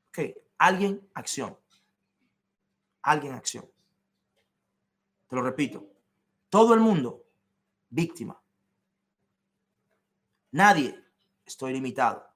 Ok, 0.09 0.19
alguien 0.57 1.09
acción. 1.13 1.57
Alguien 3.01 3.33
acción. 3.33 3.71
Te 5.29 5.35
lo 5.37 5.43
repito. 5.43 5.87
Todo 6.49 6.73
el 6.73 6.81
mundo 6.81 7.25
víctima. 7.89 8.37
Nadie 10.51 11.01
estoy 11.45 11.71
limitado. 11.71 12.29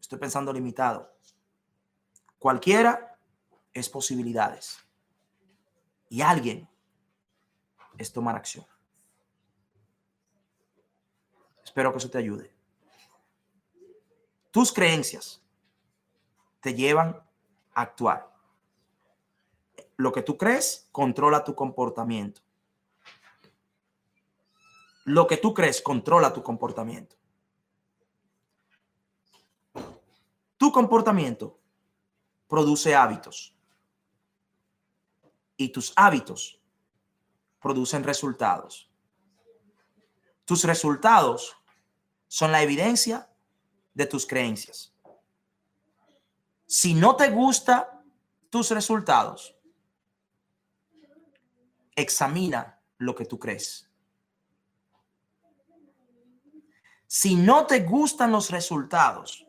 Estoy 0.00 0.20
pensando 0.20 0.52
limitado. 0.52 1.12
Cualquiera 2.38 3.18
es 3.72 3.88
posibilidades. 3.88 4.78
Y 6.08 6.22
alguien 6.22 6.68
es 7.98 8.12
tomar 8.12 8.36
acción. 8.36 8.71
Espero 11.72 11.90
que 11.90 11.96
eso 11.96 12.10
te 12.10 12.18
ayude. 12.18 12.52
Tus 14.50 14.74
creencias 14.74 15.40
te 16.60 16.74
llevan 16.74 17.18
a 17.72 17.80
actuar. 17.80 18.30
Lo 19.96 20.12
que 20.12 20.20
tú 20.20 20.36
crees 20.36 20.86
controla 20.92 21.42
tu 21.42 21.54
comportamiento. 21.54 22.42
Lo 25.06 25.26
que 25.26 25.38
tú 25.38 25.54
crees 25.54 25.80
controla 25.80 26.34
tu 26.34 26.42
comportamiento. 26.42 27.16
Tu 30.58 30.70
comportamiento 30.70 31.58
produce 32.48 32.94
hábitos 32.94 33.56
y 35.56 35.70
tus 35.70 35.94
hábitos 35.96 36.60
producen 37.62 38.04
resultados. 38.04 38.90
Tus 40.44 40.64
resultados 40.64 41.56
son 42.32 42.50
la 42.50 42.62
evidencia 42.62 43.28
de 43.92 44.06
tus 44.06 44.26
creencias. 44.26 44.90
Si 46.64 46.94
no 46.94 47.14
te 47.14 47.28
gusta 47.28 48.02
tus 48.48 48.70
resultados, 48.70 49.54
examina 51.94 52.80
lo 52.96 53.14
que 53.14 53.26
tú 53.26 53.38
crees. 53.38 53.86
Si 57.06 57.34
no 57.34 57.66
te 57.66 57.80
gustan 57.80 58.32
los 58.32 58.48
resultados, 58.48 59.46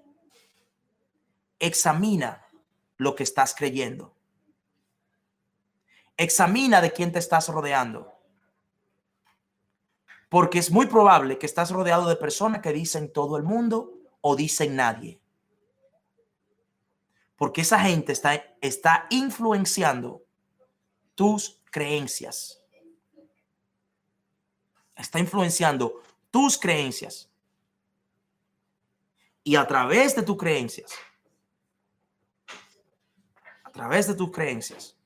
examina 1.60 2.46
lo 2.98 3.16
que 3.16 3.24
estás 3.24 3.56
creyendo. 3.56 4.14
Examina 6.18 6.82
de 6.82 6.92
quién 6.92 7.14
te 7.14 7.20
estás 7.20 7.48
rodeando. 7.48 8.13
Porque 10.34 10.58
es 10.58 10.72
muy 10.72 10.88
probable 10.88 11.38
que 11.38 11.46
estás 11.46 11.70
rodeado 11.70 12.10
de 12.10 12.16
personas 12.16 12.64
que 12.64 12.74
dicen 12.74 13.14
todo 13.14 13.38
el 13.38 13.44
mundo 13.44 13.94
o 14.20 14.36
dicen 14.36 14.76
nadie. 14.76 15.20
Porque 17.36 17.62
esa 17.62 17.80
gente 17.80 18.14
está, 18.14 18.44
está 18.60 19.06
influenciando 19.12 20.24
tus 21.14 21.62
creencias. 21.66 22.60
Está 24.96 25.20
influenciando 25.20 26.02
tus 26.32 26.58
creencias. 26.58 27.30
Y 29.44 29.56
a 29.56 29.68
través 29.68 30.16
de 30.16 30.24
tus 30.24 30.38
creencias, 30.38 30.94
a 33.64 33.70
través 33.70 34.08
de 34.08 34.16
tus 34.16 34.32
creencias, 34.32 34.98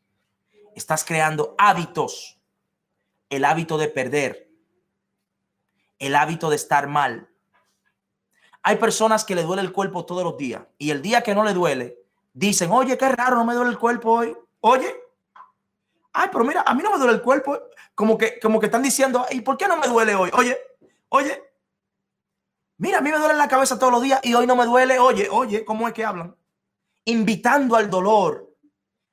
estás 0.74 1.04
creando 1.04 1.54
hábitos. 1.58 2.40
El 3.30 3.44
hábito 3.44 3.78
de 3.78 3.90
perder, 3.90 4.47
el 6.00 6.16
hábito 6.16 6.50
de 6.50 6.56
estar 6.56 6.88
mal, 6.88 7.30
hay 8.64 8.76
personas 8.76 9.24
que 9.24 9.36
le 9.36 9.43
duele 9.43 9.62
el 9.62 9.72
cuerpo 9.72 10.06
todos 10.06 10.24
los 10.24 10.38
días 10.38 10.62
y 10.78 10.91
el 10.91 11.02
día 11.02 11.22
que 11.22 11.34
no 11.34 11.43
le 11.43 11.54
duele, 11.54 12.00
dicen, 12.34 12.72
oye, 12.72 12.98
qué 12.98 13.08
raro, 13.10 13.38
no 13.38 13.45
me 13.45 13.54
duele 13.54 13.72
el 13.72 13.80
cuerpo 13.80 14.12
hoy. 14.12 14.36
Oye, 14.60 14.93
ay, 16.14 16.30
pero 16.32 16.43
mira, 16.43 16.64
a 16.66 16.74
mí 16.74 16.84
no 16.84 16.91
me 16.91 16.98
duele 16.98 17.14
el 17.14 17.22
cuerpo. 17.22 17.58
Como 17.95 18.18
que, 18.18 18.39
como 18.39 18.60
que 18.60 18.66
están 18.68 18.84
diciendo, 18.84 19.26
¿y 19.32 19.41
por 19.41 19.58
qué 19.58 19.68
no 19.68 19.78
me 19.78 19.88
duele 19.88 20.16
hoy? 20.16 20.30
Oye, 20.34 20.58
oye, 21.10 21.41
mira, 22.78 22.98
a 22.98 23.02
mí 23.02 23.10
me 23.10 23.18
duele 23.18 23.36
la 23.36 23.48
cabeza 23.48 23.80
todos 23.80 23.93
los 23.93 24.02
días 24.02 24.20
y 24.24 24.34
hoy 24.34 24.45
no 24.45 24.56
me 24.56 24.66
duele. 24.66 25.00
Oye, 25.00 25.30
oye, 25.32 25.64
¿cómo 25.64 25.88
es 25.88 25.93
que 25.93 26.06
hablan? 26.06 26.36
Invitando 27.06 27.76
al 27.76 27.89
dolor, 27.89 28.54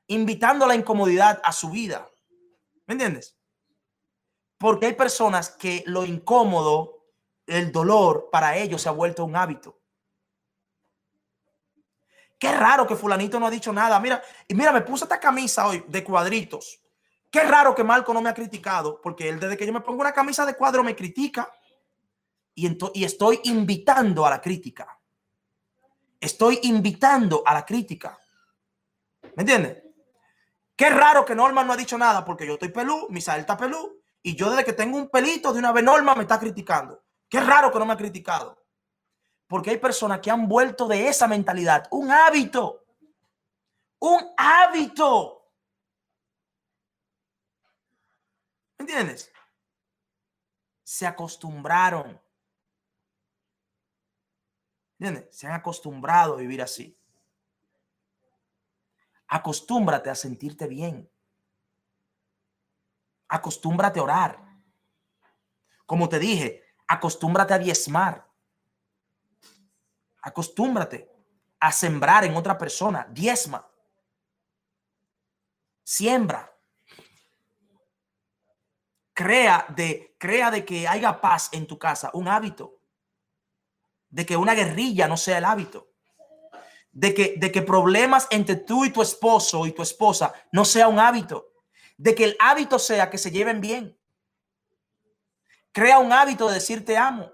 invitando 0.09 0.65
a 0.65 0.69
la 0.69 0.75
incomodidad 0.75 1.41
a 1.45 1.53
su 1.53 1.71
vida. 1.71 2.09
¿Me 2.87 2.95
entiendes? 2.95 3.34
Porque 4.65 4.87
hay 4.87 4.95
personas 4.95 5.51
que 5.51 5.85
lo 5.85 6.07
incómodo 6.07 7.05
el 7.47 7.71
dolor 7.71 8.31
para 8.33 8.57
ellos 8.57 8.81
se 8.81 8.89
ha 8.89 8.93
vuelto 8.93 9.23
un 9.23 9.37
hábito. 9.37 9.79
Qué 12.39 12.51
raro 12.51 12.87
que 12.87 12.97
fulanito 12.97 13.39
no 13.39 13.47
ha 13.47 13.51
dicho 13.51 13.75
nada. 13.75 14.01
Mira, 14.01 14.23
y 14.49 14.55
mira, 14.55 14.73
me 14.73 14.81
puse 14.81 15.05
esta 15.05 15.21
camisa 15.21 15.69
hoy 15.69 15.85
de 15.87 16.03
cuadritos. 16.03 16.81
Qué 17.31 17.43
raro 17.43 17.75
que 17.75 17.85
Marco 17.85 18.15
no 18.15 18.23
me 18.23 18.31
ha 18.31 18.33
criticado, 18.33 19.03
porque 19.03 19.29
él 19.29 19.39
desde 19.39 19.59
que 19.59 19.67
yo 19.67 19.73
me 19.75 19.83
pongo 19.83 20.01
una 20.01 20.15
camisa 20.15 20.47
de 20.47 20.57
cuadro 20.57 20.83
me 20.83 20.97
critica. 20.97 21.53
Y, 22.55 22.75
y 22.95 23.05
estoy 23.05 23.41
invitando 23.45 24.25
a 24.25 24.31
la 24.31 24.41
crítica. 24.41 24.99
Estoy 26.19 26.61
invitando 26.63 27.43
a 27.45 27.53
la 27.53 27.67
crítica. 27.67 28.19
¿Me 29.37 29.43
entiendes? 29.43 29.83
Qué 30.75 30.89
raro 30.89 31.23
que 31.23 31.35
Norma 31.35 31.63
no 31.65 31.75
ha 31.75 31.77
dicho 31.77 31.99
nada, 31.99 32.25
porque 32.25 32.47
yo 32.47 32.55
estoy 32.55 32.71
pelú, 32.71 33.09
Misael 33.11 33.43
está 33.43 33.59
pelú, 33.59 34.01
y 34.27 34.35
yo 34.35 34.49
desde 34.49 34.65
que 34.65 34.73
tengo 34.73 34.97
un 34.97 35.11
pelito 35.11 35.53
de 35.53 35.59
una 35.59 35.71
vez 35.71 35.85
Norma 35.85 36.15
me 36.15 36.23
está 36.23 36.41
criticando. 36.41 37.05
Qué 37.29 37.41
raro 37.41 37.71
que 37.71 37.79
no 37.79 37.85
me 37.85 37.93
ha 37.93 37.97
criticado. 37.97 38.59
Porque 39.47 39.69
hay 39.69 39.77
personas 39.77 40.21
que 40.21 40.31
han 40.31 40.49
vuelto 40.49 40.89
de 40.89 41.09
esa 41.09 41.29
mentalidad 41.29 41.87
un 41.91 42.11
hábito. 42.11 42.87
Un 43.99 44.33
hábito. 44.39 45.47
¿Entiendes? 48.79 49.31
Se 50.83 51.07
acostumbraron. 51.07 52.19
¿Entiendes? 54.99 55.37
Se 55.37 55.47
han 55.47 55.53
acostumbrado 55.53 56.33
a 56.33 56.39
vivir 56.39 56.63
así. 56.63 56.99
Acostúmbrate 59.29 60.09
a 60.09 60.15
sentirte 60.15 60.67
bien. 60.67 61.11
Acostúmbrate 63.29 64.01
a 64.01 64.03
orar. 64.03 64.45
Como 65.87 66.09
te 66.09 66.19
dije, 66.19 66.65
acostúmbrate 66.87 67.55
a 67.55 67.59
diezmar. 67.59 68.27
Acostúmbrate 70.23 71.11
a 71.61 71.73
sembrar 71.73 72.25
en 72.25 72.37
otra 72.37 72.57
persona. 72.57 73.07
Diezma. 73.11 73.67
Siembra. 75.83 76.51
Crea 79.13 79.67
de, 79.69 80.17
crea 80.19 80.51
de 80.51 80.65
que 80.65 80.89
haya 80.89 81.21
paz 81.21 81.51
en 81.53 81.67
tu 81.67 81.79
casa, 81.79 82.11
un 82.15 82.29
hábito. 82.29 82.81
De 84.09 84.27
que 84.27 84.37
una 84.37 84.55
guerrilla 84.55 85.07
no 85.07 85.17
sea 85.17 85.39
el 85.39 85.45
hábito. 85.45 85.89
De 86.91 87.13
que, 87.13 87.35
de 87.37 87.53
que 87.53 87.63
problemas 87.63 88.27
entre 88.31 88.57
tú 88.57 88.85
y 88.85 88.91
tu 88.91 89.03
esposo 89.03 89.67
y 89.67 89.73
tu 89.73 89.83
esposa 89.83 90.33
no 90.53 90.65
sea 90.65 90.89
un 90.89 90.99
hábito. 90.99 91.54
De 91.97 92.15
que 92.15 92.25
el 92.25 92.37
hábito 92.39 92.79
sea 92.79 93.11
que 93.11 93.19
se 93.19 93.31
lleven 93.31 93.61
bien. 93.61 93.99
Crea 95.73 95.99
un 95.99 96.13
hábito 96.13 96.49
de 96.49 96.55
decir 96.55 96.85
te 96.85 96.97
amo. 96.97 97.33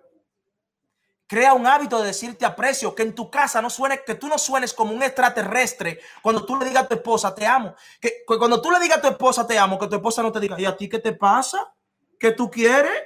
Crea 1.30 1.54
un 1.54 1.64
hábito 1.64 2.00
de 2.00 2.08
decirte 2.08 2.44
aprecio, 2.44 2.92
que 2.92 3.04
en 3.04 3.14
tu 3.14 3.30
casa 3.30 3.62
no 3.62 3.70
suene, 3.70 4.02
que 4.04 4.16
tú 4.16 4.26
no 4.26 4.36
suenes 4.36 4.74
como 4.74 4.92
un 4.92 5.00
extraterrestre 5.00 6.00
cuando 6.22 6.44
tú 6.44 6.56
le 6.56 6.64
digas 6.64 6.82
a 6.82 6.88
tu 6.88 6.94
esposa 6.96 7.32
te 7.32 7.46
amo. 7.46 7.76
Que, 8.00 8.24
cuando 8.26 8.60
tú 8.60 8.68
le 8.72 8.80
digas 8.80 8.98
a 8.98 9.00
tu 9.00 9.06
esposa 9.06 9.46
te 9.46 9.56
amo, 9.56 9.78
que 9.78 9.86
tu 9.86 9.94
esposa 9.94 10.22
no 10.22 10.32
te 10.32 10.40
diga, 10.40 10.60
¿y 10.60 10.64
a 10.64 10.76
ti 10.76 10.88
qué 10.88 10.98
te 10.98 11.12
pasa? 11.12 11.72
¿Qué 12.18 12.32
tú 12.32 12.50
quieres? 12.50 13.00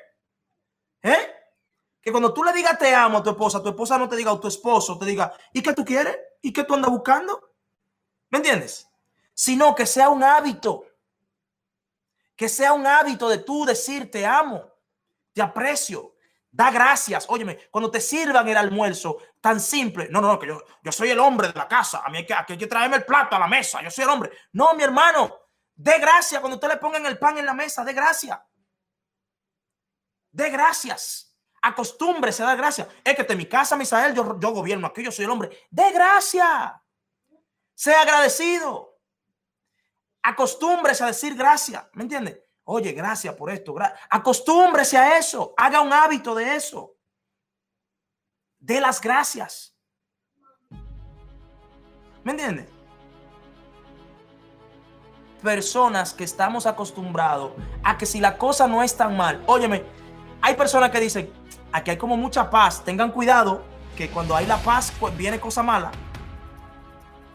¿Eh? 1.02 1.34
Que 2.00 2.10
cuando 2.10 2.32
tú 2.32 2.42
le 2.42 2.54
digas 2.54 2.78
te 2.78 2.94
amo 2.94 3.18
a 3.18 3.22
tu 3.22 3.28
esposa, 3.28 3.62
tu 3.62 3.68
esposa 3.68 3.98
no 3.98 4.08
te 4.08 4.16
diga, 4.16 4.32
o 4.32 4.40
tu 4.40 4.48
esposo 4.48 4.96
te 4.96 5.04
diga, 5.04 5.30
¿y 5.52 5.60
qué 5.60 5.74
tú 5.74 5.84
quieres? 5.84 6.16
¿Y 6.40 6.50
qué 6.50 6.64
tú 6.64 6.72
andas 6.72 6.90
buscando? 6.90 7.52
¿Me 8.30 8.38
entiendes? 8.38 8.88
Sino 9.34 9.74
que 9.74 9.84
sea 9.84 10.08
un 10.08 10.24
hábito. 10.24 10.86
Que 12.36 12.48
sea 12.48 12.72
un 12.72 12.86
hábito 12.86 13.28
de 13.28 13.38
tú 13.38 13.64
decir 13.64 14.10
te 14.10 14.26
amo 14.26 14.74
te 15.34 15.42
aprecio, 15.42 16.14
da 16.50 16.70
gracias. 16.70 17.26
Óyeme, 17.28 17.58
cuando 17.70 17.90
te 17.90 18.00
sirvan 18.00 18.48
el 18.48 18.56
almuerzo 18.56 19.18
tan 19.40 19.60
simple, 19.60 20.08
no, 20.10 20.20
no, 20.20 20.28
no, 20.28 20.38
que 20.38 20.46
yo, 20.46 20.62
yo 20.82 20.92
soy 20.92 21.10
el 21.10 21.18
hombre 21.18 21.48
de 21.48 21.54
la 21.54 21.68
casa, 21.68 22.02
a 22.04 22.08
mí 22.08 22.18
hay 22.18 22.26
que, 22.26 22.34
hay 22.34 22.68
traerme 22.68 22.96
el 22.96 23.04
plato 23.04 23.36
a 23.36 23.38
la 23.38 23.48
mesa, 23.48 23.82
yo 23.82 23.90
soy 23.90 24.04
el 24.04 24.10
hombre. 24.10 24.30
No, 24.52 24.72
mi 24.74 24.84
hermano, 24.84 25.40
De 25.76 25.98
gracia 25.98 26.40
cuando 26.40 26.54
usted 26.54 26.68
le 26.68 26.76
pongan 26.76 27.04
el 27.04 27.18
pan 27.18 27.36
en 27.36 27.46
la 27.46 27.52
mesa, 27.52 27.84
de 27.84 27.92
gracia. 27.92 28.46
De 30.30 30.48
gracias. 30.48 31.36
Acostúmbrese 31.62 32.42
a 32.42 32.46
dar 32.46 32.56
gracias. 32.56 32.86
Es 33.02 33.16
que 33.16 33.26
en 33.28 33.38
mi 33.38 33.46
casa, 33.46 33.76
Misael, 33.76 34.14
yo, 34.14 34.38
yo 34.38 34.50
gobierno 34.50 34.86
aquí, 34.86 35.02
yo 35.02 35.10
soy 35.10 35.24
el 35.24 35.32
hombre. 35.32 35.66
De 35.70 35.90
gracia. 35.90 36.80
Sea 37.74 38.02
agradecido. 38.02 38.93
Acostúmbrese 40.24 41.04
a 41.04 41.08
decir 41.08 41.34
gracias. 41.34 41.84
¿Me 41.92 42.02
entiende? 42.02 42.48
Oye, 42.64 42.92
gracias 42.92 43.34
por 43.34 43.50
esto. 43.50 43.74
Acostúmbrese 44.08 44.96
a 44.96 45.18
eso. 45.18 45.52
Haga 45.54 45.82
un 45.82 45.92
hábito 45.92 46.34
de 46.34 46.56
eso. 46.56 46.96
De 48.58 48.80
las 48.80 49.02
gracias. 49.02 49.76
¿Me 52.22 52.32
entiende? 52.32 52.66
Personas 55.42 56.14
que 56.14 56.24
estamos 56.24 56.64
acostumbrados 56.64 57.52
a 57.82 57.98
que 57.98 58.06
si 58.06 58.18
la 58.18 58.38
cosa 58.38 58.66
no 58.66 58.82
es 58.82 58.96
tan 58.96 59.14
mal, 59.14 59.44
óyeme, 59.46 59.84
hay 60.40 60.54
personas 60.54 60.88
que 60.88 61.00
dicen, 61.00 61.30
aquí 61.70 61.90
hay 61.90 61.98
como 61.98 62.16
mucha 62.16 62.48
paz, 62.48 62.82
tengan 62.82 63.12
cuidado 63.12 63.62
que 63.94 64.08
cuando 64.08 64.34
hay 64.34 64.46
la 64.46 64.56
paz 64.56 64.90
pues 64.98 65.14
viene 65.14 65.38
cosa 65.38 65.62
mala. 65.62 65.92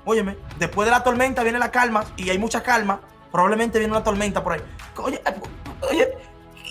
Óyeme, 0.06 0.38
después 0.58 0.86
de 0.86 0.91
la 0.91 1.04
tormenta 1.04 1.43
viene 1.43 1.60
la 1.60 1.72
calma 1.72 2.06
y 2.18 2.30
hay 2.30 2.38
mucha 2.38 2.64
calma, 2.64 3.00
probablemente 3.32 3.80
viene 3.80 3.93
una 3.93 4.04
tormenta 4.04 4.43
por 4.43 4.54
ahí. 4.54 4.62
Oye, 4.97 5.22
oye, 5.89 6.18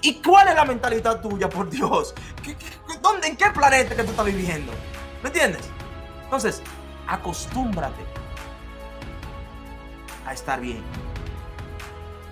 ¿y 0.02 0.14
cuál 0.22 0.48
es 0.48 0.54
la 0.54 0.64
mentalidad 0.64 1.20
tuya, 1.20 1.48
por 1.48 1.68
Dios? 1.70 2.14
¿Dónde, 3.02 3.28
¿En 3.28 3.36
qué 3.36 3.46
planeta 3.50 3.94
que 3.94 4.02
tú 4.02 4.10
estás 4.10 4.26
viviendo? 4.26 4.72
¿Me 5.22 5.28
entiendes? 5.28 5.68
Entonces, 6.24 6.62
acostúmbrate 7.06 8.02
a 10.26 10.32
estar 10.32 10.60
bien. 10.60 10.82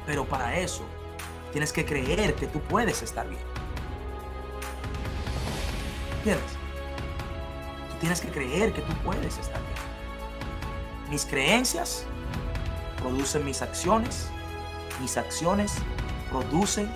Pero 0.07 0.25
para 0.25 0.57
eso, 0.59 0.85
tienes 1.53 1.73
que 1.73 1.85
creer 1.85 2.35
que 2.35 2.47
tú 2.47 2.61
puedes 2.61 3.03
estar 3.03 3.29
bien. 3.29 3.41
¿Entiendes? 6.19 6.53
Tú 7.91 7.97
tienes 8.01 8.21
que 8.21 8.29
creer 8.29 8.73
que 8.73 8.83
tú 8.83 8.93
puedes 9.05 9.39
estar 9.39 9.61
bien. 9.61 9.96
Mis 11.11 11.25
creencias 11.25 12.05
producen 13.01 13.45
mis 13.45 13.63
acciones, 13.63 14.29
mis 15.01 15.17
acciones 15.17 15.75
producen 16.31 16.91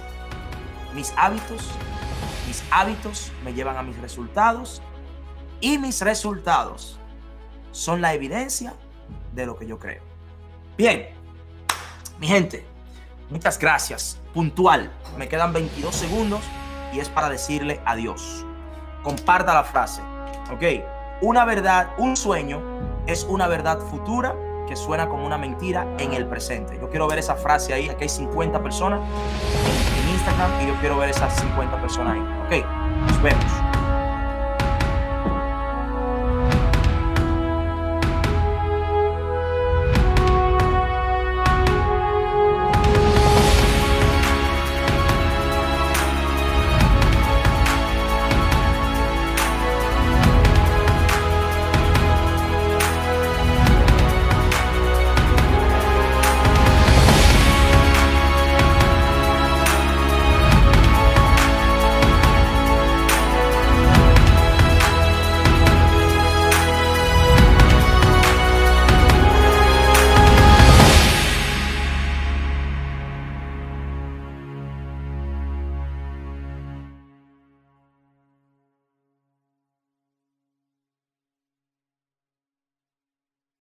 mis 0.94 1.12
hábitos, 1.16 1.68
mis 2.48 2.64
hábitos 2.72 3.30
me 3.44 3.52
llevan 3.54 3.76
a 3.76 3.82
mis 3.82 3.96
resultados 3.98 4.82
y 5.60 5.78
mis 5.78 6.00
resultados 6.00 6.98
son 7.70 8.00
la 8.00 8.12
evidencia 8.12 8.74
de 9.32 9.46
lo 9.46 9.56
que 9.56 9.66
yo 9.66 9.78
creo. 9.78 10.02
Bien, 10.76 11.10
mi 12.18 12.26
gente, 12.26 12.66
muchas 13.28 13.58
gracias. 13.58 14.18
Puntual, 14.34 14.90
me 15.16 15.28
quedan 15.28 15.52
22 15.52 15.94
segundos 15.94 16.40
y 16.92 16.98
es 16.98 17.08
para 17.08 17.28
decirle 17.28 17.80
adiós. 17.84 18.44
Comparta 19.04 19.54
la 19.54 19.62
frase, 19.62 20.02
¿ok? 20.52 21.22
Una 21.22 21.44
verdad, 21.44 21.90
un 21.98 22.16
sueño 22.16 22.60
es 23.12 23.24
una 23.24 23.48
verdad 23.48 23.78
futura 23.78 24.36
que 24.68 24.76
suena 24.76 25.08
como 25.08 25.26
una 25.26 25.36
mentira 25.36 25.86
en 25.98 26.12
el 26.12 26.26
presente. 26.26 26.78
Yo 26.80 26.88
quiero 26.88 27.08
ver 27.08 27.18
esa 27.18 27.34
frase 27.34 27.74
ahí. 27.74 27.88
Aquí 27.88 28.04
hay 28.04 28.08
50 28.08 28.62
personas 28.62 29.00
en, 29.00 30.10
Instagram 30.10 30.50
y 30.62 30.68
yo 30.68 30.74
quiero 30.80 30.98
ver 30.98 31.10
esas 31.10 31.34
50 31.40 31.80
personas 31.80 32.14
ahí. 32.14 32.60
Ok, 32.60 32.66
nos 33.06 33.22
vemos. 33.22 33.69